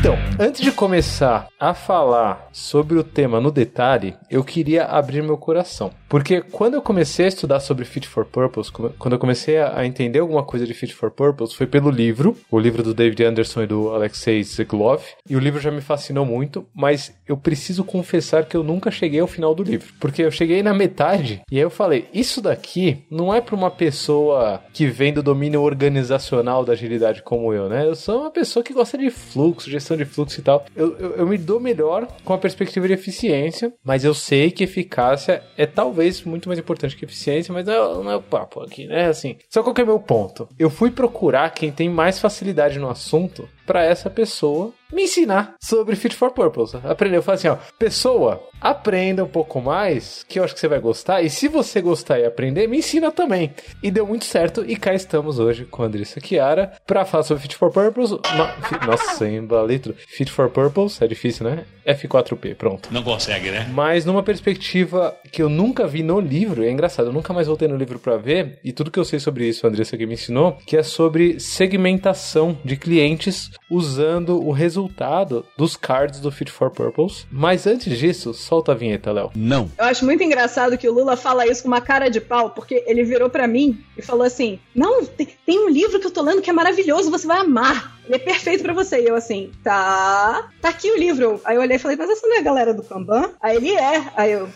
Então, 0.00 0.16
antes 0.38 0.62
de 0.62 0.72
começar 0.72 1.46
a 1.60 1.74
falar 1.74 2.48
sobre 2.50 2.98
o 2.98 3.04
tema 3.04 3.38
no 3.38 3.50
detalhe, 3.50 4.16
eu 4.30 4.42
queria 4.42 4.86
abrir 4.86 5.22
meu 5.22 5.36
coração. 5.36 5.90
Porque 6.08 6.40
quando 6.40 6.72
eu 6.72 6.82
comecei 6.82 7.26
a 7.26 7.28
estudar 7.28 7.60
sobre 7.60 7.84
Fit 7.84 8.08
for 8.08 8.24
Purpose, 8.24 8.72
quando 8.72 9.12
eu 9.12 9.18
comecei 9.18 9.58
a 9.58 9.84
entender 9.84 10.20
alguma 10.20 10.42
coisa 10.42 10.66
de 10.66 10.72
Fit 10.72 10.94
for 10.94 11.10
Purpose, 11.10 11.54
foi 11.54 11.66
pelo 11.66 11.90
livro, 11.90 12.34
o 12.50 12.58
livro 12.58 12.82
do 12.82 12.94
David 12.94 13.22
Anderson 13.22 13.62
e 13.62 13.66
do 13.66 13.90
Alexei 13.90 14.42
Zeglov, 14.42 15.02
e 15.28 15.36
o 15.36 15.38
livro 15.38 15.60
já 15.60 15.70
me 15.70 15.82
fascinou 15.82 16.24
muito, 16.24 16.66
mas 16.74 17.14
eu 17.28 17.36
preciso 17.36 17.84
confessar 17.84 18.46
que 18.46 18.56
eu 18.56 18.64
nunca 18.64 18.90
cheguei 18.90 19.20
ao 19.20 19.28
final 19.28 19.54
do 19.54 19.62
livro, 19.62 19.92
porque 20.00 20.22
eu 20.22 20.30
cheguei 20.30 20.62
na 20.62 20.72
metade 20.72 21.42
e 21.52 21.56
aí 21.56 21.62
eu 21.62 21.70
falei, 21.70 22.08
isso 22.12 22.40
daqui 22.40 23.04
não 23.10 23.32
é 23.32 23.40
para 23.40 23.54
uma 23.54 23.70
pessoa 23.70 24.62
que 24.72 24.86
vem 24.86 25.12
do 25.12 25.22
domínio 25.22 25.60
organizacional 25.60 26.64
da 26.64 26.72
agilidade 26.72 27.22
como 27.22 27.52
eu, 27.52 27.68
né? 27.68 27.86
Eu 27.86 27.94
sou 27.94 28.22
uma 28.22 28.30
pessoa 28.30 28.64
que 28.64 28.72
gosta 28.72 28.96
de 28.96 29.10
fluxo, 29.10 29.70
gestão 29.70 29.89
de 29.96 30.04
fluxo 30.04 30.40
e 30.40 30.42
tal. 30.42 30.64
Eu, 30.74 30.96
eu, 30.98 31.10
eu 31.16 31.26
me 31.26 31.38
dou 31.38 31.60
melhor 31.60 32.06
com 32.24 32.32
a 32.32 32.38
perspectiva 32.38 32.86
de 32.86 32.94
eficiência, 32.94 33.72
mas 33.84 34.04
eu 34.04 34.14
sei 34.14 34.50
que 34.50 34.64
eficácia 34.64 35.42
é 35.56 35.66
talvez 35.66 36.22
muito 36.22 36.48
mais 36.48 36.58
importante 36.58 36.96
que 36.96 37.04
eficiência, 37.04 37.52
mas 37.52 37.66
não, 37.66 38.04
não 38.04 38.10
é 38.10 38.16
o 38.16 38.22
papo 38.22 38.60
aqui, 38.60 38.86
né? 38.86 39.06
Assim, 39.06 39.36
só 39.48 39.62
qual 39.62 39.74
que 39.74 39.82
é 39.82 39.84
meu 39.84 39.98
ponto? 39.98 40.48
Eu 40.58 40.70
fui 40.70 40.90
procurar 40.90 41.50
quem 41.50 41.70
tem 41.70 41.88
mais 41.88 42.18
facilidade 42.18 42.78
no 42.78 42.88
assunto 42.88 43.48
para 43.66 43.84
essa 43.84 44.10
pessoa 44.10 44.72
me 44.92 45.04
ensinar 45.04 45.54
sobre 45.60 45.96
Fit 45.96 46.14
for 46.14 46.32
Purpose. 46.32 46.76
Aprender, 46.84 47.16
eu 47.16 47.22
falo 47.22 47.36
assim, 47.36 47.48
ó, 47.48 47.56
pessoa, 47.78 48.42
aprenda 48.60 49.24
um 49.24 49.28
pouco 49.28 49.60
mais, 49.60 50.24
que 50.28 50.38
eu 50.38 50.44
acho 50.44 50.54
que 50.54 50.60
você 50.60 50.68
vai 50.68 50.80
gostar, 50.80 51.22
e 51.22 51.30
se 51.30 51.48
você 51.48 51.80
gostar 51.80 52.18
e 52.18 52.24
aprender, 52.24 52.66
me 52.66 52.78
ensina 52.78 53.10
também. 53.10 53.54
E 53.82 53.90
deu 53.90 54.06
muito 54.06 54.24
certo, 54.24 54.64
e 54.66 54.76
cá 54.76 54.92
estamos 54.92 55.38
hoje 55.38 55.64
com 55.64 55.82
a 55.82 55.86
Andressa 55.86 56.20
Chiara 56.20 56.72
para 56.86 57.04
falar 57.04 57.24
sobre 57.24 57.42
Fit 57.42 57.56
for 57.56 57.70
Purpose. 57.70 58.12
No... 58.12 58.86
Nossa, 58.86 59.28
embalitro. 59.28 59.94
Fit 60.08 60.30
for 60.30 60.50
Purpose, 60.50 61.02
é 61.02 61.06
difícil, 61.06 61.48
né? 61.48 61.64
F4P, 61.86 62.54
pronto. 62.56 62.88
Não 62.92 63.02
consegue, 63.02 63.50
né? 63.50 63.70
Mas 63.72 64.04
numa 64.04 64.22
perspectiva 64.22 65.16
que 65.32 65.42
eu 65.42 65.48
nunca 65.48 65.86
vi 65.86 66.02
no 66.02 66.20
livro, 66.20 66.64
é 66.64 66.70
engraçado, 66.70 67.06
eu 67.06 67.12
nunca 67.12 67.32
mais 67.32 67.46
voltei 67.46 67.68
no 67.68 67.76
livro 67.76 67.98
para 67.98 68.16
ver, 68.16 68.58
e 68.64 68.72
tudo 68.72 68.90
que 68.90 68.98
eu 68.98 69.04
sei 69.04 69.18
sobre 69.18 69.48
isso, 69.48 69.66
a 69.66 69.70
Andressa 69.70 69.96
que 69.96 70.06
me 70.06 70.14
ensinou, 70.14 70.58
que 70.66 70.76
é 70.76 70.82
sobre 70.82 71.38
segmentação 71.38 72.58
de 72.64 72.76
clientes 72.76 73.50
usando 73.70 74.40
o 74.40 74.50
resultado 74.50 75.44
dos 75.56 75.76
cards 75.76 76.20
do 76.20 76.30
Fit 76.30 76.50
for 76.50 76.70
Purpose. 76.70 77.24
Mas 77.30 77.66
antes 77.66 77.96
disso, 77.98 78.34
solta 78.34 78.72
a 78.72 78.74
vinheta, 78.74 79.12
Léo. 79.12 79.30
Não. 79.34 79.70
Eu 79.78 79.84
acho 79.84 80.04
muito 80.04 80.22
engraçado 80.22 80.76
que 80.76 80.88
o 80.88 80.92
Lula 80.92 81.16
fala 81.16 81.46
isso 81.46 81.62
com 81.62 81.68
uma 81.68 81.80
cara 81.80 82.08
de 82.08 82.20
pau, 82.20 82.50
porque 82.50 82.84
ele 82.86 83.04
virou 83.04 83.30
para 83.30 83.46
mim 83.46 83.82
e 83.96 84.02
falou 84.02 84.24
assim: 84.24 84.58
Não, 84.74 85.04
tem, 85.04 85.28
tem, 85.46 85.58
um 85.58 85.68
livro 85.68 86.00
que 86.00 86.06
eu 86.06 86.10
tô 86.10 86.22
lendo 86.22 86.42
que 86.42 86.50
é 86.50 86.52
maravilhoso, 86.52 87.10
você 87.10 87.26
vai 87.26 87.38
amar. 87.38 87.98
Ele 88.06 88.16
é 88.16 88.18
perfeito 88.18 88.62
para 88.62 88.72
você. 88.72 89.00
E 89.00 89.06
eu 89.06 89.14
assim, 89.14 89.52
tá. 89.62 90.48
Tá 90.60 90.68
aqui 90.68 90.90
o 90.90 90.98
livro. 90.98 91.40
Aí 91.44 91.56
eu 91.56 91.62
olhei 91.62 91.76
e 91.76 91.78
falei, 91.78 91.96
mas 91.96 92.10
essa 92.10 92.26
não 92.26 92.36
é 92.36 92.40
a 92.40 92.42
galera 92.42 92.74
do 92.74 92.82
Kanban? 92.82 93.30
Aí 93.40 93.56
ele 93.56 93.72
é. 93.72 94.04
Aí 94.16 94.32
eu. 94.32 94.48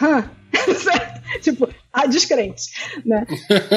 Hã? 0.00 0.30
tipo, 1.42 1.68
a 1.92 2.06
descrente, 2.06 2.70
né? 3.04 3.26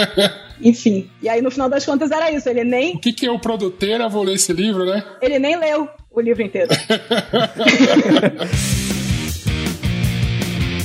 Enfim. 0.62 1.10
E 1.22 1.30
aí, 1.30 1.42
no 1.42 1.52
final 1.52 1.70
das 1.70 1.86
contas, 1.86 2.12
era 2.12 2.32
isso. 2.32 2.48
Ele 2.50 2.64
nem. 2.64 2.96
O 2.96 3.00
que, 3.00 3.14
que 3.14 3.26
é 3.26 3.32
o 3.32 3.40
produteira? 3.40 4.08
Vou 4.10 4.24
ler 4.24 4.36
esse 4.36 4.54
livro, 4.54 4.86
né? 4.86 5.04
Ele 5.22 5.40
nem 5.40 5.58
leu 5.58 5.90
o 6.12 6.22
livro 6.22 6.42
inteiro. 6.44 6.70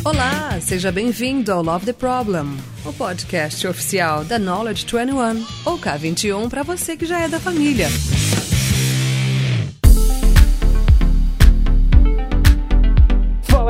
Olá, 0.05 0.61
seja 0.61 0.93
bem-vindo 0.93 1.51
ao 1.51 1.63
Love 1.63 1.87
the 1.87 1.93
Problem, 1.95 2.59
o 2.85 2.93
podcast 2.93 3.67
oficial 3.67 4.23
da 4.23 4.39
Knowledge 4.39 4.85
21, 4.85 5.47
ou 5.65 5.79
K21 5.79 6.51
para 6.51 6.63
você 6.63 6.95
que 6.95 7.07
já 7.07 7.21
é 7.21 7.29
da 7.29 7.41
família. 7.41 7.89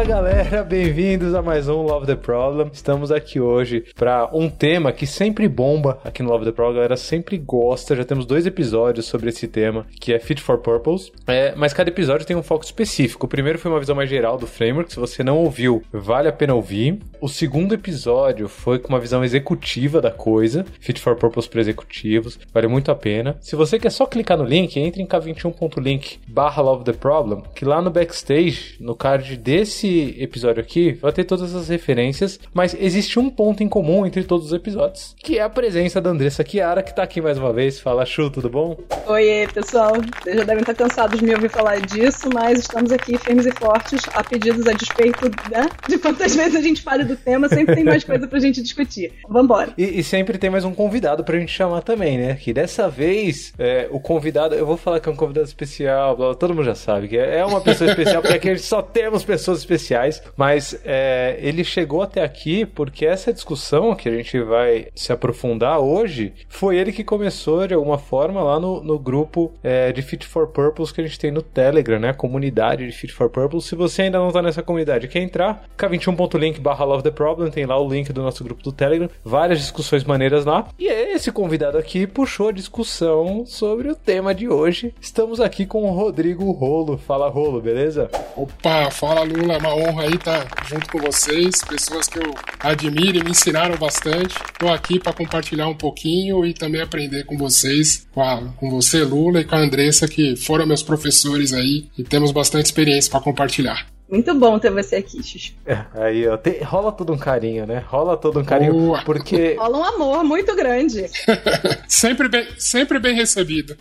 Fala 0.04 0.16
galera, 0.16 0.62
bem-vindos 0.62 1.34
a 1.34 1.41
mais 1.41 1.66
um 1.66 1.81
Love 1.81 2.04
the 2.04 2.15
Problem. 2.15 2.69
Estamos 2.70 3.10
aqui 3.10 3.41
hoje 3.41 3.87
para 3.97 4.28
um 4.34 4.50
tema 4.50 4.92
que 4.92 5.06
sempre 5.06 5.48
bomba 5.48 5.98
aqui 6.04 6.22
no 6.22 6.28
Love 6.28 6.44
the 6.44 6.53
Problem, 6.53 6.75
a 6.75 6.82
galera 6.82 6.97
sempre 6.98 7.38
gosta. 7.38 7.97
Já 7.97 8.04
temos 8.04 8.26
dois 8.26 8.44
episódios 8.44 9.06
sobre 9.06 9.31
esse 9.31 9.48
tema, 9.48 9.87
que 9.98 10.12
é 10.12 10.19
Fit 10.19 10.43
for 10.43 10.59
Purpose, 10.59 11.10
é, 11.26 11.54
mas 11.56 11.72
cada 11.72 11.88
episódio 11.88 12.26
tem 12.26 12.37
um 12.37 12.43
foco 12.43 12.66
específico. 12.66 13.25
O 13.25 13.28
primeiro 13.28 13.59
foi 13.59 13.70
uma 13.70 13.81
visão 13.81 13.97
mais 13.97 14.10
geral 14.10 14.37
do 14.37 14.47
framework, 14.47 14.93
se 14.93 15.00
você 15.00 15.25
não 15.25 15.38
ouviu, 15.38 15.82
vale 15.91 16.28
a 16.28 16.32
pena 16.32 16.53
ouvir. 16.53 16.98
O 17.19 17.28
segundo 17.28 17.72
episódio 17.72 18.47
foi 18.47 18.78
com 18.78 18.91
uma 18.91 19.00
visão 19.00 19.25
executiva 19.25 20.03
da 20.03 20.10
coisa, 20.10 20.66
Fit 20.81 21.00
for 21.00 21.16
Purpose 21.16 21.48
para 21.48 21.62
executivos, 21.62 22.38
vale 22.53 22.69
muito 22.69 22.91
a 22.91 22.94
pena. 22.94 23.38
Se 23.41 23.56
você 23.56 23.78
quer 23.78 23.91
só 23.91 24.04
clicar 24.04 24.37
no 24.37 24.44
link, 24.44 24.78
entre 24.78 25.03
em 25.03 25.06
k21.link 25.06 26.19
barra 26.28 26.60
Love 26.60 26.84
the 26.84 26.93
Problem, 26.93 27.43
que 27.54 27.64
lá 27.64 27.81
no 27.81 27.91
backstage, 27.91 28.76
no 28.78 28.94
card 28.94 29.38
desse 29.38 29.94
esse 29.94 30.22
episódio 30.22 30.60
aqui 30.60 30.93
vai 30.93 31.12
ter 31.12 31.25
todas 31.25 31.55
as 31.55 31.69
referências, 31.69 32.41
mas 32.53 32.77
existe 32.78 33.19
um 33.19 33.31
ponto 33.31 33.62
em 33.62 33.69
comum 33.69 34.05
entre 34.05 34.25
todos 34.25 34.47
os 34.47 34.53
episódios, 34.53 35.15
que 35.22 35.38
é 35.38 35.43
a 35.43 35.49
presença 35.49 36.00
da 36.00 36.10
Andressa 36.10 36.44
Chiara, 36.44 36.82
que 36.82 36.94
tá 36.94 37.03
aqui 37.03 37.21
mais 37.21 37.38
uma 37.38 37.53
vez. 37.53 37.78
Fala, 37.78 38.05
Chu, 38.05 38.31
tudo 38.31 38.50
bom? 38.50 38.77
Oi, 39.06 39.47
pessoal. 39.53 39.93
Vocês 40.22 40.37
já 40.37 40.44
devem 40.44 40.62
estar 40.62 40.75
cansados 40.75 41.19
de 41.19 41.25
me 41.25 41.34
ouvir 41.34 41.49
falar 41.49 41.81
disso, 41.81 42.28
mas 42.32 42.60
estamos 42.60 42.91
aqui 42.91 43.16
firmes 43.19 43.47
e 43.47 43.53
fortes, 43.53 44.03
a 44.12 44.25
pedidos 44.25 44.66
a 44.66 44.72
despeito 44.72 45.27
né, 45.50 45.69
de 45.88 45.99
quantas 45.99 46.34
vezes 46.37 46.56
a 46.56 46.61
gente 46.61 46.82
fale 46.82 47.05
do 47.05 47.16
tema, 47.16 47.49
sempre 47.49 47.75
tem 47.75 47.84
mais 47.84 48.03
coisa 48.03 48.26
pra 48.26 48.38
gente 48.38 48.62
discutir. 48.62 49.12
Vambora. 49.28 49.72
E, 49.78 50.00
e 50.00 50.03
sempre 50.03 50.38
tem 50.38 50.50
mais 50.50 50.65
um 50.65 50.75
convidado 50.75 51.22
pra 51.22 51.38
gente 51.38 51.53
chamar 51.53 51.82
também, 51.82 52.19
né? 52.19 52.34
Que 52.34 52.53
dessa 52.53 52.88
vez, 52.88 53.53
é, 53.59 53.87
o 53.91 54.00
convidado, 54.00 54.55
eu 54.55 54.66
vou 54.66 54.76
falar 54.76 55.00
que 55.00 55.09
é 55.09 55.12
um 55.12 55.16
convidado 55.16 55.47
especial, 55.47 56.34
todo 56.34 56.55
mundo 56.55 56.65
já 56.65 56.75
sabe 56.75 57.09
que 57.09 57.16
é 57.16 57.44
uma 57.44 57.61
pessoa 57.61 57.91
especial, 57.91 58.22
porque 58.22 58.37
aqui 58.37 58.59
só 58.59 58.82
temos 58.82 59.25
pessoas 59.25 59.59
especiais 59.59 59.73
especiais, 59.74 60.22
mas 60.36 60.78
é, 60.84 61.36
ele 61.40 61.64
chegou 61.64 62.02
até 62.02 62.22
aqui 62.22 62.64
porque 62.64 63.04
essa 63.04 63.32
discussão 63.32 63.94
que 63.94 64.08
a 64.08 64.12
gente 64.12 64.40
vai 64.40 64.88
se 64.94 65.12
aprofundar 65.12 65.80
hoje 65.80 66.32
foi 66.48 66.76
ele 66.76 66.92
que 66.92 67.04
começou 67.04 67.66
de 67.66 67.74
alguma 67.74 67.98
forma 67.98 68.42
lá 68.42 68.58
no, 68.60 68.82
no 68.82 68.98
grupo 68.98 69.52
é, 69.62 69.92
de 69.92 70.02
Fit 70.02 70.26
for 70.26 70.48
Purpose 70.48 70.92
que 70.92 71.00
a 71.00 71.04
gente 71.04 71.18
tem 71.18 71.30
no 71.30 71.42
Telegram, 71.42 71.98
né? 71.98 72.10
A 72.10 72.14
comunidade 72.14 72.86
de 72.86 72.92
Fit 72.92 73.12
for 73.12 73.28
Purpose. 73.28 73.68
Se 73.68 73.74
você 73.74 74.02
ainda 74.02 74.18
não 74.18 74.30
tá 74.30 74.40
nessa 74.40 74.62
comunidade, 74.62 75.08
quer 75.08 75.20
entrar, 75.20 75.64
k21.link 75.76 76.60
barra 76.60 76.84
Love 76.84 77.02
the 77.02 77.10
Problem, 77.10 77.50
tem 77.50 77.66
lá 77.66 77.78
o 77.78 77.88
link 77.88 78.12
do 78.12 78.22
nosso 78.22 78.44
grupo 78.44 78.62
do 78.62 78.72
Telegram, 78.72 79.08
várias 79.24 79.58
discussões 79.58 80.04
maneiras 80.04 80.44
lá. 80.44 80.68
E 80.78 80.86
esse 80.86 81.32
convidado 81.32 81.78
aqui 81.78 82.06
puxou 82.06 82.48
a 82.48 82.52
discussão 82.52 83.44
sobre 83.46 83.88
o 83.88 83.96
tema 83.96 84.34
de 84.34 84.48
hoje. 84.48 84.94
Estamos 85.00 85.40
aqui 85.40 85.66
com 85.66 85.84
o 85.84 85.92
Rodrigo 85.92 86.50
Rolo. 86.52 86.96
Fala, 86.98 87.28
Rolo, 87.28 87.60
beleza? 87.60 88.10
Opa, 88.36 88.90
fala 88.90 89.22
Lula, 89.22 89.58
uma 89.64 89.75
honra 89.75 90.02
aí 90.02 90.14
estar 90.14 90.47
junto 90.69 90.86
com 90.91 90.98
vocês, 90.98 91.62
pessoas 91.66 92.06
que 92.06 92.19
eu 92.19 92.34
admiro 92.60 93.19
e 93.19 93.25
me 93.25 93.30
ensinaram 93.30 93.76
bastante. 93.76 94.34
Estou 94.52 94.70
aqui 94.70 94.98
para 94.98 95.12
compartilhar 95.12 95.69
um 95.69 95.75
pouquinho 95.75 96.44
e 96.44 96.52
também 96.52 96.82
aprender 96.82 97.25
com 97.25 97.38
vocês, 97.38 98.06
com, 98.12 98.22
a, 98.22 98.42
com 98.56 98.70
você, 98.70 99.02
Lula, 99.02 99.41
e 99.41 99.44
com 99.44 99.54
a 99.54 99.60
Andressa, 99.60 100.06
que 100.06 100.36
foram 100.36 100.66
meus 100.66 100.82
professores 100.82 101.54
aí 101.54 101.86
e 101.97 102.04
temos 102.04 102.30
bastante 102.30 102.66
experiência 102.66 103.10
para 103.10 103.20
compartilhar. 103.20 103.94
Muito 104.14 104.32
bom 104.32 104.60
ter 104.60 104.70
você 104.70 104.97
aqui, 104.97 105.20
Xuxa. 105.20 105.52
É, 105.66 105.78
aí, 105.94 106.28
ó, 106.28 106.36
tem, 106.36 106.62
rola 106.62 106.92
todo 106.92 107.12
um 107.12 107.19
carinho, 107.19 107.66
né? 107.66 107.82
Rola 107.84 108.16
todo 108.16 108.38
um 108.38 108.44
carinho, 108.44 108.72
Boa. 108.72 109.02
porque... 109.04 109.54
Rola 109.58 109.78
um 109.78 109.84
amor 109.84 110.22
muito 110.22 110.54
grande. 110.54 111.06
sempre, 111.88 112.28
bem, 112.28 112.47
sempre 112.56 113.00
bem 113.00 113.16
recebido. 113.16 113.76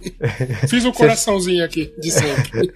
Fiz 0.67 0.85
um 0.85 0.91
coraçãozinho 0.91 1.63
aqui, 1.63 1.94
de 1.99 2.09
sempre. 2.09 2.73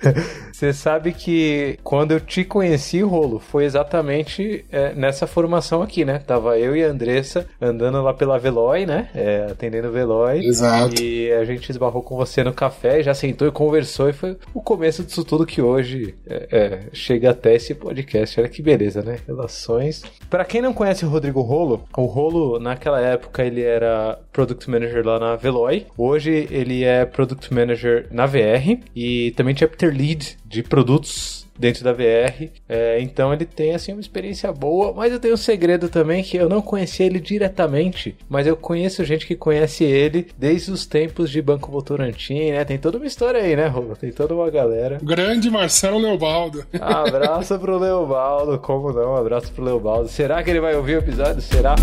Você 0.54 0.72
sabe 0.72 1.14
que 1.14 1.80
quando 1.84 2.12
eu 2.12 2.20
te 2.20 2.44
conheci, 2.44 3.02
Rolo, 3.02 3.40
foi 3.40 3.66
exatamente 3.66 4.64
é, 4.72 4.94
nessa 4.94 5.26
formação 5.26 5.82
aqui, 5.82 6.06
né? 6.06 6.20
Tava 6.20 6.60
eu 6.60 6.76
e 6.76 6.84
a 6.84 6.90
Andressa 6.90 7.48
andando 7.60 8.04
lá 8.04 8.14
pela 8.14 8.38
Veloy, 8.38 8.86
né? 8.86 9.10
É, 9.16 9.48
atendendo 9.50 9.88
o 9.88 9.92
Veloy. 9.92 10.46
Exato. 10.46 11.02
E 11.02 11.32
a 11.32 11.44
gente 11.44 11.72
esbarrou 11.72 12.04
com 12.04 12.16
você 12.16 12.44
no 12.44 12.54
café, 12.54 13.02
já 13.02 13.16
sentou 13.16 13.48
e 13.48 13.52
conversou, 13.52 14.10
e 14.10 14.14
foi 14.14 14.38
o 14.54 14.62
começo 14.62 15.04
disso 15.04 15.24
tudo 15.24 15.44
que 15.44 15.60
hoje 15.60 16.14
é, 16.28 16.48
é 16.52 16.80
chega 16.94 17.32
até 17.32 17.47
esse 17.54 17.74
podcast. 17.74 18.40
Olha 18.40 18.50
que 18.50 18.62
beleza, 18.62 19.02
né? 19.02 19.18
Relações. 19.28 20.04
Para 20.30 20.46
quem 20.46 20.62
não 20.62 20.74
conhece 20.74 21.06
o 21.06 21.10
Rodrigo 21.10 21.42
Rolo, 21.42 21.84
o 21.96 22.06
Rolo, 22.06 22.60
naquela 22.60 23.00
época, 23.00 23.44
ele 23.44 23.62
era 23.62 24.20
Product 24.32 24.70
Manager 24.70 25.06
lá 25.06 25.20
na 25.20 25.36
Veloy. 25.36 25.86
Hoje 25.98 26.48
ele 26.52 26.84
é 26.84 27.06
Product 27.06 27.54
Manager 27.54 28.08
na 28.12 28.26
VR 28.26 28.80
e 28.96 29.32
também 29.32 29.56
Chapter 29.56 29.96
Lead 29.96 30.38
de 30.48 30.64
produtos 30.64 31.48
dentro 31.58 31.84
da 31.84 31.92
VR. 31.92 32.50
É, 32.70 33.00
então 33.02 33.34
ele 33.34 33.46
tem 33.46 33.74
assim 33.74 33.92
uma 33.92 34.02
experiência 34.02 34.52
boa, 34.52 34.94
mas 34.94 35.12
eu 35.12 35.20
tenho 35.20 35.34
um 35.34 35.38
segredo 35.38 35.90
também 35.90 36.24
que 36.24 36.38
eu 36.38 36.48
não 36.48 36.62
conhecia 36.62 37.06
ele 37.06 37.20
diretamente, 37.20 38.16
mas 38.30 38.48
eu 38.48 38.56
conheço 38.56 39.04
gente 39.04 39.26
que 39.26 39.36
conhece 39.36 39.84
ele 39.84 40.28
desde 40.38 40.72
os 40.72 40.86
tempos 40.86 41.30
de 41.30 41.42
Banco 41.42 41.72
Votorantim, 41.72 42.52
né? 42.52 42.64
Tem 42.64 42.78
toda 42.78 42.98
uma 42.98 43.08
história 43.08 43.42
aí, 43.42 43.56
né, 43.56 43.68
Rô? 43.68 43.96
Tem 44.00 44.12
toda 44.12 44.34
uma 44.34 44.50
galera. 44.50 45.00
Grande 45.02 45.50
Marcelo 45.50 45.98
Leobaldo. 45.98 46.66
Abraço 46.80 47.58
pro 47.60 47.78
Leobaldo, 47.78 48.60
como 48.60 48.92
não? 48.92 49.16
Abraço 49.16 49.52
pro 49.52 49.64
Leobaldo. 49.64 50.10
Será 50.10 50.44
que 50.44 50.50
ele 50.50 50.62
vai 50.62 50.76
ouvir 50.76 50.98
o 50.98 51.00
episódio? 51.00 51.42
Será? 51.42 51.76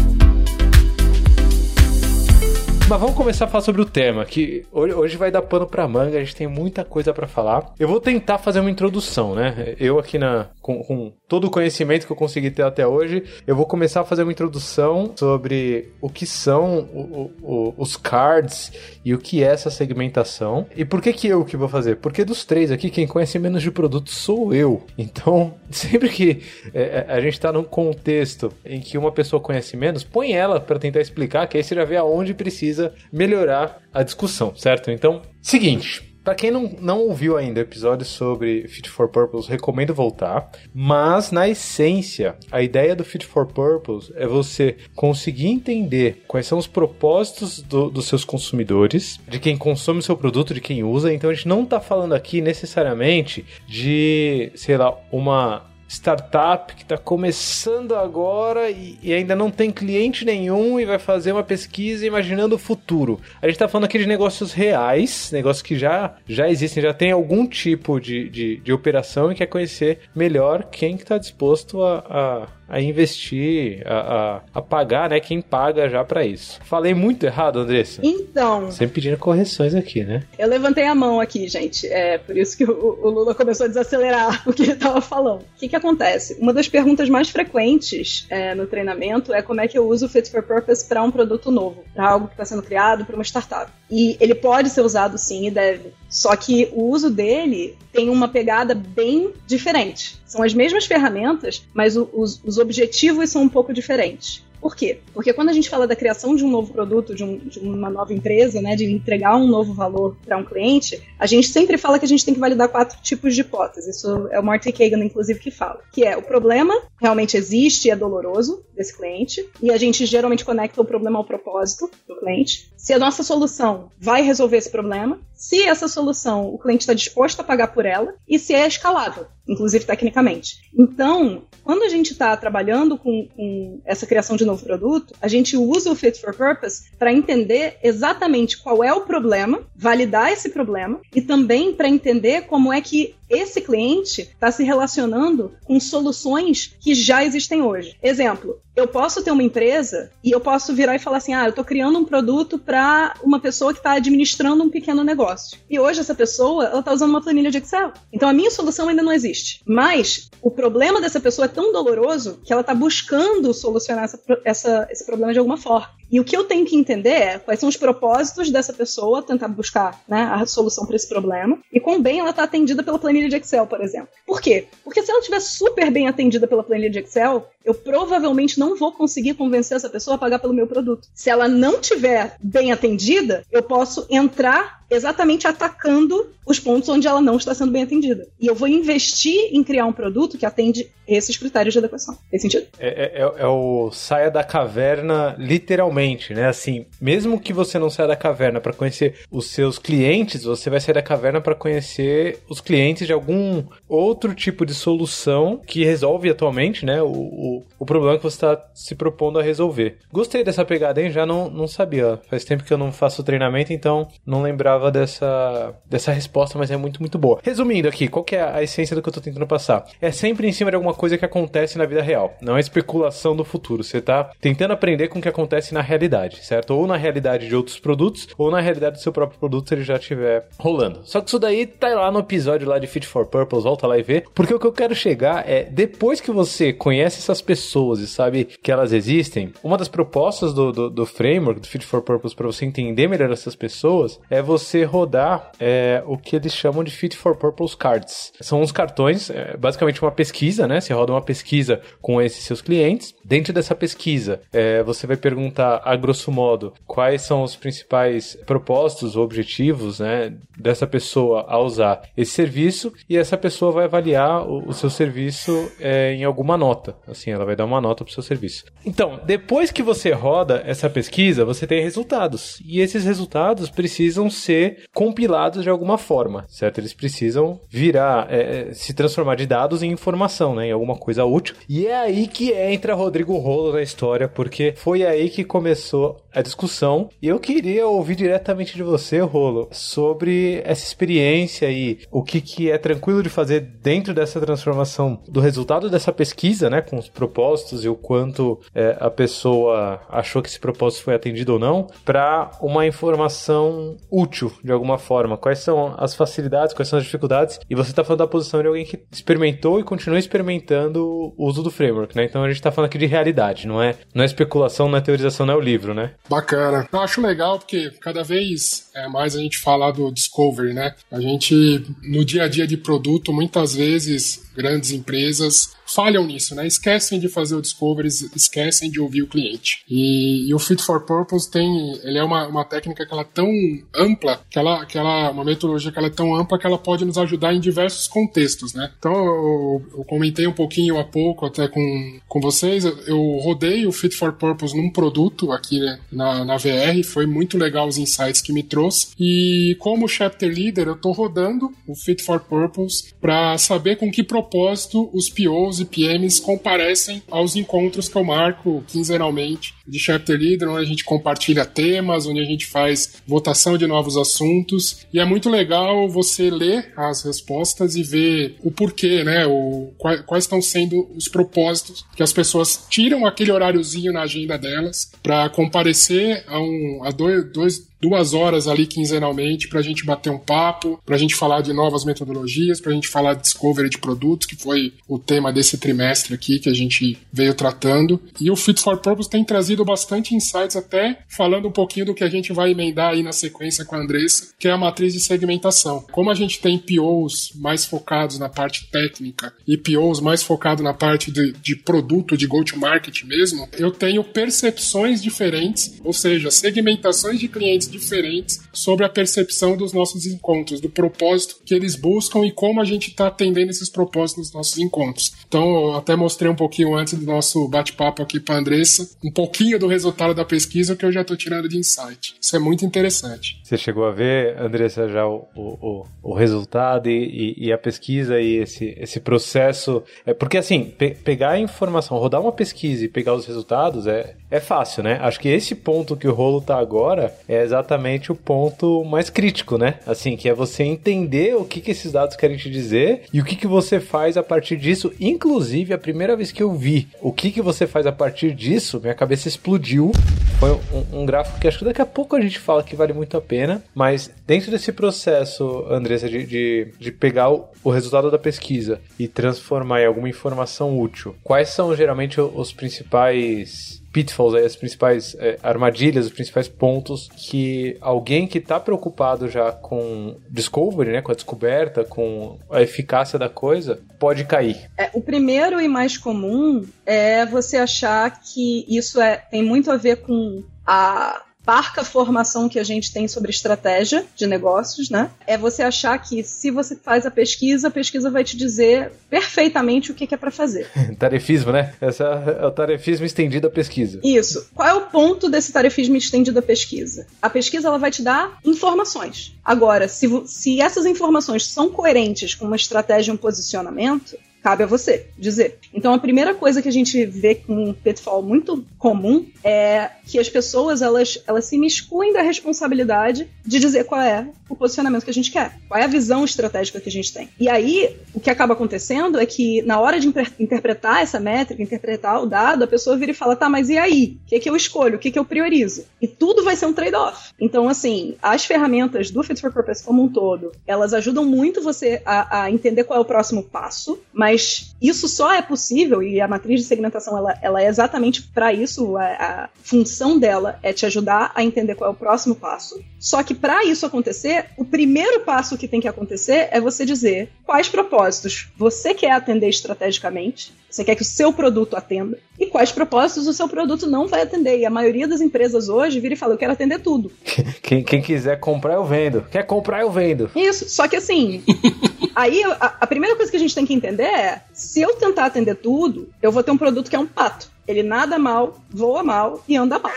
Mas 2.86 3.00
vamos 3.00 3.16
começar 3.16 3.46
a 3.46 3.48
falar 3.48 3.62
sobre 3.62 3.80
o 3.80 3.86
tema, 3.86 4.26
que 4.26 4.66
hoje 4.70 5.16
vai 5.16 5.30
dar 5.30 5.40
pano 5.40 5.66
pra 5.66 5.88
manga, 5.88 6.18
a 6.18 6.20
gente 6.20 6.36
tem 6.36 6.46
muita 6.46 6.84
coisa 6.84 7.14
para 7.14 7.26
falar. 7.26 7.72
Eu 7.78 7.88
vou 7.88 7.98
tentar 7.98 8.36
fazer 8.36 8.60
uma 8.60 8.70
introdução, 8.70 9.34
né? 9.34 9.74
Eu 9.80 9.98
aqui 9.98 10.18
na 10.18 10.48
com, 10.60 10.82
com, 10.82 11.12
todo 11.26 11.46
o 11.46 11.50
conhecimento 11.50 12.06
que 12.06 12.12
eu 12.12 12.16
consegui 12.16 12.50
ter 12.50 12.62
até 12.62 12.86
hoje, 12.86 13.24
eu 13.46 13.56
vou 13.56 13.64
começar 13.64 14.02
a 14.02 14.04
fazer 14.04 14.22
uma 14.22 14.32
introdução 14.32 15.12
sobre 15.16 15.92
o 16.00 16.10
que 16.10 16.26
são 16.26 16.80
o, 16.92 17.32
o, 17.42 17.74
os 17.78 17.96
cards 17.96 18.70
e 19.02 19.14
o 19.14 19.18
que 19.18 19.42
é 19.42 19.46
essa 19.46 19.70
segmentação. 19.70 20.66
E 20.76 20.84
por 20.84 21.00
que 21.00 21.12
que 21.14 21.26
eu 21.26 21.42
que 21.44 21.56
vou 21.56 21.68
fazer? 21.68 21.96
Porque 21.96 22.22
dos 22.22 22.44
três 22.44 22.70
aqui, 22.70 22.90
quem 22.90 23.06
conhece 23.06 23.38
menos 23.38 23.62
de 23.62 23.70
produto 23.70 24.10
sou 24.10 24.52
eu. 24.52 24.82
Então, 24.98 25.54
sempre 25.70 26.10
que 26.10 26.42
é, 26.74 27.06
é 27.08 27.12
a 27.14 27.20
gente 27.20 27.34
está 27.34 27.50
num 27.50 27.64
contexto 27.64 28.52
em 28.64 28.80
que 28.80 28.98
uma 28.98 29.10
pessoa 29.10 29.40
conhece 29.40 29.74
menos, 29.74 30.04
põe 30.04 30.32
ela 30.32 30.60
para 30.60 30.78
tentar 30.78 31.00
explicar, 31.00 31.46
que 31.46 31.56
aí 31.56 31.64
você 31.64 31.74
já 31.74 31.84
vê 31.84 31.96
aonde 31.96 32.34
precisa 32.34 32.73
melhorar 33.12 33.82
a 33.92 34.02
discussão, 34.02 34.54
certo? 34.56 34.90
Então, 34.90 35.22
seguinte. 35.40 36.14
Para 36.24 36.34
quem 36.34 36.50
não, 36.50 36.74
não 36.80 37.00
ouviu 37.00 37.36
ainda 37.36 37.60
episódios 37.60 38.08
sobre 38.08 38.66
Fit 38.66 38.88
for 38.88 39.10
Purpose, 39.10 39.46
recomendo 39.46 39.92
voltar. 39.92 40.50
Mas, 40.74 41.30
na 41.30 41.46
essência, 41.46 42.34
a 42.50 42.62
ideia 42.62 42.96
do 42.96 43.04
Fit 43.04 43.26
for 43.26 43.46
Purpose 43.46 44.10
é 44.16 44.26
você 44.26 44.78
conseguir 44.94 45.48
entender 45.48 46.22
quais 46.26 46.46
são 46.46 46.56
os 46.56 46.66
propósitos 46.66 47.60
do, 47.60 47.90
dos 47.90 48.06
seus 48.06 48.24
consumidores, 48.24 49.20
de 49.28 49.38
quem 49.38 49.54
consome 49.54 49.98
o 49.98 50.02
seu 50.02 50.16
produto, 50.16 50.54
de 50.54 50.62
quem 50.62 50.82
usa. 50.82 51.12
Então, 51.12 51.28
a 51.28 51.34
gente 51.34 51.46
não 51.46 51.62
está 51.62 51.78
falando 51.78 52.14
aqui 52.14 52.40
necessariamente 52.40 53.44
de, 53.68 54.50
sei 54.54 54.78
lá, 54.78 54.98
uma 55.12 55.73
startup 55.88 56.74
que 56.74 56.82
está 56.82 56.96
começando 56.96 57.94
agora 57.94 58.70
e, 58.70 58.98
e, 59.02 59.12
ainda 59.12 59.34
não 59.36 59.50
tem 59.50 59.70
cliente 59.70 60.24
nenhum 60.24 60.80
e 60.80 60.84
vai 60.84 60.98
fazer 60.98 61.32
uma 61.32 61.42
pesquisa 61.42 62.06
imaginando 62.06 62.54
o 62.54 62.58
futuro. 62.58 63.20
A 63.40 63.46
gente 63.46 63.56
está 63.56 63.68
falando 63.68 63.84
aqui 63.84 63.98
de 63.98 64.06
negócios 64.06 64.52
reais, 64.52 65.30
negócios 65.32 65.62
que 65.62 65.76
já, 65.76 66.14
já 66.26 66.48
existem, 66.48 66.82
já 66.82 66.94
tem 66.94 67.12
algum 67.12 67.46
tipo 67.46 68.00
de, 68.00 68.28
de, 68.28 68.56
de 68.56 68.72
operação 68.72 69.30
e 69.30 69.34
quer 69.34 69.46
conhecer 69.46 70.00
melhor 70.14 70.64
quem 70.64 70.96
está 70.96 71.18
disposto 71.18 71.82
a, 71.82 71.98
a 71.98 72.48
a 72.68 72.80
investir, 72.80 73.82
a, 73.86 73.94
a, 73.94 74.40
a, 74.54 74.62
pagar, 74.62 75.10
né? 75.10 75.20
Quem 75.20 75.40
paga 75.40 75.88
já 75.88 76.04
para 76.04 76.24
isso. 76.24 76.58
Falei 76.64 76.94
muito 76.94 77.24
errado, 77.24 77.58
Andressa? 77.58 78.00
Então. 78.02 78.70
Sempre 78.70 78.94
pedindo 78.94 79.18
correções 79.18 79.74
aqui, 79.74 80.02
né? 80.02 80.22
Eu 80.38 80.48
levantei 80.48 80.84
a 80.84 80.94
mão 80.94 81.20
aqui, 81.20 81.46
gente. 81.48 81.86
É 81.86 82.18
por 82.18 82.36
isso 82.36 82.56
que 82.56 82.64
o, 82.64 82.98
o 83.02 83.10
Lula 83.10 83.34
começou 83.34 83.64
a 83.64 83.68
desacelerar 83.68 84.42
o 84.48 84.52
que 84.52 84.62
ele 84.62 84.72
estava 84.72 85.00
falando. 85.00 85.42
O 85.42 85.58
que, 85.58 85.68
que 85.68 85.76
acontece? 85.76 86.36
Uma 86.40 86.52
das 86.52 86.68
perguntas 86.68 87.08
mais 87.08 87.28
frequentes 87.28 88.26
é, 88.30 88.54
no 88.54 88.66
treinamento 88.66 89.32
é 89.32 89.42
como 89.42 89.60
é 89.60 89.68
que 89.68 89.78
eu 89.78 89.86
uso 89.88 90.06
o 90.06 90.08
Fit 90.08 90.30
for 90.30 90.42
Purpose 90.42 90.86
para 90.86 91.02
um 91.02 91.10
produto 91.10 91.50
novo, 91.50 91.84
para 91.94 92.08
algo 92.08 92.26
que 92.26 92.34
está 92.34 92.44
sendo 92.44 92.62
criado, 92.62 93.04
para 93.04 93.14
uma 93.14 93.24
startup. 93.24 93.70
E 93.90 94.16
ele 94.20 94.34
pode 94.34 94.70
ser 94.70 94.80
usado 94.80 95.18
sim 95.18 95.46
e 95.46 95.50
deve. 95.50 95.92
Só 96.14 96.36
que 96.36 96.68
o 96.70 96.84
uso 96.84 97.10
dele 97.10 97.76
tem 97.92 98.08
uma 98.08 98.28
pegada 98.28 98.72
bem 98.72 99.32
diferente. 99.48 100.16
São 100.24 100.44
as 100.44 100.54
mesmas 100.54 100.86
ferramentas, 100.86 101.66
mas 101.74 101.96
o, 101.96 102.08
os, 102.12 102.40
os 102.44 102.56
objetivos 102.56 103.30
são 103.30 103.42
um 103.42 103.48
pouco 103.48 103.74
diferentes. 103.74 104.40
Por 104.64 104.74
quê? 104.74 105.00
Porque 105.12 105.30
quando 105.34 105.50
a 105.50 105.52
gente 105.52 105.68
fala 105.68 105.86
da 105.86 105.94
criação 105.94 106.34
de 106.34 106.42
um 106.42 106.48
novo 106.48 106.72
produto, 106.72 107.14
de, 107.14 107.22
um, 107.22 107.36
de 107.36 107.58
uma 107.58 107.90
nova 107.90 108.14
empresa, 108.14 108.62
né, 108.62 108.74
de 108.74 108.90
entregar 108.90 109.36
um 109.36 109.46
novo 109.46 109.74
valor 109.74 110.16
para 110.24 110.38
um 110.38 110.42
cliente, 110.42 111.02
a 111.18 111.26
gente 111.26 111.48
sempre 111.48 111.76
fala 111.76 111.98
que 111.98 112.06
a 112.06 112.08
gente 112.08 112.24
tem 112.24 112.32
que 112.32 112.40
validar 112.40 112.70
quatro 112.70 112.98
tipos 113.02 113.34
de 113.34 113.42
hipóteses. 113.42 113.96
Isso 113.96 114.26
é 114.30 114.40
o 114.40 114.42
Marty 114.42 114.72
Kagan, 114.72 115.04
inclusive, 115.04 115.38
que 115.38 115.50
fala. 115.50 115.82
Que 115.92 116.02
é 116.02 116.16
o 116.16 116.22
problema 116.22 116.72
realmente 116.98 117.36
existe 117.36 117.88
e 117.88 117.90
é 117.90 117.96
doloroso 117.96 118.64
desse 118.74 118.96
cliente, 118.96 119.46
e 119.62 119.70
a 119.70 119.76
gente 119.76 120.06
geralmente 120.06 120.46
conecta 120.46 120.80
o 120.80 120.84
problema 120.84 121.18
ao 121.18 121.26
propósito 121.26 121.90
do 122.08 122.16
cliente. 122.18 122.72
Se 122.74 122.94
a 122.94 122.98
nossa 122.98 123.22
solução 123.22 123.90
vai 124.00 124.22
resolver 124.22 124.56
esse 124.56 124.70
problema, 124.70 125.20
se 125.34 125.62
essa 125.62 125.88
solução 125.88 126.48
o 126.48 126.58
cliente 126.58 126.84
está 126.84 126.94
disposto 126.94 127.40
a 127.40 127.44
pagar 127.44 127.68
por 127.68 127.84
ela 127.84 128.14
e 128.26 128.38
se 128.38 128.54
é 128.54 128.66
escalável, 128.66 129.26
inclusive 129.46 129.84
tecnicamente. 129.84 130.58
Então, 130.76 131.42
quando 131.62 131.82
a 131.82 131.88
gente 131.88 132.12
está 132.12 132.36
trabalhando 132.36 132.96
com, 132.96 133.28
com, 133.36 133.80
essa 133.84 134.06
criação 134.06 134.36
de 134.36 134.44
novo 134.44 134.64
produto, 134.64 135.14
a 135.20 135.28
gente 135.28 135.56
usa 135.56 135.90
o 135.90 135.94
Fit 135.94 136.20
for 136.20 136.34
Purpose 136.34 136.90
para 136.98 137.12
entender 137.12 137.78
exatamente 137.82 138.62
qual 138.62 138.82
é 138.82 138.92
o 138.92 139.02
problema, 139.02 139.62
validar 139.74 140.32
esse 140.32 140.50
problema 140.50 141.00
e 141.14 141.20
também 141.22 141.72
para 141.72 141.88
entender 141.88 142.42
como 142.42 142.72
é 142.72 142.80
que 142.80 143.14
esse 143.28 143.60
cliente 143.60 144.22
está 144.22 144.50
se 144.50 144.62
relacionando 144.62 145.54
com 145.64 145.78
soluções 145.80 146.74
que 146.80 146.94
já 146.94 147.24
existem 147.24 147.62
hoje. 147.62 147.96
Exemplo, 148.02 148.60
eu 148.76 148.88
posso 148.88 149.22
ter 149.22 149.30
uma 149.30 149.42
empresa 149.42 150.10
e 150.22 150.30
eu 150.30 150.40
posso 150.40 150.74
virar 150.74 150.96
e 150.96 150.98
falar 150.98 151.18
assim: 151.18 151.32
ah, 151.32 151.44
eu 151.44 151.50
estou 151.50 151.64
criando 151.64 151.98
um 151.98 152.04
produto 152.04 152.58
para 152.58 153.14
uma 153.22 153.38
pessoa 153.38 153.72
que 153.72 153.78
está 153.78 153.92
administrando 153.92 154.62
um 154.64 154.70
pequeno 154.70 155.04
negócio. 155.04 155.58
E 155.70 155.78
hoje 155.78 156.00
essa 156.00 156.14
pessoa 156.14 156.64
ela 156.64 156.80
está 156.80 156.92
usando 156.92 157.10
uma 157.10 157.22
planilha 157.22 157.50
de 157.50 157.58
Excel. 157.58 157.92
Então 158.12 158.28
a 158.28 158.32
minha 158.32 158.50
solução 158.50 158.88
ainda 158.88 159.02
não 159.02 159.12
existe. 159.12 159.60
Mas 159.66 160.28
o 160.42 160.50
problema 160.50 161.00
dessa 161.00 161.20
pessoa 161.20 161.46
é 161.46 161.48
tão 161.48 161.72
doloroso 161.72 162.40
que 162.44 162.52
ela 162.52 162.62
está 162.62 162.74
buscando 162.74 163.54
solucionar 163.54 164.04
essa, 164.04 164.20
essa, 164.44 164.88
esse 164.90 165.06
problema 165.06 165.32
de 165.32 165.38
alguma 165.38 165.56
forma. 165.56 165.90
E 166.14 166.20
o 166.20 166.24
que 166.24 166.36
eu 166.36 166.44
tenho 166.44 166.64
que 166.64 166.76
entender 166.76 167.10
é 167.10 167.38
quais 167.40 167.58
são 167.58 167.68
os 167.68 167.76
propósitos 167.76 168.48
dessa 168.48 168.72
pessoa, 168.72 169.20
tentar 169.20 169.48
buscar 169.48 170.00
né, 170.06 170.30
a 170.32 170.46
solução 170.46 170.86
para 170.86 170.94
esse 170.94 171.08
problema, 171.08 171.58
e 171.72 171.80
quão 171.80 172.00
bem 172.00 172.20
ela 172.20 172.30
está 172.30 172.44
atendida 172.44 172.84
pela 172.84 173.00
planilha 173.00 173.28
de 173.28 173.34
Excel, 173.34 173.66
por 173.66 173.80
exemplo. 173.80 174.10
Por 174.24 174.40
quê? 174.40 174.68
Porque 174.84 175.02
se 175.02 175.10
ela 175.10 175.18
estiver 175.18 175.40
super 175.40 175.90
bem 175.90 176.06
atendida 176.06 176.46
pela 176.46 176.62
planilha 176.62 176.88
de 176.88 177.00
Excel, 177.00 177.50
eu 177.64 177.74
provavelmente 177.74 178.60
não 178.60 178.76
vou 178.76 178.92
conseguir 178.92 179.34
convencer 179.34 179.76
essa 179.76 179.88
pessoa 179.88 180.14
a 180.14 180.18
pagar 180.18 180.38
pelo 180.38 180.54
meu 180.54 180.68
produto. 180.68 181.08
Se 181.12 181.30
ela 181.30 181.48
não 181.48 181.80
tiver 181.80 182.36
bem 182.40 182.70
atendida, 182.70 183.44
eu 183.50 183.64
posso 183.64 184.06
entrar 184.08 184.83
exatamente 184.90 185.46
atacando 185.46 186.32
os 186.46 186.60
pontos 186.60 186.88
onde 186.88 187.06
ela 187.06 187.20
não 187.20 187.36
está 187.36 187.54
sendo 187.54 187.72
bem 187.72 187.82
atendida. 187.82 188.26
E 188.38 188.46
eu 188.46 188.54
vou 188.54 188.68
investir 188.68 189.48
em 189.52 189.64
criar 189.64 189.86
um 189.86 189.92
produto 189.92 190.36
que 190.36 190.44
atende 190.44 190.90
esses 191.06 191.36
critérios 191.36 191.72
de 191.72 191.78
adequação. 191.78 192.16
Faz 192.30 192.42
sentido? 192.42 192.66
É, 192.78 193.22
é, 193.22 193.42
é, 193.42 193.46
o 193.46 193.90
saia 193.90 194.30
da 194.30 194.42
caverna, 194.42 195.34
literalmente, 195.38 196.34
né? 196.34 196.48
Assim, 196.48 196.86
mesmo 197.00 197.40
que 197.40 197.52
você 197.52 197.78
não 197.78 197.90
saia 197.90 198.08
da 198.08 198.16
caverna 198.16 198.60
para 198.60 198.72
conhecer 198.72 199.14
os 199.30 199.46
seus 199.50 199.78
clientes, 199.78 200.44
você 200.44 200.70
vai 200.70 200.80
sair 200.80 200.94
da 200.94 201.02
caverna 201.02 201.40
para 201.40 201.54
conhecer 201.54 202.38
os 202.48 202.60
clientes 202.60 203.06
de 203.06 203.12
algum 203.12 203.64
outro 203.88 204.34
tipo 204.34 204.64
de 204.64 204.74
solução 204.74 205.60
que 205.66 205.84
resolve 205.84 206.30
atualmente, 206.30 206.84
né? 206.84 207.02
O, 207.02 207.08
o, 207.08 207.64
o 207.78 207.86
problema 207.86 208.16
que 208.16 208.22
você 208.22 208.36
está 208.36 208.70
se 208.74 208.94
propondo 208.94 209.38
a 209.38 209.42
resolver. 209.42 209.98
Gostei 210.12 210.42
dessa 210.42 210.64
pegada, 210.64 211.02
hein? 211.02 211.10
Já 211.10 211.26
não, 211.26 211.50
não 211.50 211.66
sabia. 211.66 212.20
Faz 212.28 212.44
tempo 212.44 212.64
que 212.64 212.72
eu 212.72 212.78
não 212.78 212.92
faço 212.92 213.22
treinamento, 213.22 213.72
então 213.72 214.08
não 214.26 214.42
lembrava 214.42 214.73
dessa, 214.90 215.74
dessa 215.88 216.12
resposta, 216.12 216.58
mas 216.58 216.70
é 216.70 216.76
muito, 216.76 217.00
muito 217.00 217.18
boa. 217.18 217.40
Resumindo 217.42 217.88
aqui, 217.88 218.08
qual 218.08 218.24
que 218.24 218.36
é 218.36 218.42
a 218.42 218.62
essência 218.62 218.94
do 218.94 219.02
que 219.02 219.08
eu 219.08 219.12
tô 219.12 219.20
tentando 219.20 219.46
passar? 219.46 219.86
É 220.00 220.10
sempre 220.10 220.48
em 220.48 220.52
cima 220.52 220.70
de 220.70 220.76
alguma 220.76 220.94
coisa 220.94 221.18
que 221.18 221.24
acontece 221.24 221.78
na 221.78 221.86
vida 221.86 222.02
real. 222.02 222.34
Não 222.40 222.56
é 222.56 222.60
especulação 222.60 223.36
do 223.36 223.44
futuro. 223.44 223.82
Você 223.82 224.00
tá 224.00 224.30
tentando 224.40 224.72
aprender 224.72 225.08
com 225.08 225.18
o 225.18 225.22
que 225.22 225.28
acontece 225.28 225.74
na 225.74 225.80
realidade, 225.80 226.44
certo? 226.44 226.72
Ou 226.72 226.86
na 226.86 226.96
realidade 226.96 227.48
de 227.48 227.54
outros 227.54 227.78
produtos, 227.78 228.28
ou 228.36 228.50
na 228.50 228.60
realidade 228.60 228.96
do 228.96 229.02
seu 229.02 229.12
próprio 229.12 229.38
produto 229.38 229.68
se 229.68 229.74
ele 229.74 229.84
já 229.84 229.96
estiver 229.96 230.48
rolando. 230.58 231.00
Só 231.04 231.20
que 231.20 231.28
isso 231.28 231.38
daí 231.38 231.66
tá 231.66 231.88
lá 231.88 232.10
no 232.10 232.20
episódio 232.20 232.68
lá 232.68 232.78
de 232.78 232.86
Fit 232.86 233.06
for 233.06 233.26
Purpose, 233.26 233.64
volta 233.64 233.86
lá 233.86 233.98
e 233.98 234.02
vê. 234.02 234.24
Porque 234.34 234.54
o 234.54 234.58
que 234.58 234.66
eu 234.66 234.72
quero 234.72 234.94
chegar 234.94 235.48
é, 235.48 235.64
depois 235.64 236.20
que 236.20 236.30
você 236.30 236.72
conhece 236.72 237.18
essas 237.18 237.40
pessoas 237.40 238.00
e 238.00 238.06
sabe 238.06 238.44
que 238.44 238.70
elas 238.70 238.92
existem, 238.92 239.52
uma 239.62 239.76
das 239.76 239.88
propostas 239.88 240.52
do, 240.52 240.72
do, 240.72 240.90
do 240.90 241.06
framework, 241.06 241.60
do 241.60 241.66
Fit 241.66 241.84
for 241.84 242.02
Purpose, 242.02 242.34
para 242.34 242.46
você 242.46 242.64
entender 242.64 243.08
melhor 243.08 243.30
essas 243.30 243.54
pessoas, 243.54 244.20
é 244.30 244.42
você 244.42 244.63
rodar 244.84 245.50
é, 245.60 246.02
o 246.06 246.16
que 246.16 246.36
eles 246.36 246.54
chamam 246.54 246.82
de 246.82 246.90
Fit 246.90 247.16
for 247.16 247.36
Purpose 247.36 247.76
Cards. 247.76 248.32
São 248.40 248.62
uns 248.62 248.72
cartões, 248.72 249.28
é, 249.28 249.56
basicamente 249.56 250.00
uma 250.00 250.10
pesquisa, 250.10 250.66
né? 250.66 250.80
Você 250.80 250.94
roda 250.94 251.12
uma 251.12 251.20
pesquisa 251.20 251.80
com 252.00 252.22
esses 252.22 252.44
seus 252.44 252.62
clientes. 252.62 253.14
Dentro 253.24 253.52
dessa 253.52 253.74
pesquisa, 253.74 254.40
é, 254.52 254.82
você 254.82 255.06
vai 255.06 255.16
perguntar, 255.16 255.82
a 255.84 255.96
grosso 255.96 256.30
modo, 256.32 256.72
quais 256.86 257.22
são 257.22 257.42
os 257.42 257.56
principais 257.56 258.36
propósitos 258.46 259.16
ou 259.16 259.24
objetivos 259.24 260.00
né, 260.00 260.34
dessa 260.56 260.86
pessoa 260.86 261.44
a 261.48 261.58
usar 261.58 262.02
esse 262.16 262.32
serviço 262.32 262.92
e 263.08 263.16
essa 263.16 263.36
pessoa 263.36 263.72
vai 263.72 263.84
avaliar 263.84 264.48
o, 264.48 264.68
o 264.68 264.72
seu 264.72 264.90
serviço 264.90 265.70
é, 265.80 266.12
em 266.14 266.24
alguma 266.24 266.56
nota. 266.56 266.96
Assim, 267.06 267.30
ela 267.30 267.44
vai 267.44 267.56
dar 267.56 267.64
uma 267.64 267.80
nota 267.80 268.04
para 268.04 268.10
o 268.10 268.14
seu 268.14 268.22
serviço. 268.22 268.64
Então, 268.84 269.20
depois 269.24 269.70
que 269.70 269.82
você 269.82 270.10
roda 270.12 270.62
essa 270.66 270.88
pesquisa, 270.88 271.44
você 271.44 271.66
tem 271.66 271.82
resultados. 271.82 272.60
E 272.64 272.80
esses 272.80 273.04
resultados 273.04 273.70
precisam 273.70 274.30
ser 274.30 274.53
ser 274.54 274.84
compilados 274.94 275.64
de 275.64 275.70
alguma 275.70 275.98
forma, 275.98 276.44
certo? 276.48 276.78
Eles 276.78 276.94
precisam 276.94 277.60
virar, 277.68 278.28
é, 278.30 278.68
é, 278.70 278.72
se 278.72 278.94
transformar 278.94 279.34
de 279.34 279.46
dados 279.46 279.82
em 279.82 279.90
informação, 279.90 280.54
né? 280.54 280.68
Em 280.68 280.72
alguma 280.72 280.96
coisa 280.96 281.24
útil. 281.24 281.56
E 281.68 281.86
é 281.86 281.96
aí 281.96 282.28
que 282.28 282.52
entra 282.52 282.94
Rodrigo 282.94 283.36
Rolo 283.36 283.72
na 283.72 283.82
história, 283.82 284.28
porque 284.28 284.74
foi 284.76 285.04
aí 285.04 285.28
que 285.28 285.42
começou 285.42 286.20
a 286.32 286.40
discussão. 286.40 287.08
E 287.20 287.28
eu 287.28 287.40
queria 287.40 287.86
ouvir 287.86 288.14
diretamente 288.14 288.76
de 288.76 288.82
você, 288.82 289.20
Rolo, 289.20 289.68
sobre 289.72 290.62
essa 290.64 290.84
experiência 290.86 291.70
e 291.70 291.98
o 292.10 292.22
que, 292.22 292.40
que 292.40 292.70
é 292.70 292.78
tranquilo 292.78 293.22
de 293.22 293.28
fazer 293.28 293.60
dentro 293.60 294.14
dessa 294.14 294.40
transformação 294.40 295.20
do 295.28 295.40
resultado 295.40 295.90
dessa 295.90 296.12
pesquisa, 296.12 296.70
né? 296.70 296.80
Com 296.80 296.96
os 296.96 297.08
propósitos 297.08 297.84
e 297.84 297.88
o 297.88 297.96
quanto 297.96 298.60
é, 298.74 298.96
a 299.00 299.10
pessoa 299.10 300.00
achou 300.08 300.40
que 300.42 300.48
esse 300.48 300.60
propósito 300.60 301.04
foi 301.04 301.14
atendido 301.14 301.54
ou 301.54 301.58
não, 301.58 301.88
para 302.04 302.52
uma 302.60 302.86
informação 302.86 303.96
útil 304.10 304.43
de 304.62 304.72
alguma 304.72 304.98
forma. 304.98 305.36
Quais 305.36 305.58
são 305.58 305.94
as 305.98 306.14
facilidades, 306.14 306.74
quais 306.74 306.88
são 306.88 306.98
as 306.98 307.04
dificuldades? 307.04 307.58
E 307.68 307.74
você 307.74 307.90
está 307.90 308.04
falando 308.04 308.20
da 308.20 308.26
posição 308.26 308.60
de 308.60 308.68
alguém 308.68 308.84
que 308.84 309.00
experimentou 309.12 309.78
e 309.80 309.84
continua 309.84 310.18
experimentando 310.18 311.04
o 311.36 311.46
uso 311.46 311.62
do 311.62 311.70
framework, 311.70 312.16
né? 312.16 312.24
Então 312.24 312.42
a 312.42 312.48
gente 312.48 312.56
está 312.56 312.70
falando 312.72 312.88
aqui 312.88 312.98
de 312.98 313.06
realidade, 313.06 313.66
não 313.66 313.82
é, 313.82 313.94
não 314.14 314.22
é 314.22 314.26
especulação, 314.26 314.88
não 314.88 314.98
é 314.98 315.00
teorização, 315.00 315.46
não 315.46 315.54
é 315.54 315.56
o 315.56 315.60
livro, 315.60 315.94
né? 315.94 316.14
Bacana. 316.28 316.88
Eu 316.92 317.00
acho 317.00 317.20
legal 317.20 317.58
porque 317.58 317.90
cada 318.00 318.22
vez 318.22 318.90
é, 318.94 319.08
mais 319.08 319.36
a 319.36 319.40
gente 319.40 319.58
fala 319.58 319.90
do 319.90 320.12
discovery, 320.12 320.72
né? 320.72 320.94
A 321.10 321.20
gente, 321.20 321.84
no 322.02 322.24
dia 322.24 322.44
a 322.44 322.48
dia 322.48 322.66
de 322.66 322.76
produto, 322.76 323.32
muitas 323.32 323.74
vezes 323.74 324.50
grandes 324.54 324.92
empresas 324.92 325.74
falham 325.94 326.26
nisso, 326.26 326.54
né? 326.54 326.66
Esquecem 326.66 327.20
de 327.20 327.28
fazer 327.28 327.54
o 327.54 327.62
discovery, 327.62 328.08
esquecem 328.08 328.90
de 328.90 329.00
ouvir 329.00 329.22
o 329.22 329.26
cliente. 329.26 329.84
E, 329.88 330.48
e 330.48 330.54
o 330.54 330.58
Fit 330.58 330.82
for 330.82 331.04
Purpose 331.04 331.50
tem, 331.50 331.98
ele 332.02 332.18
é 332.18 332.24
uma, 332.24 332.46
uma 332.46 332.64
técnica 332.64 333.06
que 333.06 333.12
ela 333.12 333.22
é 333.22 333.28
tão 333.32 333.50
ampla, 333.94 334.40
que 334.50 334.58
ela, 334.58 334.84
que 334.84 334.98
ela, 334.98 335.30
uma 335.30 335.44
metodologia 335.44 335.92
que 335.92 335.98
ela 335.98 336.08
é 336.08 336.10
tão 336.10 336.34
ampla 336.34 336.58
que 336.58 336.66
ela 336.66 336.78
pode 336.78 337.04
nos 337.04 337.16
ajudar 337.18 337.54
em 337.54 337.60
diversos 337.60 338.08
contextos, 338.08 338.74
né? 338.74 338.90
Então 338.98 339.12
eu, 339.12 339.82
eu 339.98 340.04
comentei 340.04 340.46
um 340.46 340.52
pouquinho 340.52 340.98
há 340.98 341.04
pouco 341.04 341.46
até 341.46 341.68
com, 341.68 342.18
com 342.26 342.40
vocês, 342.40 342.84
eu 342.84 343.38
rodei 343.38 343.86
o 343.86 343.92
Fit 343.92 344.14
for 344.16 344.32
Purpose 344.32 344.76
num 344.76 344.90
produto 344.90 345.52
aqui 345.52 345.78
né, 345.78 346.00
na, 346.10 346.44
na 346.44 346.56
VR, 346.56 347.04
foi 347.04 347.26
muito 347.26 347.56
legal 347.56 347.86
os 347.86 347.98
insights 347.98 348.40
que 348.40 348.52
me 348.52 348.62
trouxe. 348.62 349.08
E 349.18 349.76
como 349.78 350.08
chapter 350.08 350.52
leader, 350.52 350.88
eu 350.88 350.96
tô 350.96 351.12
rodando 351.12 351.72
o 351.86 351.94
Fit 351.94 352.22
for 352.22 352.40
Purpose 352.40 353.14
para 353.20 353.56
saber 353.58 353.96
com 353.96 354.10
que 354.10 354.22
propósito 354.22 355.10
os 355.12 355.28
POs 355.28 355.83
e 355.84 355.86
PMs 355.86 356.40
comparecem 356.40 357.22
aos 357.30 357.54
encontros 357.54 358.08
que 358.08 358.16
eu 358.16 358.24
marco 358.24 358.82
quinzenalmente 358.88 359.74
de 359.86 359.98
Chapter 359.98 360.38
Leader, 360.38 360.70
onde 360.70 360.82
a 360.82 360.88
gente 360.88 361.04
compartilha 361.04 361.64
temas, 361.64 362.26
onde 362.26 362.40
a 362.40 362.44
gente 362.44 362.66
faz 362.66 363.22
votação 363.26 363.76
de 363.76 363.86
novos 363.86 364.16
assuntos. 364.16 365.06
E 365.12 365.20
é 365.20 365.24
muito 365.24 365.50
legal 365.50 366.08
você 366.08 366.50
ler 366.50 366.92
as 366.96 367.22
respostas 367.22 367.94
e 367.94 368.02
ver 368.02 368.56
o 368.62 368.70
porquê, 368.70 369.22
né? 369.22 369.46
O, 369.46 369.92
quais 370.26 370.44
estão 370.44 370.60
sendo 370.62 371.08
os 371.14 371.28
propósitos 371.28 372.04
que 372.16 372.22
as 372.22 372.32
pessoas 372.32 372.86
tiram 372.88 373.26
aquele 373.26 373.52
horáriozinho 373.52 374.12
na 374.12 374.22
agenda 374.22 374.56
delas 374.56 375.12
para 375.22 375.48
comparecer 375.50 376.44
a, 376.48 376.58
um, 376.58 377.00
a 377.04 377.10
dois, 377.10 377.52
dois 377.52 377.93
duas 378.04 378.34
horas 378.34 378.68
ali 378.68 378.86
quinzenalmente 378.86 379.66
para 379.66 379.80
a 379.80 379.82
gente 379.82 380.04
bater 380.04 380.30
um 380.30 380.38
papo, 380.38 381.00
para 381.06 381.16
a 381.16 381.18
gente 381.18 381.34
falar 381.34 381.62
de 381.62 381.72
novas 381.72 382.04
metodologias, 382.04 382.78
para 382.78 382.92
a 382.92 382.94
gente 382.94 383.08
falar 383.08 383.32
de 383.32 383.40
discovery 383.40 383.88
de 383.88 383.96
produtos, 383.96 384.46
que 384.46 384.54
foi 384.54 384.92
o 385.08 385.18
tema 385.18 385.50
desse 385.50 385.78
trimestre 385.78 386.34
aqui 386.34 386.58
que 386.58 386.68
a 386.68 386.74
gente 386.74 387.16
veio 387.32 387.54
tratando. 387.54 388.20
E 388.38 388.50
o 388.50 388.56
Fit 388.56 388.78
for 388.82 388.98
Purpose 388.98 389.30
tem 389.30 389.42
trazido 389.42 389.86
bastante 389.86 390.34
insights, 390.34 390.76
até 390.76 391.20
falando 391.28 391.66
um 391.66 391.72
pouquinho 391.72 392.04
do 392.04 392.14
que 392.14 392.22
a 392.22 392.28
gente 392.28 392.52
vai 392.52 392.72
emendar 392.72 393.12
aí 393.12 393.22
na 393.22 393.32
sequência 393.32 393.86
com 393.86 393.96
a 393.96 394.00
Andressa, 394.00 394.52
que 394.58 394.68
é 394.68 394.70
a 394.70 394.76
matriz 394.76 395.14
de 395.14 395.20
segmentação. 395.20 396.04
Como 396.12 396.30
a 396.30 396.34
gente 396.34 396.60
tem 396.60 396.78
POs 396.78 397.52
mais 397.54 397.86
focados 397.86 398.38
na 398.38 398.50
parte 398.50 398.86
técnica 398.90 399.54
e 399.66 399.78
POs 399.78 400.20
mais 400.20 400.42
focados 400.42 400.84
na 400.84 400.92
parte 400.92 401.32
de, 401.32 401.52
de 401.52 401.74
produto, 401.74 402.36
de 402.36 402.46
go-to-market 402.46 403.24
mesmo, 403.24 403.66
eu 403.78 403.90
tenho 403.90 404.22
percepções 404.22 405.22
diferentes, 405.22 405.98
ou 406.04 406.12
seja, 406.12 406.50
segmentações 406.50 407.40
de 407.40 407.48
clientes 407.48 407.93
diferentes 407.94 408.60
sobre 408.72 409.04
a 409.04 409.08
percepção 409.08 409.76
dos 409.76 409.92
nossos 409.92 410.26
encontros, 410.26 410.80
do 410.80 410.90
propósito 410.90 411.56
que 411.64 411.74
eles 411.74 411.96
buscam 411.96 412.44
e 412.44 412.52
como 412.52 412.80
a 412.80 412.84
gente 412.84 413.08
está 413.08 413.28
atendendo 413.28 413.70
esses 413.70 413.88
propósitos 413.88 414.44
nos 414.44 414.52
nossos 414.52 414.78
encontros. 414.78 415.32
Então, 415.46 415.62
eu 415.74 415.94
até 415.94 416.16
mostrei 416.16 416.50
um 416.50 416.56
pouquinho 416.56 416.94
antes 416.94 417.14
do 417.14 417.24
nosso 417.24 417.66
bate-papo 417.68 418.22
aqui 418.22 418.40
para 418.40 418.56
Andressa, 418.56 419.08
um 419.24 419.30
pouquinho 419.30 419.78
do 419.78 419.86
resultado 419.86 420.34
da 420.34 420.44
pesquisa 420.44 420.96
que 420.96 421.04
eu 421.04 421.12
já 421.12 421.22
estou 421.22 421.36
tirando 421.36 421.68
de 421.68 421.78
insight. 421.78 422.34
Isso 422.40 422.56
é 422.56 422.58
muito 422.58 422.84
interessante. 422.84 423.60
Você 423.62 423.76
chegou 423.76 424.04
a 424.04 424.10
ver, 424.10 424.60
Andressa, 424.60 425.08
já 425.08 425.26
o, 425.26 425.46
o, 425.54 426.06
o 426.22 426.34
resultado 426.34 427.08
e, 427.08 427.54
e, 427.58 427.66
e, 427.66 427.72
a 427.72 427.78
pesquisa 427.78 428.40
e 428.40 428.56
esse, 428.56 428.94
esse 428.98 429.20
processo? 429.20 430.02
É 430.26 430.34
porque, 430.34 430.58
assim, 430.58 430.84
pe 430.84 431.14
pegar 431.14 431.50
a 431.50 431.60
informação, 431.60 432.18
rodar 432.18 432.40
uma 432.40 432.52
pesquisa 432.52 433.04
e 433.04 433.08
pegar 433.08 433.34
os 433.34 433.46
resultados 433.46 434.06
é, 434.06 434.36
é 434.50 434.60
fácil, 434.60 435.02
né? 435.02 435.18
Acho 435.20 435.40
que 435.40 435.48
esse 435.48 435.74
ponto 435.74 436.16
que 436.16 436.28
o 436.28 436.34
rolo 436.34 436.60
tá 436.60 436.78
agora 436.78 437.34
é 437.48 437.60
exatamente 437.74 438.30
o 438.30 438.34
ponto 438.34 439.04
mais 439.04 439.28
crítico, 439.28 439.76
né? 439.76 439.98
Assim, 440.06 440.36
que 440.36 440.48
é 440.48 440.54
você 440.54 440.84
entender 440.84 441.56
o 441.56 441.64
que, 441.64 441.80
que 441.80 441.90
esses 441.90 442.12
dados 442.12 442.36
querem 442.36 442.56
te 442.56 442.70
dizer 442.70 443.22
e 443.32 443.40
o 443.40 443.44
que, 443.44 443.56
que 443.56 443.66
você 443.66 443.98
faz 443.98 444.36
a 444.36 444.42
partir 444.42 444.76
disso. 444.76 445.12
Inclusive, 445.20 445.92
a 445.92 445.98
primeira 445.98 446.36
vez 446.36 446.52
que 446.52 446.62
eu 446.62 446.72
vi 446.72 447.08
o 447.20 447.32
que, 447.32 447.50
que 447.50 447.60
você 447.60 447.86
faz 447.86 448.06
a 448.06 448.12
partir 448.12 448.54
disso, 448.54 449.00
minha 449.00 449.14
cabeça 449.14 449.48
explodiu. 449.48 450.12
Foi 450.60 450.70
um, 450.70 451.22
um 451.22 451.26
gráfico 451.26 451.58
que 451.58 451.66
acho 451.66 451.78
que 451.78 451.84
daqui 451.84 452.00
a 452.00 452.06
pouco 452.06 452.36
a 452.36 452.40
gente 452.40 452.58
fala 452.58 452.82
que 452.82 452.94
vale 452.94 453.12
muito 453.12 453.36
a 453.36 453.40
pena, 453.40 453.82
mas 453.94 454.30
dentro 454.46 454.70
desse 454.70 454.92
processo, 454.92 455.84
Andressa, 455.90 456.28
de, 456.28 456.46
de, 456.46 456.88
de 456.98 457.12
pegar 457.12 457.50
o, 457.50 457.64
o 457.82 457.90
resultado 457.90 458.30
da 458.30 458.38
pesquisa 458.38 459.00
e 459.18 459.26
transformar 459.26 460.02
em 460.02 460.06
alguma 460.06 460.28
informação 460.28 460.98
útil, 460.98 461.34
quais 461.42 461.70
são 461.70 461.94
geralmente 461.96 462.40
os 462.40 462.72
principais 462.72 464.03
pitfalls, 464.14 464.54
aí, 464.54 464.64
as 464.64 464.76
principais 464.76 465.34
é, 465.40 465.58
armadilhas, 465.60 466.26
os 466.26 466.32
principais 466.32 466.68
pontos 466.68 467.28
que 467.36 467.98
alguém 468.00 468.46
que 468.46 468.58
está 468.58 468.78
preocupado 468.78 469.50
já 469.50 469.72
com 469.72 470.36
discovery, 470.48 471.10
né, 471.10 471.20
com 471.20 471.32
a 471.32 471.34
descoberta, 471.34 472.04
com 472.04 472.56
a 472.70 472.80
eficácia 472.80 473.36
da 473.36 473.48
coisa, 473.48 474.00
pode 474.20 474.44
cair. 474.44 474.88
É, 474.96 475.10
o 475.12 475.20
primeiro 475.20 475.80
e 475.80 475.88
mais 475.88 476.16
comum 476.16 476.86
é 477.04 477.44
você 477.44 477.76
achar 477.76 478.40
que 478.40 478.86
isso 478.88 479.20
é, 479.20 479.36
tem 479.36 479.64
muito 479.64 479.90
a 479.90 479.96
ver 479.96 480.22
com 480.22 480.62
a 480.86 481.42
parca 481.64 482.04
formação 482.04 482.68
que 482.68 482.78
a 482.78 482.84
gente 482.84 483.12
tem 483.12 483.26
sobre 483.26 483.50
estratégia 483.50 484.24
de 484.36 484.46
negócios, 484.46 485.08
né? 485.10 485.30
É 485.46 485.56
você 485.56 485.82
achar 485.82 486.16
que 486.18 486.42
se 486.42 486.70
você 486.70 486.94
faz 486.96 487.24
a 487.24 487.30
pesquisa, 487.30 487.88
a 487.88 487.90
pesquisa 487.90 488.30
vai 488.30 488.44
te 488.44 488.56
dizer 488.56 489.12
perfeitamente 489.30 490.10
o 490.10 490.14
que, 490.14 490.34
é 490.34 490.36
para 490.36 490.50
fazer. 490.50 490.88
tarefismo, 491.18 491.72
né? 491.72 491.94
Essa 492.00 492.24
é 492.24 492.66
o 492.66 492.70
tarefismo 492.70 493.24
estendido 493.24 493.66
à 493.66 493.70
pesquisa. 493.70 494.20
Isso. 494.22 494.68
Qual 494.74 494.88
é 494.88 494.94
o 494.94 495.02
ponto 495.02 495.48
desse 495.48 495.72
tarefismo 495.72 496.16
estendido 496.16 496.58
à 496.58 496.62
pesquisa? 496.62 497.26
A 497.40 497.48
pesquisa 497.48 497.88
ela 497.88 497.98
vai 497.98 498.10
te 498.10 498.22
dar 498.22 498.58
informações. 498.64 499.54
Agora, 499.64 500.08
se, 500.08 500.28
se 500.46 500.80
essas 500.80 501.06
informações 501.06 501.66
são 501.66 501.90
coerentes 501.90 502.54
com 502.54 502.66
uma 502.66 502.76
estratégia 502.76 503.30
e 503.30 503.34
um 503.34 503.38
posicionamento, 503.38 504.36
cabe 504.64 504.82
a 504.82 504.86
você 504.86 505.26
dizer. 505.38 505.78
Então 505.92 506.14
a 506.14 506.18
primeira 506.18 506.54
coisa 506.54 506.80
que 506.80 506.88
a 506.88 506.92
gente 506.92 507.26
vê 507.26 507.54
com 507.54 507.90
um 507.90 507.92
pitfall 507.92 508.42
muito 508.42 508.82
comum 508.98 509.46
é 509.62 510.08
que 510.26 510.38
as 510.38 510.48
pessoas 510.48 511.02
elas, 511.02 511.38
elas 511.46 511.66
se 511.66 511.76
miscuem 511.76 512.32
da 512.32 512.40
responsabilidade 512.40 513.46
de 513.62 513.78
dizer 513.78 514.04
qual 514.04 514.22
é 514.22 514.48
o 514.66 514.74
posicionamento 514.74 515.22
que 515.22 515.30
a 515.30 515.34
gente 515.34 515.50
quer, 515.50 515.76
qual 515.86 516.00
é 516.00 516.04
a 516.04 516.08
visão 516.08 516.46
estratégica 516.46 516.98
que 516.98 517.10
a 517.10 517.12
gente 517.12 517.30
tem. 517.30 517.50
E 517.60 517.68
aí 517.68 518.16
o 518.32 518.40
que 518.40 518.48
acaba 518.48 518.72
acontecendo 518.72 519.38
é 519.38 519.44
que 519.44 519.82
na 519.82 520.00
hora 520.00 520.18
de 520.18 520.28
interpretar 520.58 521.22
essa 521.22 521.38
métrica, 521.38 521.82
interpretar 521.82 522.42
o 522.42 522.46
dado, 522.46 522.84
a 522.84 522.86
pessoa 522.86 523.18
vira 523.18 523.32
e 523.32 523.34
fala, 523.34 523.54
tá, 523.54 523.68
mas 523.68 523.90
e 523.90 523.98
aí? 523.98 524.38
O 524.46 524.48
que, 524.48 524.56
é 524.56 524.60
que 524.60 524.70
eu 524.70 524.74
escolho? 524.74 525.16
O 525.16 525.18
que, 525.18 525.28
é 525.28 525.30
que 525.30 525.38
eu 525.38 525.44
priorizo? 525.44 526.06
E 526.22 526.26
tudo 526.26 526.64
vai 526.64 526.74
ser 526.74 526.86
um 526.86 526.92
trade-off. 526.94 527.50
Então, 527.60 527.86
assim, 527.86 528.36
as 528.40 528.64
ferramentas 528.64 529.30
do 529.30 529.42
Fit 529.42 529.60
for 529.60 529.70
Purpose 529.70 530.02
como 530.02 530.22
um 530.22 530.28
todo, 530.28 530.72
elas 530.86 531.12
ajudam 531.12 531.44
muito 531.44 531.82
você 531.82 532.22
a, 532.24 532.62
a 532.62 532.70
entender 532.70 533.04
qual 533.04 533.18
é 533.18 533.22
o 533.22 533.26
próximo 533.26 533.62
passo, 533.62 534.18
mas 534.32 534.53
mas 534.54 534.94
isso 535.02 535.28
só 535.28 535.52
é 535.52 535.60
possível, 535.60 536.22
e 536.22 536.40
a 536.40 536.46
matriz 536.46 536.80
de 536.80 536.86
segmentação 536.86 537.36
ela, 537.36 537.58
ela 537.60 537.82
é 537.82 537.88
exatamente 537.88 538.42
para 538.42 538.72
isso, 538.72 539.16
a, 539.16 539.24
a, 539.24 539.68
função 539.82 540.38
dela 540.38 540.78
é 540.82 540.92
te 540.92 541.04
ajudar 541.04 541.50
a 541.54 541.62
entender 541.62 541.96
qual 541.96 542.10
é 542.10 542.12
o 542.12 542.16
próximo 542.16 542.54
passo. 542.54 543.02
Só 543.18 543.42
que 543.42 543.54
para 543.54 543.84
isso 543.84 544.06
acontecer, 544.06 544.66
o 544.78 544.84
primeiro 544.84 545.40
passo 545.40 545.76
que 545.76 545.88
tem 545.88 546.00
que 546.00 546.08
acontecer 546.08 546.68
é 546.70 546.80
você 546.80 547.04
dizer 547.04 547.50
quais 547.64 547.88
propósitos 547.88 548.68
você 548.76 549.12
quer 549.12 549.32
atender 549.32 549.68
estrategicamente, 549.68 550.72
você 550.88 551.04
quer 551.04 551.16
que 551.16 551.22
o 551.22 551.26
seu 551.26 551.52
produto 551.52 551.96
atenda, 551.96 552.38
e 552.58 552.66
quais 552.66 552.92
propósitos 552.92 553.48
o 553.48 553.52
seu 553.52 553.68
produto 553.68 554.06
não 554.06 554.28
vai 554.28 554.42
atender. 554.42 554.78
E 554.78 554.86
a 554.86 554.90
maioria 554.90 555.26
das 555.26 555.40
empresas 555.40 555.88
hoje 555.88 556.20
vira 556.20 556.34
e 556.34 556.36
fala: 556.36 556.54
eu 556.54 556.58
quero 556.58 556.72
atender 556.72 557.00
tudo. 557.00 557.32
Quem, 557.82 558.02
quem 558.02 558.22
quiser 558.22 558.58
comprar, 558.60 558.94
eu 558.94 559.04
vendo. 559.04 559.42
Quer 559.50 559.64
comprar, 559.64 560.00
eu 560.00 560.10
vendo. 560.10 560.50
Isso, 560.54 560.88
só 560.88 561.06
que 561.06 561.16
assim. 561.16 561.62
aí 562.34 562.62
a, 562.64 562.96
a 563.00 563.06
primeira 563.06 563.36
coisa 563.36 563.50
que 563.50 563.56
a 563.56 563.60
gente 563.60 563.74
tem 563.74 563.86
que 563.86 563.94
entender 563.94 564.24
é: 564.24 564.62
se 564.72 565.00
eu 565.00 565.14
tentar 565.16 565.46
atender 565.46 565.76
tudo, 565.76 566.28
eu 566.42 566.52
vou 566.52 566.62
ter 566.62 566.70
um 566.70 566.78
produto 566.78 567.08
que 567.08 567.16
é 567.16 567.18
um 567.18 567.26
pato. 567.26 567.72
Ele 567.86 568.02
nada 568.02 568.38
mal, 568.38 568.80
voa 568.88 569.22
mal 569.22 569.62
e 569.68 569.76
anda 569.76 569.98
mal. 569.98 570.12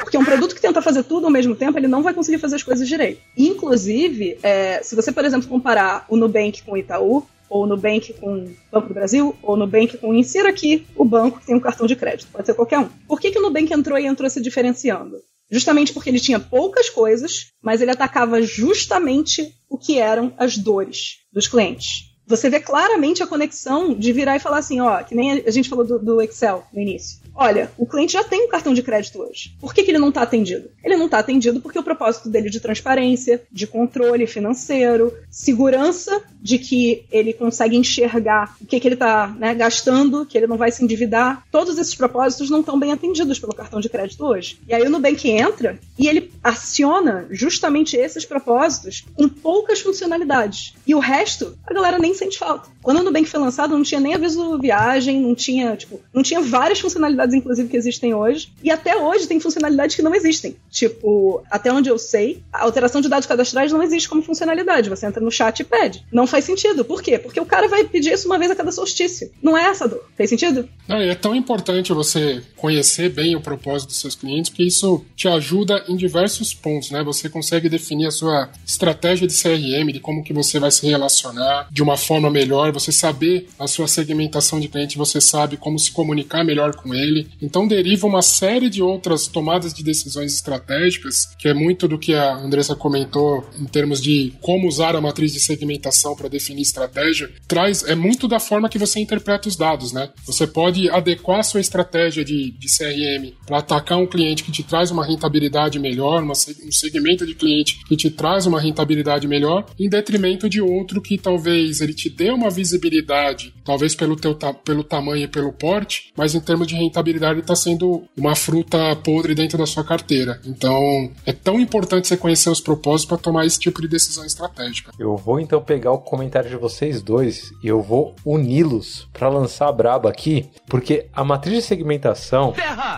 Porque 0.00 0.16
um 0.16 0.24
produto 0.24 0.54
que 0.54 0.60
tenta 0.60 0.80
fazer 0.80 1.02
tudo 1.02 1.26
ao 1.26 1.32
mesmo 1.32 1.54
tempo, 1.54 1.78
ele 1.78 1.86
não 1.86 2.02
vai 2.02 2.14
conseguir 2.14 2.38
fazer 2.38 2.56
as 2.56 2.62
coisas 2.62 2.88
direito. 2.88 3.20
Inclusive, 3.36 4.38
é, 4.42 4.82
se 4.82 4.96
você, 4.96 5.12
por 5.12 5.24
exemplo, 5.24 5.48
comparar 5.48 6.06
o 6.08 6.16
Nubank 6.16 6.62
com 6.62 6.72
o 6.72 6.76
Itaú, 6.76 7.26
ou 7.48 7.64
o 7.64 7.66
Nubank 7.66 8.14
com 8.14 8.44
o 8.44 8.56
Banco 8.70 8.88
do 8.88 8.94
Brasil, 8.94 9.36
ou 9.42 9.56
Nubank 9.56 9.98
com, 9.98 10.14
insira 10.14 10.48
aqui, 10.48 10.86
o 10.96 11.04
banco 11.04 11.40
que 11.40 11.46
tem 11.46 11.56
um 11.56 11.60
cartão 11.60 11.86
de 11.86 11.96
crédito. 11.96 12.30
Pode 12.32 12.46
ser 12.46 12.54
qualquer 12.54 12.78
um. 12.78 12.88
Por 13.06 13.20
que, 13.20 13.30
que 13.30 13.38
o 13.38 13.42
Nubank 13.42 13.72
entrou 13.72 13.98
e 13.98 14.06
entrou 14.06 14.30
se 14.30 14.40
diferenciando? 14.40 15.20
Justamente 15.50 15.92
porque 15.92 16.08
ele 16.08 16.20
tinha 16.20 16.38
poucas 16.38 16.88
coisas, 16.88 17.52
mas 17.62 17.80
ele 17.80 17.90
atacava 17.90 18.40
justamente 18.40 19.54
o 19.68 19.76
que 19.76 19.98
eram 19.98 20.32
as 20.38 20.56
dores 20.56 21.18
dos 21.32 21.48
clientes 21.48 22.10
você 22.30 22.48
vê 22.48 22.60
claramente 22.60 23.24
a 23.24 23.26
conexão 23.26 23.92
de 23.92 24.12
virar 24.12 24.36
e 24.36 24.40
falar 24.40 24.58
assim, 24.58 24.80
ó, 24.80 25.02
que 25.02 25.16
nem 25.16 25.32
a 25.32 25.50
gente 25.50 25.68
falou 25.68 25.84
do, 25.84 25.98
do 25.98 26.22
Excel 26.22 26.64
no 26.72 26.80
início. 26.80 27.18
Olha, 27.42 27.72
o 27.78 27.86
cliente 27.86 28.12
já 28.12 28.22
tem 28.22 28.44
um 28.44 28.48
cartão 28.50 28.74
de 28.74 28.82
crédito 28.82 29.18
hoje. 29.18 29.54
Por 29.58 29.72
que, 29.72 29.82
que 29.82 29.90
ele 29.90 29.98
não 29.98 30.10
está 30.10 30.20
atendido? 30.20 30.68
Ele 30.84 30.94
não 30.94 31.06
está 31.06 31.20
atendido 31.20 31.58
porque 31.58 31.78
o 31.78 31.82
propósito 31.82 32.28
dele 32.28 32.50
de 32.50 32.60
transparência, 32.60 33.42
de 33.50 33.66
controle 33.66 34.26
financeiro, 34.26 35.10
segurança 35.30 36.22
de 36.42 36.58
que 36.58 37.04
ele 37.10 37.32
consegue 37.32 37.78
enxergar 37.78 38.54
o 38.60 38.66
que, 38.66 38.78
que 38.78 38.86
ele 38.86 38.94
está 38.94 39.28
né, 39.38 39.54
gastando, 39.54 40.26
que 40.26 40.36
ele 40.36 40.46
não 40.46 40.58
vai 40.58 40.70
se 40.70 40.84
endividar, 40.84 41.46
todos 41.50 41.78
esses 41.78 41.94
propósitos 41.94 42.50
não 42.50 42.60
estão 42.60 42.78
bem 42.78 42.92
atendidos 42.92 43.38
pelo 43.38 43.54
cartão 43.54 43.80
de 43.80 43.88
crédito 43.88 44.22
hoje. 44.22 44.58
E 44.68 44.74
aí 44.74 44.82
o 44.82 44.90
Nubank 44.90 45.26
entra 45.30 45.78
e 45.98 46.08
ele 46.08 46.30
aciona 46.44 47.26
justamente 47.30 47.96
esses 47.96 48.26
propósitos 48.26 49.06
com 49.14 49.28
poucas 49.28 49.80
funcionalidades. 49.80 50.74
E 50.86 50.94
o 50.94 50.98
resto, 50.98 51.56
a 51.66 51.72
galera 51.72 51.98
nem 51.98 52.12
sente 52.12 52.38
falta. 52.38 52.68
Quando 52.82 52.98
o 52.98 53.02
Nubank 53.02 53.28
foi 53.28 53.40
lançado, 53.40 53.76
não 53.76 53.82
tinha 53.82 54.00
nem 54.00 54.14
aviso 54.14 54.58
viagem, 54.58 55.20
não 55.20 55.34
tinha, 55.34 55.76
tipo, 55.76 56.00
não 56.12 56.22
tinha 56.22 56.40
várias 56.40 56.80
funcionalidades, 56.80 57.29
inclusive, 57.34 57.68
que 57.68 57.76
existem 57.76 58.14
hoje. 58.14 58.52
E 58.62 58.70
até 58.70 58.96
hoje 58.96 59.26
tem 59.26 59.40
funcionalidades 59.40 59.96
que 59.96 60.02
não 60.02 60.14
existem. 60.14 60.56
Tipo, 60.70 61.42
até 61.50 61.72
onde 61.72 61.88
eu 61.88 61.98
sei, 61.98 62.42
a 62.52 62.64
alteração 62.64 63.00
de 63.00 63.08
dados 63.08 63.26
cadastrais 63.26 63.72
não 63.72 63.82
existe 63.82 64.08
como 64.08 64.22
funcionalidade. 64.22 64.90
Você 64.90 65.06
entra 65.06 65.22
no 65.22 65.30
chat 65.30 65.60
e 65.60 65.64
pede. 65.64 66.04
Não 66.12 66.26
faz 66.26 66.44
sentido. 66.44 66.84
Por 66.84 67.02
quê? 67.02 67.18
Porque 67.18 67.40
o 67.40 67.46
cara 67.46 67.68
vai 67.68 67.84
pedir 67.84 68.12
isso 68.12 68.26
uma 68.26 68.38
vez 68.38 68.50
a 68.50 68.56
cada 68.56 68.72
solstício. 68.72 69.30
Não 69.42 69.56
é 69.56 69.64
essa 69.64 69.88
dor. 69.88 70.04
Faz 70.16 70.30
sentido? 70.30 70.68
É 70.88 71.14
tão 71.14 71.34
importante 71.34 71.92
você 71.92 72.42
conhecer 72.56 73.10
bem 73.10 73.36
o 73.36 73.40
propósito 73.40 73.88
dos 73.88 74.00
seus 74.00 74.14
clientes, 74.14 74.50
porque 74.50 74.64
isso 74.64 75.04
te 75.16 75.28
ajuda 75.28 75.84
em 75.88 75.96
diversos 75.96 76.54
pontos, 76.54 76.90
né? 76.90 77.02
Você 77.02 77.28
consegue 77.28 77.68
definir 77.68 78.06
a 78.06 78.10
sua 78.10 78.50
estratégia 78.66 79.26
de 79.26 79.34
CRM, 79.34 79.92
de 79.92 80.00
como 80.00 80.22
que 80.22 80.32
você 80.32 80.58
vai 80.58 80.70
se 80.70 80.86
relacionar 80.86 81.68
de 81.70 81.82
uma 81.82 81.96
forma 81.96 82.30
melhor 82.30 82.72
você 82.72 82.92
saber 82.92 83.48
a 83.58 83.66
sua 83.66 83.86
segmentação 83.86 84.60
de 84.60 84.68
cliente, 84.68 84.98
você 84.98 85.20
sabe 85.20 85.56
como 85.56 85.78
se 85.78 85.92
comunicar 85.92 86.44
melhor 86.44 86.74
com 86.74 86.94
ele. 86.94 87.09
Então 87.40 87.66
deriva 87.66 88.06
uma 88.06 88.22
série 88.22 88.70
de 88.70 88.82
outras 88.82 89.26
tomadas 89.26 89.74
de 89.74 89.82
decisões 89.82 90.34
estratégicas, 90.34 91.34
que 91.38 91.48
é 91.48 91.54
muito 91.54 91.86
do 91.88 91.98
que 91.98 92.14
a 92.14 92.36
Andressa 92.36 92.74
comentou 92.74 93.48
em 93.58 93.64
termos 93.64 94.00
de 94.00 94.32
como 94.40 94.68
usar 94.68 94.96
a 94.96 95.00
matriz 95.00 95.32
de 95.32 95.40
segmentação 95.40 96.14
para 96.14 96.28
definir 96.28 96.62
estratégia. 96.62 97.30
Traz 97.46 97.84
é 97.84 97.94
muito 97.94 98.28
da 98.28 98.38
forma 98.38 98.68
que 98.68 98.78
você 98.78 99.00
interpreta 99.00 99.48
os 99.48 99.56
dados, 99.56 99.92
né? 99.92 100.10
Você 100.26 100.46
pode 100.46 100.88
adequar 100.90 101.40
a 101.40 101.42
sua 101.42 101.60
estratégia 101.60 102.24
de, 102.24 102.50
de 102.52 102.66
CRM 102.68 103.32
para 103.46 103.58
atacar 103.58 103.98
um 103.98 104.06
cliente 104.06 104.44
que 104.44 104.52
te 104.52 104.62
traz 104.62 104.90
uma 104.90 105.04
rentabilidade 105.04 105.78
melhor, 105.78 106.22
uma, 106.22 106.32
um 106.32 106.72
segmento 106.72 107.26
de 107.26 107.34
cliente 107.34 107.80
que 107.86 107.96
te 107.96 108.10
traz 108.10 108.46
uma 108.46 108.60
rentabilidade 108.60 109.26
melhor, 109.26 109.66
em 109.78 109.88
detrimento 109.88 110.48
de 110.48 110.60
outro 110.60 111.00
que 111.00 111.18
talvez 111.18 111.80
ele 111.80 111.94
te 111.94 112.08
dê 112.08 112.30
uma 112.30 112.50
visibilidade, 112.50 113.52
talvez 113.64 113.94
pelo, 113.94 114.16
teu, 114.16 114.34
pelo 114.64 114.84
tamanho 114.84 115.24
e 115.24 115.28
pelo 115.28 115.52
porte, 115.52 116.12
mas 116.16 116.34
em 116.34 116.40
termos 116.40 116.66
de 116.66 116.74
rentabilidade 116.74 116.99
está 117.40 117.56
sendo 117.56 118.04
uma 118.16 118.34
fruta 118.34 118.94
podre 118.96 119.34
dentro 119.34 119.58
da 119.58 119.66
sua 119.66 119.84
carteira. 119.84 120.40
Então 120.44 121.10
é 121.26 121.32
tão 121.32 121.58
importante 121.58 122.08
você 122.08 122.16
conhecer 122.16 122.50
os 122.50 122.60
propósitos 122.60 123.06
para 123.06 123.18
tomar 123.18 123.46
esse 123.46 123.58
tipo 123.58 123.80
de 123.80 123.88
decisão 123.88 124.24
estratégica. 124.24 124.92
Eu 124.98 125.16
vou 125.16 125.40
então 125.40 125.62
pegar 125.62 125.92
o 125.92 125.98
comentário 125.98 126.50
de 126.50 126.56
vocês 126.56 127.02
dois 127.02 127.50
e 127.62 127.68
eu 127.68 127.80
vou 127.80 128.14
uni-los 128.24 129.08
para 129.12 129.28
lançar 129.28 129.68
a 129.68 129.72
braba 129.72 130.08
aqui, 130.08 130.48
porque 130.66 131.08
a 131.12 131.24
matriz 131.24 131.56
de 131.56 131.62
segmentação, 131.62 132.52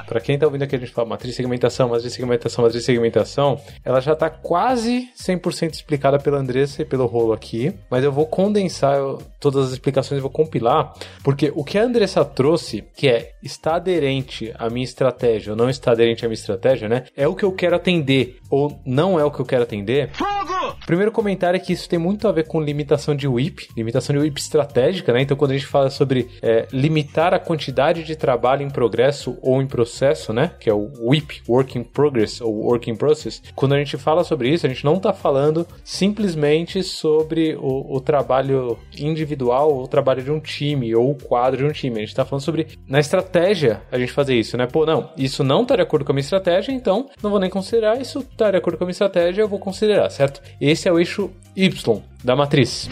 para 0.07 0.21
quem 0.21 0.35
está 0.35 0.47
ouvindo 0.47 0.63
aqui 0.63 0.77
a 0.77 0.79
gente 0.79 0.93
fala 0.93 1.09
matriz 1.09 1.31
de 1.31 1.37
segmentação, 1.37 1.89
matriz 1.89 2.05
de 2.05 2.17
segmentação, 2.17 2.65
matriz 2.65 2.81
de 2.83 2.87
segmentação, 2.87 3.61
ela 3.85 4.01
já 4.01 4.13
está 4.13 4.31
quase 4.31 5.09
100% 5.21 5.75
explicada 5.75 6.19
pela 6.19 6.39
Andressa 6.39 6.83
e 6.83 6.85
pelo 6.85 7.07
rolo 7.07 7.33
aqui, 7.33 7.73
mas 7.91 8.05
eu 8.05 8.13
vou 8.13 8.27
condensar 8.27 8.99
todas 9.41 9.67
as 9.67 9.73
explicações 9.73 10.19
eu 10.19 10.23
vou 10.23 10.31
compilar, 10.31 10.93
porque 11.23 11.53
o 11.55 11.65
que 11.65 11.79
a 11.79 11.85
Andressa 11.85 12.25
trouxe, 12.25 12.85
que 12.95 13.09
é 13.09 13.33
está 13.43 13.79
aderente 13.93 14.53
à 14.59 14.71
minha 14.71 14.85
estratégia 14.85 15.53
ou 15.53 15.57
não 15.57 15.69
está 15.69 15.93
aderente 15.93 16.25
à 16.25 16.29
minha 16.29 16.35
estratégia, 16.35 16.89
né? 16.89 17.05
É 17.17 17.29
o 17.29 17.35
que 17.35 17.45
eu 17.45 17.53
quero 17.53 17.77
atender 17.77 18.39
ou 18.49 18.81
não 18.85 19.21
é 19.21 19.25
o 19.25 19.31
que 19.31 19.41
eu 19.41 19.47
quero 19.47 19.63
atender. 19.63 20.11
Fogo! 20.13 20.77
Primeiro 20.87 21.13
comentário 21.13 21.57
é 21.57 21.61
que 21.61 21.73
isso 21.73 21.89
tem 21.89 21.99
muito 21.99 22.27
a 22.27 22.33
ver 22.33 22.47
com 22.47 22.61
limitação 22.61 23.15
de 23.15 23.29
WIP, 23.29 23.69
limitação 23.77 24.15
de 24.15 24.21
WIP 24.21 24.41
estratégica, 24.41 25.13
né? 25.13 25.23
Então, 25.23 25.37
quando 25.37 25.53
a 25.53 25.55
gente 25.55 25.67
fala 25.67 25.91
sobre 25.91 26.29
é, 26.41 26.67
limitar 26.73 27.35
a 27.35 27.39
quantidade 27.39 28.05
de 28.05 28.17
trabalho 28.17 28.63
em 28.63 28.71
progresso 28.71 29.39
ou 29.43 29.61
em 29.61 29.67
processo, 29.67 30.33
né? 30.33 30.53
Que 30.59 30.71
é 30.71 30.75
o 30.75 30.91
WIP, 31.01 31.43
Work 31.49 31.79
in 31.79 31.85
Progress 31.85 32.41
ou 32.43 32.67
Work 32.67 32.91
in 32.91 32.97
Process. 32.97 33.43
Quando 33.55 33.75
a 33.75 33.79
gente 33.79 33.97
fala 33.97 34.25
sobre 34.25 34.49
isso, 34.49 34.67
a 34.67 34.69
gente 34.69 34.85
não 34.85 34.97
está 34.97 35.13
falando 35.13 35.67
simplesmente 35.85 36.83
sobre 36.83 37.55
o, 37.57 37.97
o 37.97 38.01
trabalho 38.01 38.79
individual 38.99 39.73
ou 39.73 39.85
o 39.85 39.89
trabalho 39.89 40.23
de 40.23 40.31
um 40.31 40.41
time 40.41 40.95
ou 40.95 41.11
o 41.11 41.15
quadro 41.15 41.59
de 41.59 41.65
um 41.65 41.73
time. 41.73 41.97
A 41.97 42.01
gente 42.01 42.09
está 42.09 42.25
falando 42.25 42.45
sobre 42.45 42.67
na 42.89 43.01
estratégia 43.01 43.82
a 43.91 43.99
gente 43.99 44.13
fazer 44.13 44.35
isso, 44.35 44.57
né? 44.57 44.67
Pô, 44.67 44.87
não, 44.87 45.11
isso 45.17 45.43
não 45.43 45.63
está 45.63 45.77
de 45.77 45.83
acordo 45.83 46.05
com 46.05 46.13
a 46.13 46.15
minha 46.15 46.23
estratégia, 46.23 46.73
então 46.73 47.09
não 47.23 47.31
vou 47.31 47.41
nem 47.41 47.51
considerar. 47.51 48.01
Isso 48.01 48.21
está 48.21 48.51
de 48.51 48.57
acordo 48.57 48.79
com 48.79 48.85
a 48.85 48.87
minha 48.87 48.93
estratégia, 48.93 49.43
eu 49.43 49.49
vou 49.49 49.59
considerar, 49.59 50.11
certo? 50.11 50.43
Esse 50.61 50.89
é 50.89 50.93
o 50.93 50.99
eixo 50.99 51.31
Y 51.57 52.03
da 52.25 52.37
matriz. 52.37 52.89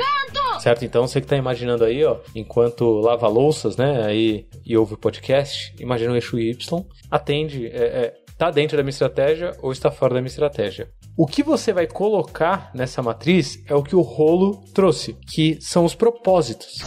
Certo? 0.60 0.84
Então 0.84 1.06
você 1.06 1.20
que 1.20 1.24
está 1.24 1.36
imaginando 1.36 1.84
aí, 1.84 2.04
ó, 2.04 2.18
enquanto 2.34 3.00
lava 3.00 3.26
louças, 3.28 3.76
né, 3.76 4.04
aí 4.04 4.46
e 4.64 4.76
ouve 4.76 4.94
o 4.94 4.98
podcast, 4.98 5.74
imagina 5.80 6.12
o 6.12 6.16
eixo 6.16 6.38
Y, 6.38 6.84
atende, 7.10 7.66
é, 7.66 7.70
é, 7.70 8.14
tá 8.36 8.50
dentro 8.50 8.76
da 8.76 8.82
minha 8.82 8.90
estratégia 8.90 9.56
ou 9.62 9.72
está 9.72 9.90
fora 9.90 10.14
da 10.14 10.20
minha 10.20 10.28
estratégia. 10.28 10.88
O 11.16 11.26
que 11.26 11.42
você 11.42 11.72
vai 11.72 11.86
colocar 11.86 12.70
nessa 12.74 13.02
matriz 13.02 13.62
é 13.66 13.74
o 13.74 13.82
que 13.82 13.96
o 13.96 14.00
rolo 14.00 14.62
trouxe, 14.74 15.16
que 15.32 15.58
são 15.60 15.84
os 15.84 15.94
propósitos 15.94 16.82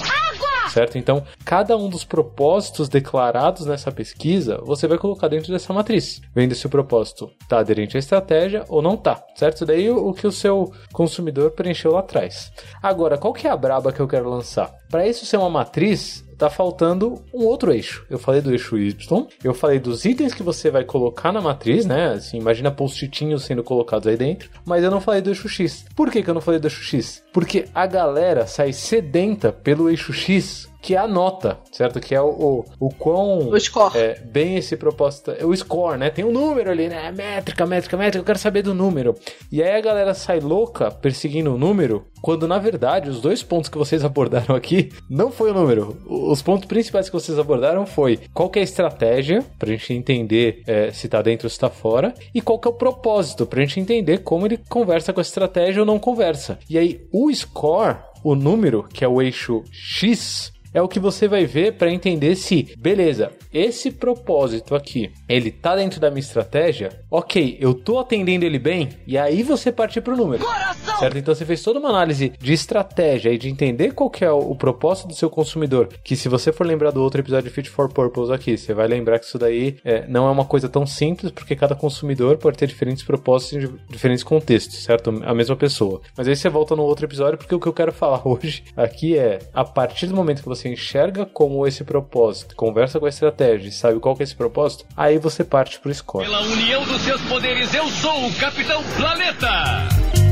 certo? 0.74 0.98
Então, 0.98 1.24
cada 1.46 1.78
um 1.78 1.88
dos 1.88 2.04
propósitos 2.04 2.90
declarados 2.90 3.66
nessa 3.66 3.92
pesquisa, 3.92 4.60
você 4.64 4.88
vai 4.88 4.98
colocar 4.98 5.28
dentro 5.28 5.52
dessa 5.52 5.72
matriz, 5.72 6.20
vendo 6.34 6.56
se 6.56 6.66
o 6.66 6.70
propósito 6.70 7.30
está 7.42 7.60
aderente 7.60 7.96
à 7.96 8.00
estratégia 8.00 8.66
ou 8.68 8.82
não 8.82 8.96
está, 8.96 9.24
certo? 9.36 9.66
Daí 9.66 9.90
o 9.92 10.14
que 10.14 10.26
o 10.26 10.32
seu 10.32 10.72
consumidor 10.92 11.52
preencheu 11.52 11.92
lá 11.92 12.00
atrás. 12.00 12.52
Agora, 12.82 13.18
qual 13.18 13.34
que 13.34 13.48
é 13.48 13.52
a 13.52 13.58
braba 13.58 13.94
que 13.94 14.00
eu 14.00 14.08
quero 14.08 14.30
lançar? 14.30 14.74
Para 14.90 15.08
isso 15.08 15.26
ser 15.26 15.38
uma 15.38 15.50
matriz, 15.50 16.26
tá 16.38 16.50
faltando 16.50 17.22
um 17.34 17.46
outro 17.46 17.72
eixo. 17.72 18.06
Eu 18.10 18.19
falei 18.19 18.41
do 18.41 18.52
eixo 18.52 18.78
Y, 18.78 19.28
eu 19.43 19.54
falei 19.54 19.80
dos 19.80 20.06
itens 20.06 20.34
que 20.34 20.43
você 20.43 20.69
vai 20.69 20.84
colocar 20.84 21.32
na 21.32 21.41
matriz, 21.41 21.86
né? 21.86 22.13
Assim, 22.13 22.38
imagina 22.38 22.72
post-itinhos 22.72 23.46
sendo 23.46 23.63
colocados 23.63 24.08
aí 24.08 24.17
dentro, 24.17 24.50
mas 24.65 24.84
eu 24.84 24.91
não 24.91 25.02
falei 25.02 25.22
do 25.22 25.30
eixo 25.30 25.48
X. 25.48 25.86
Por 25.96 26.12
que, 26.12 26.24
que 26.24 26.30
eu 26.30 26.34
não 26.34 26.41
falei 26.41 26.60
do 26.60 26.67
eixo 26.67 26.84
X? 26.84 27.24
Porque 27.32 27.65
a 27.74 27.86
galera 27.86 28.46
sai 28.46 28.74
sedenta 28.74 29.52
pelo 29.52 29.89
eixo 29.89 30.13
X 30.13 30.73
que 30.84 30.96
é 30.96 30.98
a 30.98 31.08
nota, 31.08 31.58
certo? 31.72 32.02
Que 32.02 32.13
é 32.13 32.22
o, 32.22 32.28
o, 32.28 32.65
o 32.88 32.89
quão. 32.89 33.48
O 33.50 33.58
score. 33.60 33.98
É, 33.98 34.19
bem 34.19 34.58
esse 34.58 34.76
propósito. 34.76 35.32
É 35.32 35.46
o 35.46 35.56
score, 35.56 35.98
né? 35.98 36.10
Tem 36.10 36.26
um 36.26 36.32
número 36.32 36.69
ali, 36.69 36.89
né? 36.89 37.10
Métrica, 37.10 37.65
métrica, 37.65 37.96
métrica. 37.96 38.19
Eu 38.19 38.26
quero 38.26 38.38
saber 38.38 38.63
do 38.63 38.74
número. 38.74 39.15
E 39.50 39.63
aí 39.63 39.78
a 39.78 39.82
galera 39.82 40.13
sai 40.13 40.41
louca 40.41 40.91
perseguindo 40.91 41.54
o 41.54 41.58
número, 41.58 42.06
quando 42.22 42.48
na 42.50 42.60
verdade 42.60 43.10
os 43.10 43.22
dois 43.22 43.41
pontos 43.41 43.69
que 43.69 43.78
vocês 43.78 44.04
abordaram 44.04 44.54
aqui 44.54 44.91
não 45.10 45.32
foi 45.32 45.52
o 45.52 45.54
número. 45.54 45.98
Os 46.06 46.41
pontos 46.41 46.67
principais 46.67 47.08
que 47.08 47.13
vocês 47.13 47.39
abordaram 47.39 47.86
foi 47.86 48.19
qual 48.34 48.52
é 48.54 48.60
a 48.60 48.63
estratégia, 48.63 49.41
pra 49.58 49.69
gente 49.69 49.93
entender 49.93 50.63
é, 50.67 50.91
se 50.91 51.08
tá 51.08 51.22
dentro 51.22 51.46
ou 51.46 51.50
se 51.50 51.58
tá 51.58 51.69
fora, 51.69 52.13
e 52.36 52.41
qual 52.41 52.60
que 52.60 52.67
é 52.67 52.72
o 52.72 52.74
propósito, 52.74 53.46
pra 53.46 53.62
gente 53.62 53.80
entender 53.80 54.17
como 54.19 54.46
ele 54.46 54.60
conversa 54.67 55.13
com 55.13 55.22
a 55.22 55.24
estratégia 55.24 55.82
ou 55.82 55.86
não 55.86 55.98
conversa. 55.98 56.60
E 56.69 56.78
aí 56.78 57.08
o 57.10 57.34
score, 57.34 58.00
o 58.22 58.36
número, 58.36 58.84
que 58.84 59.06
é 59.06 59.08
o 59.08 59.22
eixo 59.22 59.63
X, 59.72 60.52
é 60.74 60.82
o 60.82 60.88
que 60.88 61.00
você 61.00 61.28
vai 61.28 61.46
ver 61.46 61.74
para 61.74 61.92
entender 61.92 62.36
se, 62.36 62.74
beleza, 62.78 63.32
esse 63.54 63.92
propósito 63.92 64.76
aqui, 64.76 65.12
ele 65.30 65.52
tá 65.52 65.76
dentro 65.76 66.00
da 66.00 66.10
minha 66.10 66.20
estratégia, 66.20 66.90
ok, 67.10 67.58
eu 67.60 67.74
tô 67.74 68.00
atendendo 68.00 68.46
ele 68.46 68.60
bem, 68.60 68.90
e 69.06 69.18
aí 69.18 69.44
você 69.44 69.72
partir 69.72 70.02
pro 70.02 70.18
número. 70.18 70.44
Coração! 70.44 71.00
Certo? 71.00 71.18
Então 71.18 71.36
você 71.36 71.46
fez 71.46 71.62
toda 71.62 71.80
uma 71.80 71.90
análise 71.90 72.34
de 72.40 72.54
estratégia 72.54 73.32
e 73.32 73.38
de 73.38 73.50
entender 73.50 73.94
qual 73.94 74.10
que 74.10 74.24
é 74.26 74.32
o, 74.32 74.40
o 74.52 74.56
propósito 74.56 75.08
do 75.08 75.16
seu 75.16 75.30
consumidor, 75.30 75.90
que 76.04 76.16
se 76.16 76.30
você 76.30 76.52
for 76.52 76.66
lembrar 76.66 76.92
do 76.92 77.02
outro 77.02 77.22
episódio 77.22 77.50
de 77.50 77.56
Fit 77.56 77.70
for 77.70 77.92
Purpose 77.92 78.32
aqui, 78.32 78.58
você 78.58 78.74
vai 78.74 78.88
lembrar 78.88 79.20
que 79.20 79.26
isso 79.26 79.38
daí 79.38 79.78
é, 79.84 80.08
não 80.08 80.28
é 80.28 80.32
uma 80.32 80.46
coisa 80.46 80.68
tão 80.68 80.86
simples, 80.86 81.32
porque 81.32 81.56
cada 81.56 81.76
consumidor 81.76 82.38
pode 82.38 82.58
ter 82.58 82.68
diferentes 82.68 83.04
propósitos 83.04 83.70
em 83.70 83.80
diferentes 83.90 84.24
contextos, 84.24 84.84
certo? 84.84 85.10
A 85.24 85.34
mesma 85.34 85.56
pessoa. 85.56 86.02
Mas 86.18 86.28
aí 86.28 86.36
você 86.36 86.50
volta 86.50 86.76
no 86.76 86.84
outro 86.84 87.06
episódio, 87.06 87.38
porque 87.38 87.54
o 87.54 87.60
que 87.60 87.68
eu 87.68 87.74
quero 87.74 87.92
falar 87.92 88.22
hoje 88.28 88.64
aqui 88.76 89.18
é, 89.18 89.40
a 89.54 89.64
partir 89.64 90.08
do 90.08 90.16
momento 90.16 90.42
que 90.42 90.50
você 90.50 90.62
enxerga 90.67 91.26
como 91.26 91.65
esse 91.67 91.84
propósito, 91.84 92.56
conversa 92.56 92.99
com 92.99 93.06
a 93.06 93.10
estratégia 93.10 93.69
e 93.69 93.71
sabe 93.71 93.99
qual 93.99 94.15
que 94.15 94.23
é 94.23 94.26
esse 94.26 94.36
propósito, 94.36 94.86
aí 94.95 95.17
você 95.17 95.43
parte 95.43 95.80
pro 95.80 95.93
score. 95.93 96.26
Pela 96.26 96.41
união 96.41 96.84
dos 96.86 97.02
seus 97.02 97.21
poderes, 97.23 97.73
eu 97.73 97.88
sou 97.88 98.28
o 98.28 98.34
Capitão 98.36 98.84
Planeta! 98.95 100.23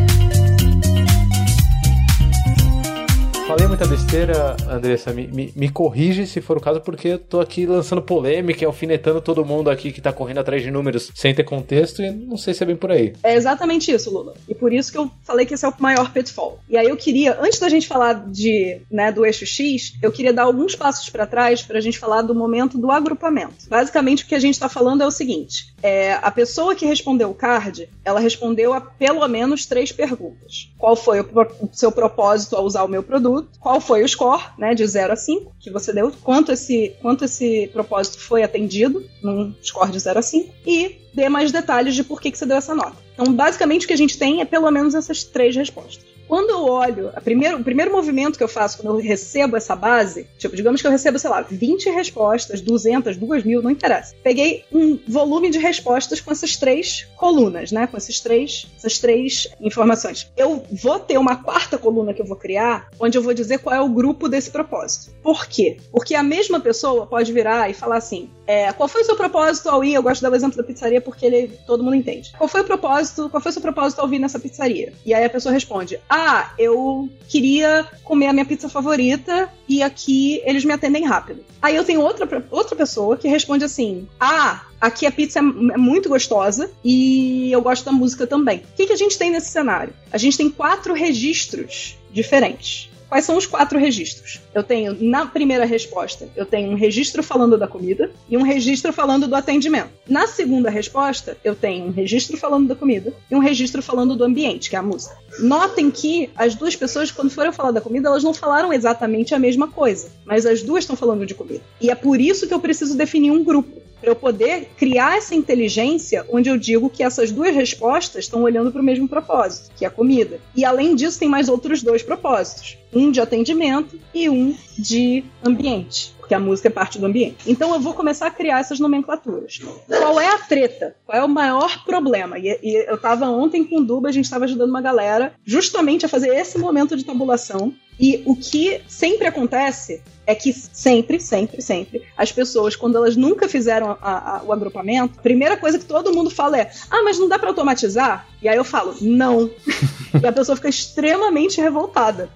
Falei 3.52 3.68
muita 3.68 3.86
besteira, 3.86 4.56
Andressa, 4.70 5.12
me, 5.12 5.28
me, 5.28 5.52
me, 5.54 5.70
corrige 5.70 6.26
se 6.26 6.40
for 6.40 6.56
o 6.56 6.62
caso, 6.62 6.80
porque 6.80 7.10
eu 7.10 7.20
tô 7.20 7.42
aqui 7.42 7.66
lançando 7.66 8.02
polêmica, 8.02 8.66
alfinetando 8.66 9.20
todo 9.20 9.44
mundo 9.44 9.70
aqui 9.70 9.92
que 9.92 10.00
tá 10.00 10.14
correndo 10.14 10.38
atrás 10.38 10.64
de 10.64 10.72
números 10.72 11.12
sem 11.14 11.36
ter 11.36 11.44
contexto, 11.44 12.02
e 12.02 12.10
não 12.12 12.38
sei 12.38 12.54
se 12.54 12.64
é 12.64 12.66
bem 12.66 12.78
por 12.78 12.90
aí. 12.90 13.12
É 13.22 13.36
exatamente 13.36 13.92
isso, 13.92 14.10
Lula. 14.10 14.36
E 14.48 14.56
por 14.56 14.72
isso 14.72 14.90
que 14.90 14.98
eu 14.98 15.12
falei 15.26 15.46
que 15.46 15.54
esse 15.54 15.66
é 15.66 15.68
o 15.68 15.74
maior 15.80 16.14
pitfall. 16.14 16.62
E 16.70 16.78
aí 16.78 16.88
eu 16.88 16.96
queria, 16.96 17.38
antes 17.42 17.60
da 17.60 17.68
gente 17.68 17.90
falar 17.90 18.26
de, 18.26 18.80
né, 18.90 19.12
do 19.12 19.26
eixo 19.26 19.46
X, 19.46 19.96
eu 20.02 20.14
queria 20.14 20.32
dar 20.32 20.44
alguns 20.44 20.74
passos 20.74 21.10
para 21.10 21.28
trás 21.28 21.62
pra 21.62 21.82
gente 21.82 22.00
falar 22.00 22.22
do 22.22 22.34
momento 22.34 22.78
do 22.78 22.90
agrupamento. 22.90 23.68
Basicamente, 23.68 24.24
o 24.24 24.28
que 24.28 24.36
a 24.36 24.40
gente 24.40 24.58
tá 24.58 24.70
falando 24.70 25.04
é 25.04 25.06
o 25.06 25.12
seguinte: 25.12 25.74
é, 25.84 26.14
a 26.14 26.32
pessoa 26.32 26.74
que 26.74 26.86
respondeu 26.86 27.30
o 27.30 27.36
card, 27.36 27.90
ela 28.06 28.22
respondeu 28.22 28.74
a 28.74 28.80
pelo 28.80 29.28
menos 29.28 29.66
três 29.66 29.92
perguntas. 29.92 30.72
Qual 30.78 30.96
foi 30.96 31.20
o, 31.20 31.26
o 31.60 31.70
seu 31.74 31.92
propósito 31.92 32.56
ao 32.56 32.64
usar 32.64 32.84
o 32.86 32.88
meu 32.88 33.04
produto? 33.04 33.41
Qual 33.60 33.80
foi 33.80 34.04
o 34.04 34.08
score, 34.08 34.42
né, 34.58 34.74
de 34.74 34.86
0 34.86 35.14
a 35.14 35.16
5 35.16 35.54
que 35.60 35.70
você 35.70 35.94
deu, 35.94 36.12
quanto 36.24 36.52
esse, 36.52 36.96
quanto 37.02 37.26
esse 37.26 37.70
propósito 37.74 38.20
foi 38.20 38.44
atendido, 38.44 39.04
num 39.22 39.54
score 39.62 39.92
de 39.92 40.00
0 40.00 40.20
a 40.20 40.22
5, 40.22 40.54
e 40.66 40.98
dê 41.14 41.30
mais 41.30 41.52
detalhes 41.52 41.96
de 41.96 42.04
por 42.04 42.22
que, 42.22 42.32
que 42.32 42.38
você 42.38 42.46
deu 42.46 42.58
essa 42.58 42.74
nota. 42.74 42.96
Então, 43.14 43.34
basicamente, 43.34 43.86
o 43.86 43.88
que 43.88 43.94
a 43.94 43.98
gente 43.98 44.18
tem 44.18 44.42
é 44.42 44.46
pelo 44.46 44.70
menos 44.72 44.96
essas 44.96 45.24
três 45.24 45.56
respostas. 45.56 46.11
Quando 46.32 46.50
eu 46.50 46.64
olho, 46.64 47.12
primeiro, 47.26 47.58
o 47.58 47.64
primeiro 47.64 47.92
movimento 47.92 48.38
que 48.38 48.44
eu 48.44 48.48
faço 48.48 48.78
quando 48.78 48.98
eu 48.98 49.04
recebo 49.04 49.58
essa 49.58 49.76
base, 49.76 50.30
tipo, 50.38 50.56
digamos 50.56 50.80
que 50.80 50.88
eu 50.88 50.92
recebo, 50.92 51.20
sei 51.20 51.30
lá, 51.30 51.42
20 51.42 51.90
respostas, 51.90 52.62
200, 52.62 53.18
2 53.18 53.44
mil, 53.44 53.62
não 53.62 53.70
interessa. 53.70 54.16
Peguei 54.24 54.64
um 54.72 54.98
volume 55.06 55.50
de 55.50 55.60
respostas 55.60 56.22
com 56.22 56.32
essas 56.32 56.56
três 56.56 57.06
colunas, 57.18 57.74
né? 57.74 57.86
Com 57.86 57.98
esses 57.98 58.22
três, 58.22 58.66
essas 58.78 58.98
três 58.98 59.50
informações. 59.60 60.32
Eu 60.38 60.64
vou 60.72 61.00
ter 61.00 61.18
uma 61.18 61.36
quarta 61.36 61.78
coluna 61.78 62.14
que 62.14 62.22
eu 62.22 62.26
vou 62.26 62.38
criar, 62.38 62.90
onde 62.98 63.18
eu 63.18 63.22
vou 63.22 63.34
dizer 63.34 63.60
qual 63.60 63.76
é 63.76 63.82
o 63.82 63.90
grupo 63.90 64.30
desse 64.30 64.52
propósito. 64.52 65.14
Por 65.22 65.46
quê? 65.48 65.80
Porque 65.92 66.16
a 66.16 66.24
mesma 66.24 66.62
pessoa 66.62 67.08
pode 67.08 67.34
virar 67.34 67.70
e 67.70 67.74
falar 67.74 67.98
assim: 67.98 68.30
é, 68.52 68.74
qual 68.74 68.90
foi 68.90 69.02
o 69.02 69.06
seu 69.06 69.16
propósito 69.16 69.70
ao 69.70 69.82
ir? 69.82 69.94
Eu 69.94 70.04
gosto 70.04 70.18
de 70.18 70.24
dar 70.24 70.32
o 70.34 70.36
exemplo 70.36 70.58
da 70.58 70.64
pizzaria 70.64 71.00
porque 71.00 71.26
ele, 71.26 71.58
todo 71.66 71.82
mundo 71.82 71.96
entende. 71.96 72.34
Qual 72.38 72.50
foi 72.50 72.60
o 72.60 72.66
propósito? 72.66 73.30
Qual 73.30 73.40
foi 73.40 73.50
o 73.50 73.54
seu 73.54 73.62
propósito 73.62 74.00
ao 74.00 74.10
vir 74.10 74.20
nessa 74.20 74.38
pizzaria? 74.38 74.92
E 75.06 75.14
aí 75.14 75.24
a 75.24 75.30
pessoa 75.30 75.54
responde: 75.54 75.98
Ah, 76.10 76.52
eu 76.60 77.10
queria 77.30 77.88
comer 78.04 78.28
a 78.28 78.34
minha 78.34 78.44
pizza 78.44 78.68
favorita 78.68 79.50
e 79.70 79.82
aqui 79.82 80.42
eles 80.44 80.66
me 80.66 80.74
atendem 80.74 81.06
rápido. 81.06 81.46
Aí 81.62 81.78
eu 81.78 81.86
tenho 81.86 82.02
outra, 82.02 82.46
outra 82.52 82.76
pessoa 82.76 83.16
que 83.16 83.30
responde 83.30 83.64
assim: 83.64 84.06
ah, 84.20 84.66
aqui 84.82 85.06
a 85.06 85.12
pizza 85.14 85.40
é, 85.40 85.42
é 85.42 85.78
muito 85.78 86.10
gostosa 86.10 86.70
e 86.84 87.50
eu 87.54 87.62
gosto 87.62 87.86
da 87.86 87.94
música 87.94 88.28
também. 88.28 88.58
O 88.74 88.76
que, 88.76 88.88
que 88.88 88.94
a 88.94 88.98
gente 88.98 89.18
tem 89.18 89.32
nesse 89.32 89.50
cenário? 89.50 89.94
A 90.12 90.18
gente 90.18 90.38
tem 90.38 90.50
quatro 90.50 90.94
registros 90.94 91.98
diferentes. 92.12 92.90
Quais 93.12 93.26
são 93.26 93.36
os 93.36 93.46
quatro 93.46 93.78
registros? 93.78 94.40
Eu 94.56 94.64
tenho, 94.64 94.96
na 94.98 95.26
primeira 95.26 95.66
resposta, 95.66 96.30
eu 96.34 96.46
tenho 96.46 96.72
um 96.72 96.76
registro 96.76 97.22
falando 97.22 97.58
da 97.58 97.68
comida 97.68 98.10
e 98.30 98.38
um 98.38 98.42
registro 98.42 98.94
falando 98.94 99.28
do 99.28 99.36
atendimento. 99.36 99.90
Na 100.08 100.28
segunda 100.28 100.70
resposta, 100.70 101.36
eu 101.44 101.54
tenho 101.54 101.88
um 101.88 101.92
registro 101.92 102.38
falando 102.38 102.70
da 102.70 102.76
comida 102.76 103.14
e 103.30 103.36
um 103.36 103.40
registro 103.40 103.82
falando 103.82 104.16
do 104.16 104.24
ambiente, 104.24 104.70
que 104.70 104.78
é 104.78 104.80
a 104.80 104.82
música. 104.82 105.18
Notem 105.42 105.92
que 105.92 106.30
as 106.38 106.56
duas 106.56 106.74
pessoas, 106.74 107.12
quando 107.12 107.30
foram 107.30 107.52
falar 107.52 107.72
da 107.72 107.82
comida, 107.82 108.08
elas 108.08 108.24
não 108.24 108.34
falaram 108.34 108.72
exatamente 108.72 109.36
a 109.36 109.40
mesma 109.40 109.68
coisa, 109.68 110.08
mas 110.24 110.46
as 110.46 110.64
duas 110.64 110.86
estão 110.86 110.96
falando 110.96 111.26
de 111.26 111.36
comida. 111.36 111.62
E 111.82 111.92
é 111.92 111.96
por 111.96 112.18
isso 112.22 112.48
que 112.48 112.54
eu 112.54 112.62
preciso 112.62 112.96
definir 112.96 113.32
um 113.32 113.44
grupo 113.44 113.81
para 114.02 114.10
eu 114.10 114.16
poder 114.16 114.72
criar 114.76 115.18
essa 115.18 115.36
inteligência 115.36 116.26
onde 116.30 116.50
eu 116.50 116.58
digo 116.58 116.90
que 116.90 117.04
essas 117.04 117.32
duas 117.32 117.56
respostas 117.56 118.26
estão 118.26 118.42
olhando 118.42 118.72
para 118.72 118.82
o 118.82 118.84
mesmo 118.84 119.08
propósito, 119.08 119.70
que 119.78 119.86
é 119.86 119.88
a 119.88 119.92
comida. 119.92 120.40
E 120.56 120.66
além 120.66 120.96
disso, 120.96 121.20
tem 121.20 121.30
mais 121.30 121.48
outros 121.48 121.84
dois 121.84 122.02
propósitos: 122.02 122.78
um 122.92 123.12
de 123.12 123.22
atendimento 123.22 124.00
e 124.14 124.28
um 124.28 124.56
de 124.78 125.24
ambiente 125.44 126.14
porque 126.32 126.36
a 126.36 126.40
música 126.40 126.70
é 126.70 126.72
parte 126.72 126.98
do 126.98 127.06
ambiente. 127.06 127.44
Então 127.46 127.74
eu 127.74 127.82
vou 127.82 127.94
começar 127.94 128.28
a 128.28 128.32
criar 128.32 128.60
essas 128.62 128.80
nomenclaturas. 128.80 129.60
Qual 129.86 130.18
é 130.18 130.28
a 130.28 130.38
treta? 130.38 130.96
Qual 131.06 131.18
é 131.18 131.22
o 131.22 131.28
maior 131.28 131.84
problema? 131.84 132.40
E, 132.40 132.58
e 132.64 132.90
eu 132.90 132.96
estava 132.96 133.28
ontem 133.28 133.66
com 133.66 133.80
o 133.80 133.84
Duba, 133.84 134.08
a 134.08 134.14
gente 134.14 134.24
estava 134.26 134.46
ajudando 134.46 134.70
uma 134.70 134.82
galera 134.82 135.34
justamente 135.44 136.06
a 136.06 136.10
fazer 136.10 136.30
esse 136.30 136.58
momento 136.58 136.96
de 136.96 137.04
tabulação. 137.04 137.74
E 138.00 138.24
o 138.26 138.34
que 138.34 138.82
sempre 138.88 139.28
acontece 139.28 140.02
é 140.32 140.36
que 140.36 140.54
sempre, 140.54 141.20
sempre, 141.20 141.62
sempre, 141.62 142.04
as 142.18 142.32
pessoas, 142.32 142.76
quando 142.76 142.96
elas 142.96 143.16
nunca 143.18 143.50
fizeram 143.50 143.98
a, 144.02 144.38
a, 144.38 144.44
o 144.44 144.54
agrupamento, 144.54 145.20
a 145.20 145.22
primeira 145.22 145.58
coisa 145.58 145.78
que 145.78 145.86
todo 145.86 146.14
mundo 146.14 146.30
fala 146.30 146.58
é: 146.58 146.72
ah, 146.90 147.04
mas 147.04 147.20
não 147.20 147.28
dá 147.28 147.38
para 147.38 147.50
automatizar? 147.50 148.28
E 148.42 148.48
aí 148.48 148.56
eu 148.56 148.64
falo: 148.64 148.96
não. 149.02 149.50
e 150.22 150.26
a 150.26 150.32
pessoa 150.32 150.56
fica 150.56 150.70
extremamente 150.70 151.60
revoltada. 151.60 152.30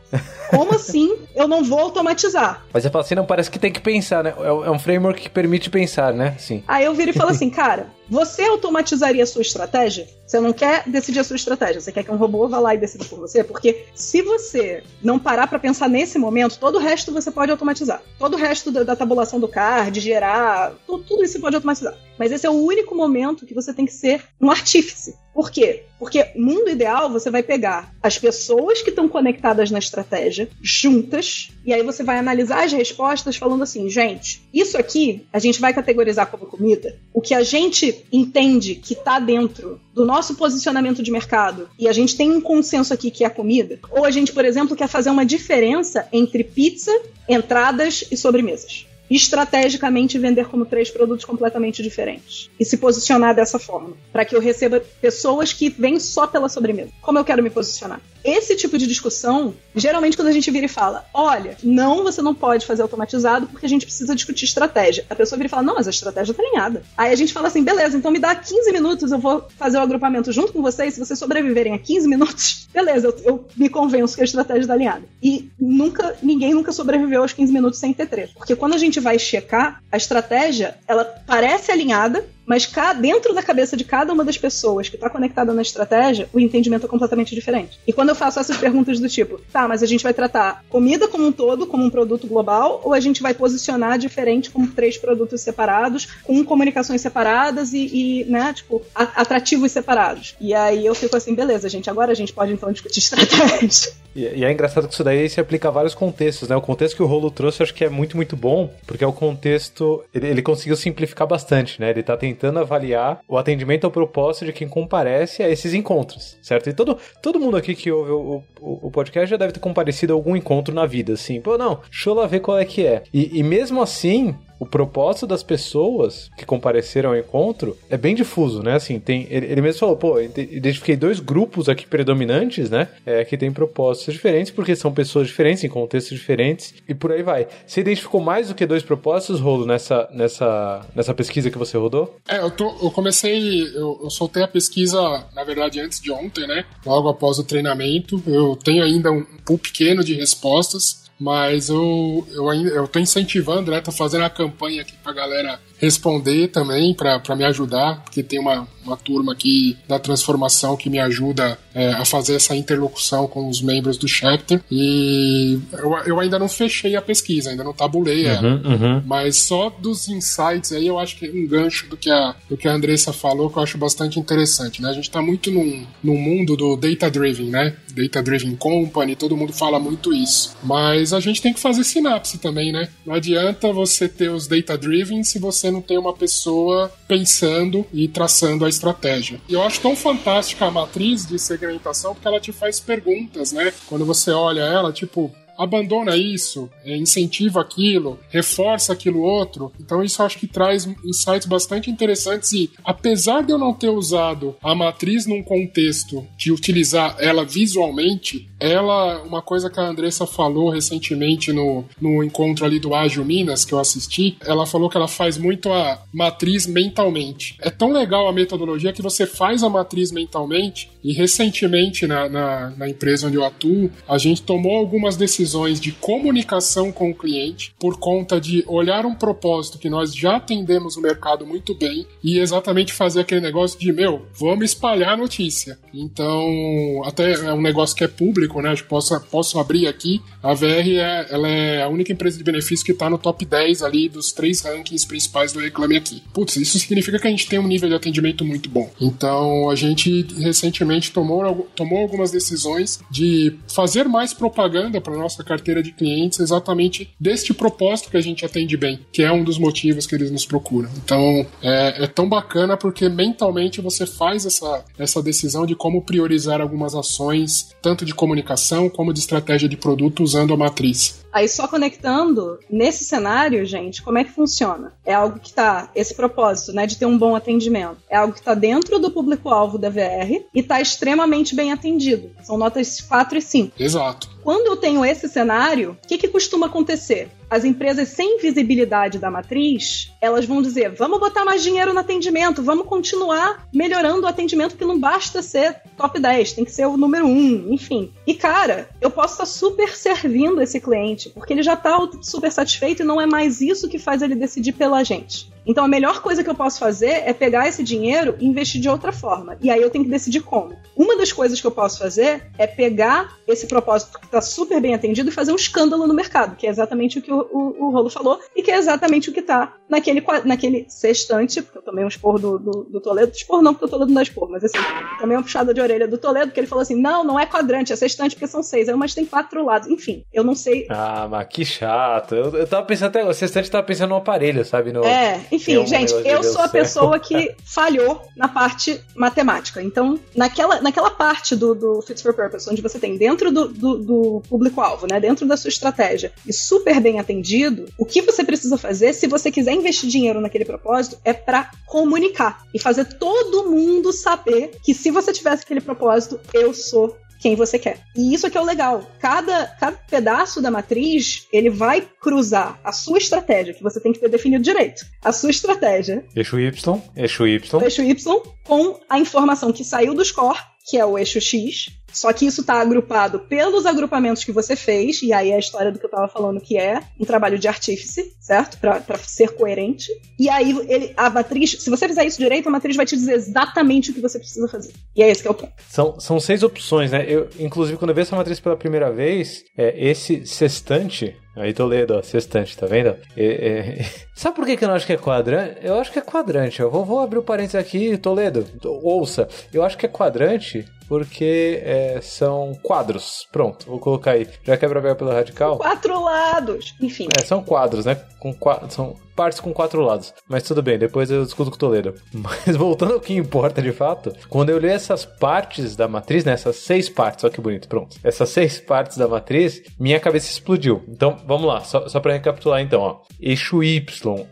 Como 0.49 0.75
assim 0.75 1.15
eu 1.35 1.47
não 1.47 1.63
vou 1.63 1.79
automatizar? 1.79 2.63
Mas 2.71 2.83
você 2.83 2.89
fala 2.89 3.03
assim: 3.03 3.15
não, 3.15 3.25
parece 3.25 3.49
que 3.49 3.57
tem 3.57 3.71
que 3.71 3.81
pensar, 3.81 4.23
né? 4.23 4.33
É, 4.37 4.47
é 4.47 4.71
um 4.71 4.79
framework 4.79 5.21
que 5.21 5.29
permite 5.29 5.69
pensar, 5.69 6.13
né? 6.13 6.35
Sim. 6.37 6.63
Aí 6.67 6.85
eu 6.85 6.93
viro 6.93 7.11
e 7.11 7.13
falo 7.13 7.31
assim: 7.31 7.49
cara, 7.49 7.87
você 8.09 8.43
automatizaria 8.43 9.23
a 9.23 9.27
sua 9.27 9.41
estratégia? 9.41 10.07
Você 10.25 10.39
não 10.39 10.53
quer 10.53 10.83
decidir 10.87 11.19
a 11.19 11.23
sua 11.23 11.35
estratégia, 11.35 11.81
você 11.81 11.91
quer 11.91 12.03
que 12.03 12.11
um 12.11 12.17
robô 12.17 12.47
vá 12.47 12.59
lá 12.59 12.73
e 12.73 12.77
decida 12.77 13.05
por 13.05 13.19
você? 13.19 13.43
Porque 13.43 13.85
se 13.93 14.21
você 14.21 14.83
não 15.01 15.19
parar 15.19 15.47
para 15.47 15.59
pensar 15.59 15.87
nesse 15.87 16.17
momento, 16.17 16.59
todo 16.59 16.75
o 16.75 16.79
resto 16.79 17.11
você 17.11 17.31
pode 17.31 17.51
automatizar. 17.51 17.75
Todo 18.17 18.33
o 18.33 18.37
resto 18.37 18.71
da, 18.71 18.83
da 18.83 18.95
tabulação 18.95 19.39
do 19.39 19.47
card, 19.47 19.99
gerar, 19.99 20.73
tudo, 20.85 21.03
tudo 21.03 21.23
isso 21.23 21.33
você 21.33 21.39
pode 21.39 21.55
automatizar. 21.55 21.97
Mas 22.17 22.31
esse 22.31 22.45
é 22.45 22.49
o 22.49 22.53
único 22.53 22.95
momento 22.95 23.45
que 23.45 23.53
você 23.53 23.73
tem 23.73 23.85
que 23.85 23.93
ser 23.93 24.23
um 24.41 24.49
artífice. 24.49 25.15
Por 25.35 25.51
quê? 25.51 25.83
Porque 25.99 26.31
mundo 26.33 26.69
ideal 26.69 27.11
você 27.11 27.29
vai 27.29 27.43
pegar 27.43 27.93
as 28.01 28.17
pessoas 28.17 28.81
que 28.81 28.89
estão 28.89 29.09
conectadas 29.09 29.69
na 29.69 29.79
estratégia 29.79 30.47
juntas 30.61 31.49
e 31.65 31.73
aí 31.73 31.83
você 31.83 32.03
vai 32.03 32.17
analisar 32.17 32.63
as 32.63 32.71
respostas 32.71 33.35
falando 33.35 33.63
assim, 33.63 33.89
gente, 33.89 34.41
isso 34.53 34.77
aqui 34.77 35.27
a 35.33 35.39
gente 35.39 35.59
vai 35.59 35.73
categorizar 35.73 36.27
como 36.27 36.45
comida. 36.45 36.97
O 37.13 37.19
que 37.19 37.33
a 37.33 37.43
gente 37.43 38.05
entende 38.13 38.75
que 38.75 38.93
está 38.93 39.19
dentro 39.19 39.77
do 39.93 40.05
nosso 40.05 40.35
posicionamento 40.35 41.03
de 41.03 41.11
mercado 41.11 41.69
e 41.77 41.89
a 41.89 41.91
gente 41.91 42.15
tem 42.15 42.31
um 42.31 42.39
consenso 42.39 42.93
aqui 42.93 43.11
que 43.11 43.25
é 43.25 43.29
comida, 43.29 43.77
ou 43.91 44.05
a 44.05 44.11
gente, 44.11 44.31
por 44.31 44.45
exemplo, 44.45 44.73
quer 44.73 44.87
fazer 44.87 45.09
uma 45.09 45.25
diferença 45.25 46.07
entre 46.13 46.45
pizza, 46.45 46.91
entradas 47.27 48.05
e 48.09 48.15
sobremesas 48.15 48.85
estrategicamente 49.09 50.17
vender 50.17 50.47
como 50.47 50.65
três 50.65 50.89
produtos 50.89 51.25
completamente 51.25 51.83
diferentes 51.83 52.49
e 52.59 52.65
se 52.65 52.77
posicionar 52.77 53.35
dessa 53.35 53.59
forma, 53.59 53.93
para 54.11 54.25
que 54.25 54.35
eu 54.35 54.41
receba 54.41 54.81
pessoas 55.01 55.53
que 55.53 55.69
vêm 55.69 55.99
só 55.99 56.27
pela 56.27 56.49
sobremesa. 56.49 56.91
Como 57.01 57.19
eu 57.19 57.25
quero 57.25 57.43
me 57.43 57.49
posicionar? 57.49 58.01
Esse 58.23 58.55
tipo 58.55 58.75
de 58.75 58.87
discussão, 58.87 59.53
geralmente 59.75 60.17
quando 60.17 60.29
a 60.29 60.31
gente 60.31 60.49
vira 60.49 60.65
e 60.65 60.69
fala, 60.69 61.05
olha, 61.13 61.55
não, 61.63 62.03
você 62.03 62.23
não 62.23 62.33
pode 62.33 62.65
fazer 62.65 62.81
automatizado 62.81 63.45
porque 63.45 63.67
a 63.67 63.69
gente 63.69 63.85
precisa 63.85 64.15
discutir 64.15 64.45
estratégia. 64.45 65.05
A 65.07 65.15
pessoa 65.15 65.37
vira 65.37 65.45
e 65.45 65.49
fala, 65.49 65.61
não, 65.61 65.75
mas 65.75 65.85
a 65.85 65.91
estratégia 65.91 66.33
tá 66.33 66.41
alinhada. 66.41 66.83
Aí 66.97 67.13
a 67.13 67.15
gente 67.15 67.31
fala 67.31 67.49
assim, 67.49 67.63
beleza, 67.63 67.95
então 67.95 68.11
me 68.11 68.17
dá 68.17 68.33
15 68.33 68.71
minutos, 68.71 69.11
eu 69.11 69.19
vou 69.19 69.45
fazer 69.59 69.77
o 69.77 69.81
agrupamento 69.81 70.31
junto 70.31 70.51
com 70.51 70.61
vocês, 70.63 70.95
se 70.95 70.99
vocês 70.99 71.19
sobreviverem 71.19 71.73
a 71.75 71.77
15 71.77 72.07
minutos, 72.07 72.67
beleza, 72.73 73.07
eu, 73.07 73.15
eu 73.23 73.47
me 73.55 73.69
convenço 73.69 74.15
que 74.15 74.21
a 74.21 74.25
estratégia 74.25 74.65
tá 74.65 74.73
alinhada. 74.73 75.03
E 75.21 75.51
nunca, 75.59 76.15
ninguém 76.23 76.55
nunca 76.55 76.71
sobreviveu 76.71 77.21
aos 77.21 77.31
15 77.31 77.53
minutos 77.53 77.79
sem 77.79 77.93
ter 77.93 78.07
treta. 78.07 78.33
Porque 78.35 78.55
quando 78.55 78.73
a 78.73 78.77
gente 78.79 78.94
vai 78.99 79.19
checar, 79.19 79.81
a 79.91 79.97
estratégia, 79.97 80.77
ela 80.87 81.05
parece 81.25 81.71
alinhada, 81.71 82.25
Mas 82.45 82.65
cá, 82.65 82.93
dentro 82.93 83.33
da 83.33 83.41
cabeça 83.41 83.75
de 83.75 83.83
cada 83.83 84.13
uma 84.13 84.23
das 84.23 84.37
pessoas 84.37 84.87
que 84.87 84.95
está 84.95 85.09
conectada 85.09 85.53
na 85.53 85.61
estratégia, 85.61 86.29
o 86.31 86.39
entendimento 86.39 86.85
é 86.85 86.89
completamente 86.89 87.33
diferente. 87.33 87.79
E 87.87 87.91
quando 87.91 88.09
eu 88.09 88.15
faço 88.15 88.39
essas 88.39 88.57
perguntas 88.57 88.99
do 88.99 89.09
tipo, 89.09 89.41
tá, 89.51 89.67
mas 89.67 89.81
a 89.81 89.85
gente 89.85 90.03
vai 90.03 90.13
tratar 90.13 90.63
comida 90.69 91.07
como 91.07 91.25
um 91.25 91.31
todo, 91.31 91.65
como 91.65 91.83
um 91.83 91.89
produto 91.89 92.27
global, 92.27 92.81
ou 92.83 92.93
a 92.93 92.99
gente 92.99 93.21
vai 93.21 93.33
posicionar 93.33 93.97
diferente 93.97 94.49
como 94.49 94.67
três 94.67 94.97
produtos 94.97 95.41
separados, 95.41 96.07
com 96.23 96.43
comunicações 96.43 97.01
separadas 97.01 97.73
e, 97.73 98.21
e 98.21 98.25
né, 98.25 98.53
tipo, 98.53 98.81
atrativos 98.93 99.71
separados. 99.71 100.35
E 100.39 100.53
aí 100.53 100.85
eu 100.85 100.93
fico 100.93 101.17
assim, 101.17 101.33
beleza, 101.33 101.67
gente, 101.67 101.89
agora 101.89 102.11
a 102.11 102.15
gente 102.15 102.31
pode 102.31 102.53
então 102.53 102.71
discutir 102.71 102.99
estratégia. 102.99 103.93
E, 104.15 104.45
é 104.45 104.51
engraçado 104.51 104.87
que 104.87 104.93
isso 104.93 105.03
daí 105.03 105.27
se 105.27 105.41
aplica 105.41 105.67
a 105.67 105.71
vários 105.71 105.93
contextos, 105.93 106.47
né? 106.47 106.55
O 106.55 106.61
contexto 106.61 106.95
que 106.95 107.03
o 107.03 107.05
Rolo 107.05 107.29
trouxe 107.29 107.61
eu 107.61 107.65
acho 107.65 107.73
que 107.73 107.83
é 107.83 107.89
muito, 107.89 108.15
muito 108.15 108.37
bom, 108.37 108.73
porque 108.87 109.03
é 109.03 109.07
o 109.07 109.11
contexto. 109.11 110.03
Ele, 110.13 110.27
ele 110.27 110.41
conseguiu 110.41 110.77
simplificar 110.77 111.27
bastante, 111.27 111.81
né? 111.81 111.89
Ele 111.89 112.01
tá 112.01 112.15
tentando 112.15 112.34
avaliar 112.59 113.19
o 113.27 113.37
atendimento 113.37 113.85
ao 113.85 113.91
propósito 113.91 114.45
de 114.45 114.53
quem 114.53 114.67
comparece 114.67 115.43
a 115.43 115.49
esses 115.49 115.73
encontros, 115.73 116.37
certo? 116.41 116.69
E 116.69 116.73
todo, 116.73 116.97
todo 117.21 117.39
mundo 117.39 117.57
aqui 117.57 117.75
que 117.75 117.91
ouve 117.91 118.11
o, 118.11 118.43
o, 118.59 118.87
o 118.87 118.91
podcast 118.91 119.29
já 119.29 119.37
deve 119.37 119.53
ter 119.53 119.59
comparecido 119.59 120.13
a 120.13 120.15
algum 120.15 120.35
encontro 120.35 120.73
na 120.73 120.85
vida, 120.85 121.13
assim. 121.13 121.41
Pô, 121.41 121.57
não, 121.57 121.79
deixa 121.89 122.09
eu 122.09 122.13
lá 122.13 122.27
ver 122.27 122.39
qual 122.39 122.57
é 122.57 122.65
que 122.65 122.85
é. 122.85 123.03
E, 123.13 123.39
e 123.39 123.43
mesmo 123.43 123.81
assim, 123.81 124.35
o 124.59 124.65
propósito 124.65 125.27
das 125.27 125.43
pessoas 125.43 126.29
que 126.37 126.45
compareceram 126.45 127.09
ao 127.11 127.17
encontro 127.17 127.77
é 127.89 127.97
bem 127.97 128.15
difuso, 128.15 128.63
né? 128.63 128.75
Assim, 128.75 128.99
tem, 128.99 129.27
ele, 129.29 129.45
ele 129.47 129.61
mesmo 129.61 129.79
falou, 129.79 129.97
pô, 129.97 130.19
identifiquei 130.19 130.95
dois 130.95 131.19
grupos 131.19 131.67
aqui 131.67 131.85
predominantes, 131.85 132.69
né? 132.69 132.87
É, 133.05 133.23
que 133.25 133.37
tem 133.37 133.51
propósitos 133.51 134.13
diferentes, 134.13 134.51
porque 134.51 134.75
são 134.75 134.93
pessoas 134.93 135.27
diferentes, 135.27 135.63
em 135.63 135.69
contextos 135.69 136.17
diferentes, 136.17 136.73
e 136.87 136.93
por 136.93 137.11
aí 137.11 137.23
vai. 137.23 137.47
Você 137.65 137.81
identificou 137.81 138.21
mais 138.21 138.47
do 138.47 138.55
que 138.55 138.65
dois 138.65 138.83
propósitos, 138.83 139.39
Rolo, 139.39 139.65
nessa, 139.65 140.07
nessa, 140.11 140.85
nessa 140.95 141.13
pesquisa 141.13 141.51
que 141.51 141.57
você 141.57 141.77
rodou? 141.77 142.15
É, 142.27 142.39
eu, 142.39 142.51
tô, 142.51 142.75
eu 142.81 142.91
comecei, 142.91 143.61
eu, 143.75 143.99
eu 144.03 144.09
soltei 144.09 144.43
a 144.43 144.47
pesquisa, 144.47 145.25
na 145.33 145.43
verdade, 145.43 145.79
antes 145.79 145.99
de 145.99 146.11
ontem, 146.11 146.47
né? 146.47 146.65
Logo 146.85 147.09
após 147.09 147.37
o 147.39 147.43
treinamento. 147.43 148.21
Eu 148.25 148.55
tenho 148.55 148.83
ainda 148.83 149.11
um 149.11 149.23
pool 149.45 149.57
pequeno 149.57 150.03
de 150.03 150.13
respostas 150.13 151.04
mas 151.19 151.69
eu, 151.69 152.27
eu 152.31 152.49
ainda 152.49 152.69
eu 152.69 152.87
tô 152.87 152.99
incentivando, 152.99 153.71
né? 153.71 153.81
Tô 153.81 153.91
fazendo 153.91 154.23
a 154.25 154.29
campanha 154.29 154.81
aqui 154.81 154.93
pra 155.03 155.13
galera 155.13 155.59
responder 155.77 156.47
também, 156.47 156.93
para 156.93 157.35
me 157.35 157.43
ajudar, 157.43 158.03
porque 158.03 158.23
tem 158.23 158.39
uma, 158.39 158.67
uma 158.85 158.95
turma 158.95 159.33
aqui 159.33 159.77
da 159.87 159.99
transformação 159.99 160.77
que 160.77 160.89
me 160.89 160.99
ajuda 160.99 161.57
é, 161.73 161.89
a 161.89 162.05
fazer 162.05 162.35
essa 162.35 162.55
interlocução 162.55 163.27
com 163.27 163.49
os 163.49 163.61
membros 163.61 163.97
do 163.97 164.07
chapter. 164.07 164.61
E 164.71 165.59
eu, 165.73 165.97
eu 166.05 166.19
ainda 166.19 166.39
não 166.39 166.47
fechei 166.47 166.95
a 166.95 167.01
pesquisa, 167.01 167.49
ainda 167.49 167.63
não 167.63 167.73
tabulei 167.73 168.25
ela. 168.25 168.41
Uhum, 168.41 168.71
uhum. 168.71 169.03
Mas 169.05 169.37
só 169.37 169.69
dos 169.69 170.07
insights 170.07 170.71
aí 170.71 170.87
eu 170.87 170.97
acho 170.97 171.17
que 171.17 171.25
é 171.25 171.29
um 171.29 171.47
gancho 171.47 171.87
do 171.89 171.97
que 171.97 172.09
a, 172.09 172.35
do 172.49 172.55
que 172.55 172.67
a 172.67 172.73
Andressa 172.73 173.11
falou 173.11 173.49
que 173.49 173.57
eu 173.57 173.63
acho 173.63 173.77
bastante 173.77 174.19
interessante. 174.19 174.81
Né? 174.81 174.89
A 174.89 174.93
gente 174.93 175.09
está 175.09 175.21
muito 175.21 175.51
num, 175.51 175.85
num 176.03 176.17
mundo 176.17 176.55
do 176.55 176.75
data-driven, 176.77 177.47
né? 177.47 177.75
Data-driven 177.93 178.55
company, 178.55 179.15
todo 179.15 179.35
mundo 179.35 179.53
fala 179.53 179.79
muito 179.79 180.13
isso. 180.13 180.55
Mas 180.63 181.13
a 181.13 181.19
gente 181.19 181.41
tem 181.41 181.53
que 181.53 181.59
fazer 181.59 181.83
sinapse 181.83 182.37
também, 182.37 182.71
né? 182.71 182.89
Não 183.05 183.13
adianta 183.13 183.71
você 183.73 184.07
ter 184.07 184.29
os 184.29 184.47
data-driven 184.47 185.23
se 185.23 185.39
você 185.39 185.64
não 185.71 185.81
tem 185.81 185.97
uma 185.97 186.13
pessoa 186.13 186.91
pensando 187.07 187.85
e 187.93 188.07
traçando 188.07 188.65
a 188.65 188.69
estratégia. 188.69 189.39
E 189.47 189.53
eu 189.53 189.61
acho 189.61 189.81
tão 189.81 189.95
fantástica 189.95 190.65
a 190.65 190.71
matriz 190.71 191.25
de 191.25 191.37
segmentação 191.39 192.13
porque 192.13 192.27
ela 192.27 192.39
te 192.39 192.51
faz 192.51 192.79
perguntas, 192.79 193.51
né? 193.51 193.73
Quando 193.87 194.05
você 194.05 194.31
olha 194.31 194.61
ela, 194.61 194.91
tipo, 194.91 195.33
abandona 195.57 196.15
isso, 196.15 196.69
é, 196.83 196.95
incentiva 196.95 197.61
aquilo, 197.61 198.19
reforça 198.29 198.93
aquilo 198.93 199.21
outro. 199.21 199.71
Então 199.79 200.03
isso 200.03 200.21
acho 200.23 200.37
que 200.37 200.47
traz 200.47 200.85
insights 201.03 201.47
bastante 201.47 201.89
interessantes 201.89 202.51
e 202.53 202.71
apesar 202.83 203.43
de 203.43 203.51
eu 203.51 203.57
não 203.57 203.73
ter 203.73 203.89
usado 203.89 204.55
a 204.61 204.75
matriz 204.75 205.25
num 205.25 205.43
contexto 205.43 206.25
de 206.37 206.51
utilizar 206.51 207.15
ela 207.19 207.45
visualmente, 207.45 208.49
ela, 208.59 209.21
uma 209.23 209.41
coisa 209.41 209.69
que 209.69 209.79
a 209.79 209.87
Andressa 209.87 210.25
falou 210.25 210.69
recentemente 210.69 211.51
no, 211.51 211.85
no 211.99 212.23
encontro 212.23 212.65
ali 212.65 212.79
do 212.79 212.93
Ágil 212.93 213.25
Minas 213.25 213.65
que 213.65 213.73
eu 213.73 213.79
assisti, 213.79 214.37
ela 214.45 214.65
falou 214.65 214.89
que 214.89 214.97
ela 214.97 215.07
faz 215.07 215.37
muito 215.37 215.71
a 215.71 216.01
matriz 216.13 216.65
mentalmente. 216.65 217.55
É 217.59 217.69
tão 217.69 217.91
legal 217.91 218.27
a 218.27 218.33
metodologia 218.33 218.93
que 218.93 219.01
você 219.01 219.25
faz 219.25 219.63
a 219.63 219.69
matriz 219.69 220.11
mentalmente 220.11 220.89
e 221.05 221.13
recentemente 221.13 222.07
na, 222.07 222.27
na, 222.27 222.69
na 222.71 222.89
empresa 222.89 223.27
onde 223.27 223.35
eu 223.35 223.45
atuo, 223.45 223.91
a 224.07 224.17
gente 224.17 224.41
tomou 224.41 224.75
algumas 224.75 225.15
decisões 225.15 225.79
de 225.79 225.91
comunicação 225.91 226.91
com 226.91 227.11
o 227.11 227.15
cliente 227.15 227.75
por 227.79 227.99
conta 227.99 228.41
de 228.41 228.63
olhar 228.67 229.05
um 229.05 229.13
propósito 229.13 229.77
que 229.77 229.87
nós 229.87 230.15
já 230.15 230.37
atendemos 230.37 230.97
o 230.97 231.01
mercado 231.01 231.45
muito 231.45 231.75
bem 231.75 232.07
e 232.23 232.39
exatamente 232.39 232.91
fazer 232.91 233.21
aquele 233.21 233.39
negócio 233.39 233.79
de, 233.79 233.91
meu, 233.91 234.25
vamos 234.33 234.65
espalhar 234.65 235.13
a 235.13 235.17
notícia. 235.17 235.77
Então, 235.93 237.03
até 237.05 237.33
é 237.33 237.53
um 237.53 237.61
negócio 237.61 237.95
que 237.95 238.03
é 238.03 238.07
público, 238.07 238.59
né? 238.59 238.73
Posso, 238.89 239.19
posso 239.29 239.59
abrir 239.59 239.87
aqui. 239.87 240.23
A 240.41 240.55
VR 240.55 240.89
é, 240.89 241.27
ela 241.29 241.47
é 241.47 241.83
a 241.83 241.87
única 241.87 242.11
empresa 242.11 242.35
de 242.35 242.43
benefício 242.43 242.83
que 242.83 242.93
está 242.93 243.11
no 243.11 243.19
top 243.19 243.45
10 243.45 243.83
ali 243.83 244.09
dos 244.09 244.31
três 244.31 244.61
rankings 244.61 245.05
principais 245.05 245.53
do 245.53 245.59
Reclame 245.59 245.97
Aqui. 245.97 246.23
Putz, 246.33 246.55
isso 246.55 246.79
significa 246.79 247.19
que 247.19 247.27
a 247.27 247.29
gente 247.29 247.47
tem 247.47 247.59
um 247.59 247.67
nível 247.67 247.89
de 247.89 247.95
atendimento 247.95 248.43
muito 248.43 248.69
bom. 248.69 248.89
Então, 248.99 249.69
a 249.69 249.75
gente 249.75 250.25
recentemente 250.39 250.94
tomou, 251.11 251.67
tomou 251.75 251.99
algumas 251.99 252.31
decisões 252.31 252.99
de 253.09 253.55
fazer 253.67 254.05
mais 254.05 254.33
propaganda 254.33 254.99
para 255.01 255.15
nossa 255.15 255.43
carteira 255.43 255.81
de 255.81 255.91
clientes 255.91 256.39
exatamente 256.39 257.13
deste 257.19 257.53
propósito 257.53 258.09
que 258.09 258.17
a 258.17 258.21
gente 258.21 258.45
atende 258.45 258.77
bem, 258.77 258.99
que 259.11 259.23
é 259.23 259.31
um 259.31 259.43
dos 259.43 259.57
motivos 259.57 260.05
que 260.05 260.15
eles 260.15 260.31
nos 260.31 260.45
procuram. 260.45 260.89
Então 261.03 261.45
é, 261.61 262.03
é 262.03 262.07
tão 262.07 262.27
bacana 262.27 262.77
porque 262.77 263.09
mentalmente 263.09 263.81
você 263.81 264.05
faz 264.05 264.45
essa, 264.45 264.83
essa 264.97 265.21
decisão 265.21 265.65
de 265.65 265.75
como 265.75 266.01
priorizar 266.01 266.61
algumas 266.61 266.95
ações, 266.95 267.75
tanto 267.81 268.05
de 268.05 268.13
comunicação 268.13 268.89
como 268.89 269.13
de 269.13 269.19
estratégia 269.19 269.69
de 269.69 269.77
produto 269.77 270.23
usando 270.23 270.53
a 270.53 270.57
matriz. 270.57 271.24
Aí 271.35 271.49
só 271.49 271.67
conectando, 271.67 272.57
nesse 272.69 273.03
cenário, 273.03 273.65
gente, 273.65 274.01
como 274.01 274.17
é 274.17 274.23
que 274.23 274.31
funciona? 274.31 274.93
É 275.05 275.13
algo 275.13 275.37
que 275.37 275.49
está, 275.49 275.91
esse 275.93 276.15
propósito, 276.15 276.71
né, 276.71 276.87
de 276.87 276.97
ter 276.97 277.05
um 277.05 277.17
bom 277.17 277.35
atendimento, 277.35 277.97
é 278.09 278.15
algo 278.15 278.31
que 278.31 278.39
está 278.39 278.53
dentro 278.53 278.99
do 278.99 279.11
público-alvo 279.11 279.77
da 279.77 279.89
VR 279.89 280.45
e 280.53 280.61
está 280.61 280.79
extremamente 280.79 281.53
bem 281.53 281.73
atendido. 281.73 282.31
São 282.41 282.57
notas 282.57 283.01
4 283.01 283.37
e 283.37 283.41
5. 283.41 283.73
Exato. 283.77 284.29
Quando 284.45 284.67
eu 284.67 284.77
tenho 284.77 285.03
esse 285.03 285.27
cenário, 285.27 285.97
o 286.01 286.07
que, 286.07 286.17
que 286.17 286.29
costuma 286.29 286.67
acontecer? 286.67 287.29
As 287.49 287.63
empresas 287.63 288.09
sem 288.09 288.39
visibilidade 288.39 289.19
da 289.19 289.29
matriz, 289.29 290.11
elas 290.21 290.45
vão 290.45 290.61
dizer: 290.61 290.91
vamos 290.91 291.19
botar 291.19 291.45
mais 291.45 291.63
dinheiro 291.63 291.93
no 291.93 291.99
atendimento, 291.99 292.63
vamos 292.63 292.85
continuar 292.85 293.67
melhorando 293.73 294.23
o 294.23 294.27
atendimento, 294.27 294.75
que 294.75 294.85
não 294.85 294.99
basta 294.99 295.41
ser 295.41 295.81
top 295.97 296.19
10, 296.19 296.53
tem 296.53 296.65
que 296.65 296.71
ser 296.71 296.85
o 296.85 296.97
número 296.97 297.25
1, 297.25 297.73
enfim. 297.73 298.11
E 298.25 298.33
cara, 298.33 298.89
eu 298.99 299.09
posso 299.11 299.33
estar 299.33 299.45
super 299.45 299.95
servindo 299.95 300.61
esse 300.61 300.79
cliente, 300.79 301.29
porque 301.29 301.53
ele 301.53 301.63
já 301.63 301.73
está 301.73 301.97
super 302.21 302.51
satisfeito 302.51 303.01
e 303.01 303.05
não 303.05 303.19
é 303.19 303.25
mais 303.25 303.61
isso 303.61 303.89
que 303.89 303.99
faz 303.99 304.21
ele 304.21 304.35
decidir 304.35 304.73
pela 304.73 305.03
gente. 305.03 305.54
Então 305.65 305.85
a 305.85 305.87
melhor 305.87 306.21
coisa 306.21 306.43
que 306.43 306.49
eu 306.49 306.55
posso 306.55 306.79
fazer 306.79 307.23
é 307.25 307.33
pegar 307.33 307.67
esse 307.67 307.83
dinheiro 307.83 308.35
e 308.39 308.45
investir 308.45 308.81
de 308.81 308.89
outra 308.89 309.11
forma. 309.11 309.57
E 309.61 309.69
aí 309.69 309.81
eu 309.81 309.89
tenho 309.89 310.05
que 310.05 310.11
decidir 310.11 310.41
como. 310.41 310.75
Uma 310.95 311.17
das 311.17 311.31
coisas 311.31 311.59
que 311.59 311.67
eu 311.67 311.71
posso 311.71 311.99
fazer 311.99 312.43
é 312.57 312.67
pegar 312.67 313.35
esse 313.47 313.67
propósito 313.67 314.19
que 314.19 314.25
está 314.25 314.41
super 314.41 314.81
bem 314.81 314.93
atendido 314.93 315.29
e 315.29 315.31
fazer 315.31 315.51
um 315.51 315.55
escândalo 315.55 316.07
no 316.07 316.13
mercado, 316.13 316.55
que 316.55 316.67
é 316.67 316.69
exatamente 316.69 317.19
o 317.19 317.21
que 317.21 317.31
o, 317.31 317.47
o, 317.51 317.85
o 317.85 317.91
Rolo 317.91 318.09
falou 318.09 318.39
e 318.55 318.61
que 318.61 318.71
é 318.71 318.77
exatamente 318.77 319.29
o 319.29 319.33
que 319.33 319.39
está 319.39 319.73
naquele, 319.89 320.23
naquele 320.45 320.85
sextante, 320.89 321.61
porque 321.61 321.77
eu 321.77 321.81
tomei 321.81 322.03
um 322.03 322.07
esporro 322.07 322.39
do, 322.39 322.59
do, 322.59 322.71
do 322.83 323.01
Toledo. 323.01 323.31
Esporro 323.31 323.61
não, 323.61 323.73
porque 323.73 323.85
o 323.85 323.89
Toledo 323.89 324.07
não 324.07 324.15
dá 324.15 324.23
esporro, 324.23 324.51
mas 324.51 324.63
assim, 324.63 324.77
também 325.19 325.37
uma 325.37 325.43
puxada 325.43 325.73
de 325.73 325.81
orelha 325.81 326.07
do 326.07 326.17
Toledo, 326.17 326.51
que 326.51 326.59
ele 326.59 326.67
falou 326.67 326.81
assim: 326.81 326.99
não, 326.99 327.23
não 327.23 327.39
é 327.39 327.45
quadrante, 327.45 327.93
é 327.93 327.95
sextante 327.95 328.35
porque 328.35 328.47
são 328.47 328.63
seis. 328.63 328.89
Aí, 328.89 328.95
mas 328.95 329.13
tem 329.13 329.25
quatro 329.25 329.63
lados. 329.65 329.87
Enfim, 329.87 330.23
eu 330.33 330.43
não 330.43 330.55
sei. 330.55 330.87
Ah, 330.89 331.27
mas 331.29 331.47
que 331.47 331.65
chato. 331.65 332.35
Eu, 332.35 332.51
eu 332.55 332.67
tava 332.67 332.85
pensando 332.85 333.09
até. 333.09 333.23
O 333.23 333.33
sextante 333.33 333.69
tava 333.69 333.85
pensando 333.85 334.09
no 334.09 334.15
aparelho, 334.15 334.63
sabe? 334.65 334.91
No... 334.91 335.03
É, 335.03 335.45
enfim, 335.55 335.85
gente, 335.85 336.13
eu 336.25 336.43
sou 336.43 336.61
a 336.61 336.67
pessoa 336.67 337.19
que 337.19 337.55
falhou 337.65 338.21
na 338.35 338.47
parte 338.47 339.01
matemática. 339.15 339.81
Então, 339.81 340.19
naquela, 340.35 340.81
naquela 340.81 341.09
parte 341.09 341.55
do, 341.55 341.73
do 341.73 342.01
Fit 342.01 342.21
for 342.21 342.33
Purpose, 342.33 342.69
onde 342.69 342.81
você 342.81 342.99
tem 342.99 343.17
dentro 343.17 343.51
do, 343.51 343.67
do, 343.67 343.97
do 343.97 344.43
público-alvo, 344.49 345.07
né, 345.09 345.19
dentro 345.19 345.47
da 345.47 345.57
sua 345.57 345.69
estratégia, 345.69 346.31
e 346.45 346.53
super 346.53 346.99
bem 346.99 347.19
atendido, 347.19 347.85
o 347.97 348.05
que 348.05 348.21
você 348.21 348.43
precisa 348.43 348.77
fazer, 348.77 349.13
se 349.13 349.27
você 349.27 349.51
quiser 349.51 349.73
investir 349.73 350.09
dinheiro 350.09 350.41
naquele 350.41 350.65
propósito, 350.65 351.17
é 351.23 351.33
para 351.33 351.71
comunicar 351.85 352.63
e 352.73 352.79
fazer 352.79 353.05
todo 353.05 353.69
mundo 353.69 354.11
saber 354.11 354.71
que 354.83 354.93
se 354.93 355.11
você 355.11 355.31
tivesse 355.31 355.63
aquele 355.63 355.81
propósito, 355.81 356.39
eu 356.53 356.73
sou 356.73 357.17
quem 357.45 357.55
você 357.55 357.77
quer. 357.77 357.99
E 358.15 358.33
isso 358.33 358.47
aqui 358.47 358.57
é 358.57 358.61
o 358.61 358.65
legal. 358.65 359.07
Cada, 359.19 359.67
cada 359.79 359.95
pedaço 359.95 360.63
da 360.63 360.71
matriz, 360.71 361.47
ele 361.53 361.69
vai 361.69 362.01
cruzar 362.19 362.79
a 362.83 362.91
sua 362.91 363.19
estratégia, 363.19 363.71
que 363.71 363.83
você 363.83 363.99
tem 363.99 364.11
que 364.11 364.19
ter 364.19 364.29
definido 364.29 364.63
direito. 364.63 365.05
A 365.23 365.31
sua 365.31 365.51
estratégia. 365.51 366.25
Eixo 366.35 366.59
Y, 366.59 366.73
eixo 367.15 367.45
Y. 367.45 367.83
Eixo 367.83 368.01
Y 368.01 368.15
com 368.63 368.99
a 369.07 369.19
informação 369.19 369.71
que 369.71 369.83
saiu 369.83 370.15
do 370.15 370.25
score 370.25 370.57
que 370.85 370.97
é 370.97 371.05
o 371.05 371.17
eixo 371.17 371.41
X. 371.41 371.89
Só 372.13 372.31
que 372.31 372.45
isso 372.45 372.61
está 372.61 372.79
agrupado 372.79 373.39
pelos 373.39 373.85
agrupamentos 373.85 374.45
que 374.45 374.51
você 374.51 374.73
fez, 374.73 375.21
e 375.21 375.33
aí 375.33 375.51
é 375.51 375.55
a 375.55 375.59
história 375.59 375.91
do 375.91 375.99
que 375.99 376.05
eu 376.05 376.09
estava 376.09 376.29
falando, 376.29 376.61
que 376.61 376.77
é 376.77 377.01
um 377.19 377.25
trabalho 377.25 377.59
de 377.59 377.67
artífice, 377.67 378.33
certo? 378.39 378.77
Para 378.77 379.17
ser 379.17 379.49
coerente. 379.49 380.09
E 380.39 380.47
aí 380.47 380.71
ele, 380.87 381.13
a 381.17 381.29
matriz, 381.29 381.71
se 381.71 381.89
você 381.89 382.07
fizer 382.07 382.23
isso 382.23 382.37
direito, 382.37 382.69
a 382.69 382.71
matriz 382.71 382.95
vai 382.95 383.05
te 383.05 383.17
dizer 383.17 383.33
exatamente 383.33 384.11
o 384.11 384.13
que 384.13 384.21
você 384.21 384.39
precisa 384.39 384.65
fazer. 384.69 384.93
E 385.13 385.21
é 385.21 385.29
esse 385.29 385.41
que 385.41 385.47
é 385.49 385.51
o 385.51 385.55
ponto. 385.55 385.73
São, 385.89 386.17
são 386.17 386.39
seis 386.39 386.63
opções, 386.63 387.11
né? 387.11 387.25
Eu, 387.27 387.49
inclusive, 387.59 387.97
quando 387.97 388.11
eu 388.11 388.15
vi 388.15 388.21
essa 388.21 388.35
matriz 388.35 388.61
pela 388.61 388.77
primeira 388.77 389.11
vez, 389.11 389.65
é, 389.77 389.93
esse 390.09 390.45
sextante, 390.45 391.35
Aí 391.57 391.73
Toledo, 391.73 392.15
ó, 392.15 392.21
sextante, 392.21 392.77
tá 392.77 392.85
vendo? 392.85 393.15
É, 393.35 393.45
é... 393.45 394.05
Sabe 394.35 394.55
por 394.57 394.65
que, 394.65 394.75
que 394.75 394.83
eu 394.83 394.89
não 394.89 394.95
acho 394.95 395.07
que 395.07 395.13
é 395.13 395.17
quadrante? 395.17 395.77
Eu 395.81 395.97
acho 395.97 396.11
que 396.11 396.19
é 396.19 396.21
quadrante. 396.21 396.81
Eu 396.81 396.91
vou, 396.91 397.05
vou 397.05 397.21
abrir 397.21 397.37
o 397.37 397.41
um 397.41 397.45
parênteses 397.45 397.75
aqui, 397.75 398.17
Toledo. 398.17 398.67
Ouça, 398.83 399.47
eu 399.73 399.81
acho 399.81 399.97
que 399.97 400.05
é 400.05 400.09
quadrante 400.09 400.85
porque 401.07 401.81
é, 401.83 402.19
são 402.21 402.73
quadros. 402.81 403.47
Pronto, 403.51 403.85
vou 403.85 403.99
colocar 403.99 404.31
aí. 404.31 404.47
Já 404.63 404.77
quebra 404.77 404.99
ver 404.99 405.15
pelo 405.15 405.31
radical? 405.31 405.77
Quatro 405.77 406.21
lados. 406.21 406.95
Enfim. 407.01 407.27
É, 407.37 407.41
são 407.43 407.63
quadros, 407.63 408.05
né? 408.05 408.15
Com 408.39 408.53
quatro, 408.53 408.91
são 408.91 409.15
partes 409.35 409.59
com 409.59 409.73
quatro 409.73 410.01
lados. 410.01 410.33
Mas 410.47 410.63
tudo 410.63 410.81
bem, 410.81 410.97
depois 410.97 411.29
eu 411.29 411.43
discuto 411.43 411.69
com 411.69 411.75
o 411.75 411.79
Toledo. 411.79 412.15
Mas 412.33 412.75
voltando 412.75 413.13
ao 413.13 413.19
que 413.19 413.35
importa 413.35 413.81
de 413.81 413.91
fato, 413.91 414.33
quando 414.49 414.69
eu 414.69 414.77
li 414.77 414.87
essas 414.87 415.25
partes 415.25 415.95
da 415.95 416.07
matriz, 416.07 416.43
né? 416.43 416.53
Essas 416.53 416.77
seis 416.77 417.09
partes, 417.09 417.43
olha 417.43 417.53
que 417.53 417.61
bonito, 417.61 417.87
pronto. 417.87 418.17
Essas 418.23 418.49
seis 418.49 418.79
partes 418.79 419.17
da 419.17 419.27
matriz, 419.27 419.81
minha 419.99 420.19
cabeça 420.19 420.49
explodiu. 420.49 421.03
Então, 421.07 421.37
vamos 421.45 421.67
lá, 421.67 421.81
só, 421.81 422.07
só 422.07 422.19
para 422.19 422.33
recapitular 422.33 422.81
então, 422.81 423.01
ó. 423.01 423.21
Eixo 423.39 423.83
Y 423.83 424.05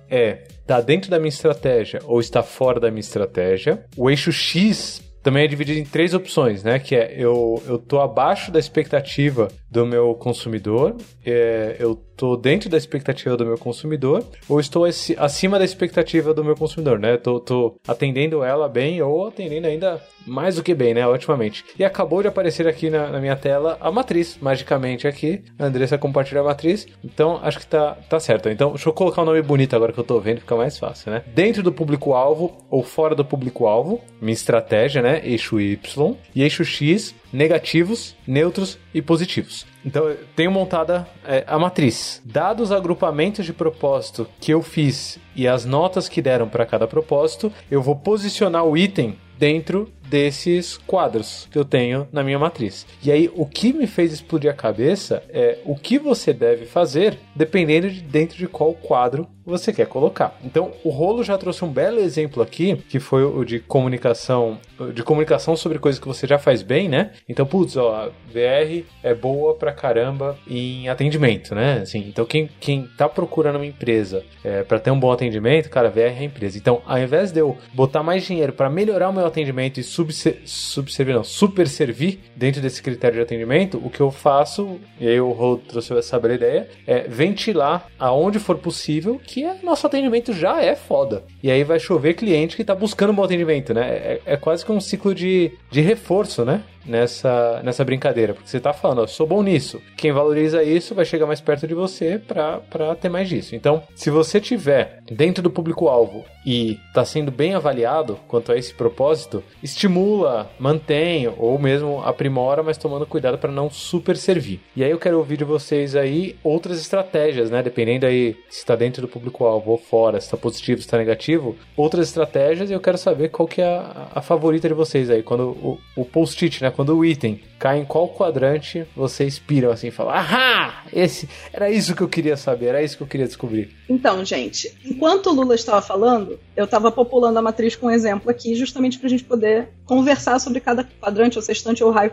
é 0.10 0.44
está 0.62 0.80
dentro 0.80 1.10
da 1.10 1.20
minha 1.20 1.30
estratégia 1.30 2.00
ou 2.06 2.20
está 2.20 2.42
fora 2.42 2.80
da 2.80 2.90
minha 2.90 3.02
estratégia. 3.02 3.86
O 3.98 4.10
eixo 4.10 4.32
X 4.32 5.02
também 5.24 5.46
é 5.46 5.48
dividido 5.48 5.80
em 5.80 5.86
três 5.86 6.14
opções, 6.14 6.64
né? 6.64 6.78
Que 6.78 6.96
é 6.96 7.16
eu, 7.18 7.64
eu 7.66 7.80
tô 7.80 8.00
abaixo 8.00 8.52
da 8.52 8.60
expectativa 8.60 9.48
do 9.72 9.86
meu 9.86 10.14
consumidor, 10.14 10.96
é, 11.26 11.78
eu 11.80 11.96
tô 12.16 12.38
dentro 12.38 12.70
da 12.70 12.78
expectativa 12.78 13.36
do 13.36 13.46
meu 13.46 13.58
consumidor, 13.58 14.24
ou 14.48 14.60
estou 14.60 14.86
acima 15.18 15.58
da 15.58 15.66
expectativa 15.66 16.34
do 16.34 16.44
meu 16.44 16.56
consumidor, 16.56 17.00
né? 17.00 17.18
Tô, 17.18 17.40
tô 17.40 17.76
atendendo 17.88 18.44
ela 18.44 18.70
bem 18.70 19.02
ou 19.02 19.28
atendendo 19.28 19.68
ainda 19.68 20.00
mais 20.28 20.56
do 20.56 20.64
que 20.64 20.74
bem, 20.74 20.94
né? 20.94 21.06
Otimamente. 21.08 21.66
E 21.78 21.84
acabou 21.84 22.22
de 22.22 22.28
aparecer 22.28 22.68
aqui 22.68 22.90
na, 22.90 23.08
na 23.10 23.20
minha 23.20 23.36
tela 23.36 23.78
a 23.82 23.92
matriz, 23.92 24.38
magicamente 24.40 25.08
aqui. 25.08 25.44
A 25.58 25.66
Andressa 25.66 25.98
compartilha 25.98 26.42
a 26.42 26.44
matriz, 26.44 26.88
então 27.04 27.40
acho 27.42 27.60
que 27.60 27.68
tá, 27.68 27.98
tá 28.10 28.20
certo. 28.20 28.50
Então, 28.50 28.70
deixa 28.70 28.88
eu 28.88 28.94
colocar 28.94 29.22
um 29.22 29.26
nome 29.26 29.42
bonito 29.42 29.76
agora 29.76 29.92
que 29.92 30.00
eu 30.00 30.04
tô 30.04 30.20
vendo, 30.20 30.40
fica 30.40 30.56
mais 30.56 30.78
fácil, 30.78 31.12
né? 31.12 31.24
Dentro 31.34 31.64
do 31.64 31.72
público-alvo 31.72 32.56
ou 32.70 32.84
fora 32.84 33.16
do 33.16 33.26
público-alvo, 33.26 34.00
minha 34.22 34.34
estratégia, 34.34 35.02
né? 35.02 35.13
Eixo 35.24 35.60
Y 35.60 36.16
e 36.36 36.42
eixo 36.42 36.64
X 36.64 37.14
negativos, 37.32 38.16
neutros 38.28 38.78
e 38.94 39.02
positivos. 39.02 39.66
Então, 39.86 40.08
eu 40.08 40.18
tenho 40.36 40.52
montada 40.52 41.08
é, 41.26 41.44
a 41.46 41.60
matriz. 41.60 42.22
Dados 42.24 42.70
os 42.70 42.72
agrupamentos 42.72 43.46
de 43.46 43.52
propósito 43.52 44.28
que 44.40 44.54
eu 44.54 44.62
fiz 44.62 45.20
e 45.36 45.48
as 45.48 45.66
notas 45.66 46.08
que 46.08 46.22
deram 46.22 46.48
para 46.48 46.66
cada 46.66 46.88
propósito, 46.88 47.52
eu 47.70 47.82
vou 47.82 47.96
posicionar 47.96 48.64
o 48.64 48.78
item 48.78 49.18
dentro 49.38 49.92
desses 50.08 50.78
quadros 50.78 51.48
que 51.52 51.58
eu 51.58 51.66
tenho 51.66 52.08
na 52.12 52.24
minha 52.24 52.40
matriz. 52.40 52.86
E 53.04 53.12
aí, 53.12 53.32
o 53.36 53.46
que 53.46 53.74
me 53.74 53.88
fez 53.88 54.14
explodir 54.14 54.50
a 54.50 54.54
cabeça 54.54 55.24
é 55.30 55.60
o 55.66 55.76
que 55.76 55.98
você 55.98 56.34
deve 56.34 56.66
fazer 56.66 57.18
dependendo 57.36 57.90
de 57.90 58.02
dentro 58.02 58.38
de 58.38 58.48
qual 58.48 58.74
quadro 58.74 59.28
você 59.46 59.74
quer 59.74 59.88
colocar. 59.88 60.38
Então, 60.44 60.72
o 60.84 60.90
Rolo 60.90 61.24
já 61.24 61.38
trouxe 61.38 61.66
um 61.66 61.70
belo 61.70 62.00
exemplo 62.00 62.42
aqui, 62.42 62.76
que 62.88 63.00
foi 63.00 63.24
o 63.24 63.44
de 63.44 63.60
comunicação, 63.60 64.58
de 64.94 65.04
comunicação 65.04 65.56
sobre 65.56 65.80
coisas 65.80 66.00
que 66.00 66.08
você 66.08 66.26
já 66.26 66.40
faz 66.40 66.62
bem, 66.62 66.88
né? 66.88 67.12
Então, 67.28 67.46
putz, 67.46 67.76
ó, 67.76 68.10
VR 68.28 68.84
é 69.04 69.14
boa 69.14 69.56
pra 69.56 69.74
caramba 69.74 70.38
em 70.48 70.88
atendimento, 70.88 71.54
né? 71.54 71.80
Assim, 71.82 72.06
então, 72.08 72.26
quem, 72.26 72.50
quem 72.60 72.88
tá 72.98 73.10
procurando 73.10 73.58
uma 73.58 73.66
empresa 73.66 74.24
é, 74.44 74.64
para 74.64 74.80
ter 74.80 74.92
um 74.92 75.00
bom 75.00 75.12
atendimento, 75.12 75.70
cara, 75.70 75.90
VR 75.90 76.00
é 76.00 76.20
a 76.20 76.24
empresa. 76.24 76.58
Então, 76.58 76.82
ao 76.86 76.98
invés 76.98 77.32
de 77.32 77.40
eu 77.40 77.58
botar 77.74 78.02
mais 78.02 78.24
dinheiro 78.24 78.54
para 78.54 78.70
melhorar 78.70 79.10
o 79.10 79.14
meu 79.14 79.26
atendimento 79.26 79.80
e 79.80 79.84
subser, 79.94 80.42
subservir, 80.46 81.14
não, 81.14 81.24
super 81.24 81.68
servir 81.68 82.20
dentro 82.36 82.62
desse 82.62 82.82
critério 82.82 83.18
de 83.18 83.22
atendimento, 83.22 83.78
o 83.84 83.90
que 83.90 84.02
eu 84.02 84.10
faço, 84.10 84.80
e 85.00 85.08
aí 85.08 85.22
o 85.22 85.32
Rolo 85.32 85.58
trouxe 85.58 85.94
essa 85.94 86.20
bela 86.20 86.34
ideia, 86.34 86.68
é 86.88 87.02
ventilar 87.02 87.88
aonde 88.00 88.40
for 88.40 88.58
possível 88.58 89.22
que 89.24 89.44
é, 89.44 89.58
nosso 89.62 89.86
atendimento 89.86 90.34
já 90.34 90.62
é 90.62 90.76
foda. 90.76 91.24
E 91.42 91.52
aí 91.52 91.64
vai 91.64 91.80
chover 91.80 92.16
cliente 92.16 92.56
que 92.56 92.64
tá 92.64 92.74
buscando 92.74 93.12
um 93.12 93.16
bom 93.16 93.24
atendimento, 93.24 93.74
né? 93.74 93.88
É, 93.88 94.22
é 94.26 94.38
quase 94.38 94.66
que 94.66 94.72
um 94.72 94.82
ciclo 94.82 95.14
de, 95.14 95.52
de 95.70 95.82
reforço, 95.82 96.44
né? 96.44 96.64
Nessa, 96.86 97.62
nessa 97.64 97.84
brincadeira, 97.84 98.34
porque 98.34 98.50
você 98.50 98.60
tá 98.60 98.74
falando, 98.74 99.02
eu 99.02 99.08
sou 99.08 99.26
bom 99.26 99.42
nisso. 99.42 99.82
Quem 99.98 100.12
valoriza 100.12 100.64
isso 100.64 100.96
vai 100.96 101.06
chegar 101.06 101.26
mais 101.26 101.42
perto 101.42 101.68
de 101.68 101.74
você 101.74 102.20
para 102.20 102.96
ter 102.96 103.10
mais 103.10 103.30
disso. 103.30 103.56
Então, 103.56 103.84
se 103.96 104.10
você 104.10 104.40
tiver 104.40 105.02
dentro 105.12 105.44
do 105.44 105.50
público-alvo 105.50 106.26
e 106.46 106.78
tá 106.94 107.06
sendo 107.06 107.32
bem 107.32 107.54
avaliado 107.54 108.20
quanto 108.28 108.52
a 108.52 108.58
esse 108.58 108.74
propósito, 108.74 109.44
estimula, 109.62 110.52
mantém 110.60 111.32
ou 111.38 111.58
mesmo 111.58 112.02
aprimora, 112.04 112.64
mas 112.64 112.78
tomando 112.78 113.06
cuidado 113.06 113.38
para 113.38 113.52
não 113.52 113.70
super 113.70 114.18
servir. 114.18 114.60
E 114.76 114.84
aí 114.84 114.92
eu 114.92 115.00
quero 115.00 115.18
ouvir 115.18 115.38
de 115.38 115.44
vocês 115.44 115.96
aí 115.96 116.36
outras 116.44 116.80
estratégias, 116.80 117.50
né? 117.50 117.64
Dependendo 117.64 118.06
aí 118.06 118.36
se 118.50 118.60
está 118.60 118.76
dentro 118.76 119.02
do 119.02 119.08
público-alvo 119.08 119.72
ou 119.72 119.78
fora, 119.78 120.20
se 120.20 120.28
está 120.28 120.38
positivo, 120.38 120.82
se 120.82 120.88
está 120.88 120.98
negativo, 120.98 121.56
outras 121.78 122.08
estratégias 122.08 122.70
e 122.70 122.74
eu 122.74 122.80
quero 122.80 122.98
saber 122.98 123.30
qual 123.30 123.48
que 123.48 123.62
é 123.62 123.66
a, 123.66 124.08
a 124.16 124.22
favorita 124.22 124.68
de 124.68 124.74
vocês 124.74 125.10
aí, 125.10 125.24
quando 125.24 125.50
o, 125.50 125.80
o 125.96 126.06
post-it, 126.06 126.62
né? 126.62 126.72
Quando 126.74 126.98
o 126.98 127.06
item 127.06 127.40
cai 127.60 127.80
em 127.80 127.86
qual 127.86 128.10
quadrante, 128.10 128.86
vocês 128.96 129.40
piram 129.40 129.72
assim 129.72 129.88
e 129.88 129.92
falam: 129.92 130.14
Ahá! 130.14 130.84
Esse, 130.92 131.30
era 131.52 131.72
isso 131.72 131.96
que 131.96 132.02
eu 132.02 132.10
queria 132.10 132.36
saber, 132.36 132.68
era 132.68 132.84
isso 132.84 132.98
que 132.98 133.04
eu 133.04 133.08
queria 133.08 133.26
descobrir. 133.26 133.74
Então, 133.90 134.24
gente, 134.26 134.76
enquanto 134.86 135.28
o 135.28 135.34
Lula 135.34 135.56
estava 135.56 135.82
falando, 135.82 136.40
eu 136.56 136.66
estava 136.66 136.92
populando 136.92 137.38
a 137.38 137.42
matriz 137.42 137.76
com 137.76 137.88
um 137.88 137.92
exemplo 137.92 138.30
aqui, 138.30 138.54
justamente 138.54 139.00
para 139.00 139.08
a 139.08 139.10
gente 139.10 139.24
poder 139.24 139.70
conversar 139.86 140.40
sobre 140.40 140.60
cada 140.60 140.84
quadrante, 140.84 141.38
ou 141.38 141.42
sextante, 141.42 141.84
ou 141.84 141.92
raio. 141.92 142.12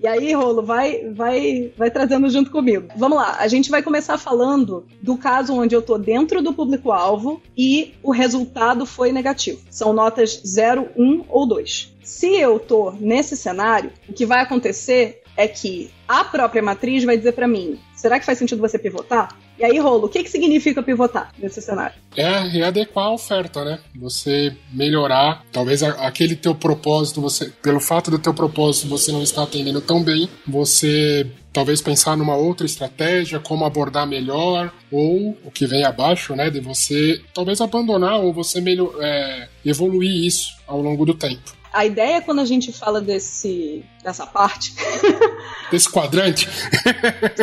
E 0.00 0.06
aí, 0.06 0.32
Rolo, 0.32 0.62
vai, 0.62 1.10
vai, 1.10 1.72
vai 1.76 1.90
trazendo 1.90 2.28
junto 2.30 2.50
comigo. 2.50 2.88
Vamos 2.96 3.18
lá, 3.18 3.36
a 3.38 3.48
gente 3.48 3.70
vai 3.70 3.82
começar 3.82 4.18
falando 4.18 4.86
do 5.00 5.16
caso 5.16 5.54
onde 5.54 5.74
eu 5.74 5.80
estou 5.80 5.98
dentro 5.98 6.42
do 6.42 6.52
público-alvo 6.52 7.42
e 7.56 7.94
o 8.02 8.10
resultado 8.10 8.86
foi 8.86 9.12
negativo. 9.12 9.60
São 9.70 9.92
notas 9.92 10.40
0, 10.46 10.88
1 10.96 11.24
ou 11.28 11.46
2. 11.46 11.92
Se 12.02 12.34
eu 12.34 12.58
tô 12.58 12.92
nesse 12.92 13.36
cenário, 13.36 13.92
o 14.08 14.12
que 14.12 14.26
vai 14.26 14.40
acontecer 14.40 15.22
é 15.36 15.48
que 15.48 15.90
a 16.06 16.24
própria 16.24 16.62
matriz 16.62 17.04
vai 17.04 17.16
dizer 17.16 17.32
para 17.32 17.48
mim: 17.48 17.78
será 17.94 18.18
que 18.18 18.26
faz 18.26 18.38
sentido 18.38 18.60
você 18.60 18.78
pivotar? 18.78 19.36
E 19.58 19.64
aí, 19.64 19.78
Rolo, 19.78 20.06
o 20.06 20.08
que, 20.08 20.24
que 20.24 20.30
significa 20.30 20.82
pivotar 20.82 21.32
nesse 21.38 21.62
cenário? 21.62 21.94
É 22.16 22.40
readequar 22.40 23.06
a 23.06 23.12
oferta, 23.12 23.64
né? 23.64 23.78
Você 23.94 24.56
melhorar, 24.72 25.44
talvez 25.52 25.82
aquele 25.82 26.34
teu 26.34 26.54
propósito, 26.54 27.20
você, 27.20 27.50
pelo 27.62 27.78
fato 27.78 28.10
do 28.10 28.18
teu 28.18 28.34
propósito 28.34 28.88
você 28.88 29.12
não 29.12 29.22
estar 29.22 29.44
atendendo 29.44 29.80
tão 29.80 30.02
bem, 30.02 30.28
você 30.46 31.30
talvez 31.52 31.80
pensar 31.80 32.16
numa 32.16 32.34
outra 32.34 32.66
estratégia, 32.66 33.38
como 33.38 33.64
abordar 33.64 34.06
melhor, 34.06 34.72
ou 34.90 35.36
o 35.44 35.50
que 35.50 35.66
vem 35.66 35.84
abaixo, 35.84 36.34
né? 36.34 36.50
De 36.50 36.58
você 36.58 37.20
talvez 37.32 37.60
abandonar 37.60 38.18
ou 38.18 38.32
você 38.32 38.60
melhor, 38.60 38.92
é, 39.00 39.48
evoluir 39.64 40.26
isso 40.26 40.56
ao 40.66 40.80
longo 40.80 41.04
do 41.04 41.14
tempo 41.14 41.61
a 41.72 41.86
ideia 41.86 42.20
quando 42.20 42.40
a 42.40 42.44
gente 42.44 42.72
fala 42.72 43.00
desse 43.00 43.84
dessa 44.02 44.26
parte 44.26 44.74
desse 45.70 45.90
quadrante 45.90 46.48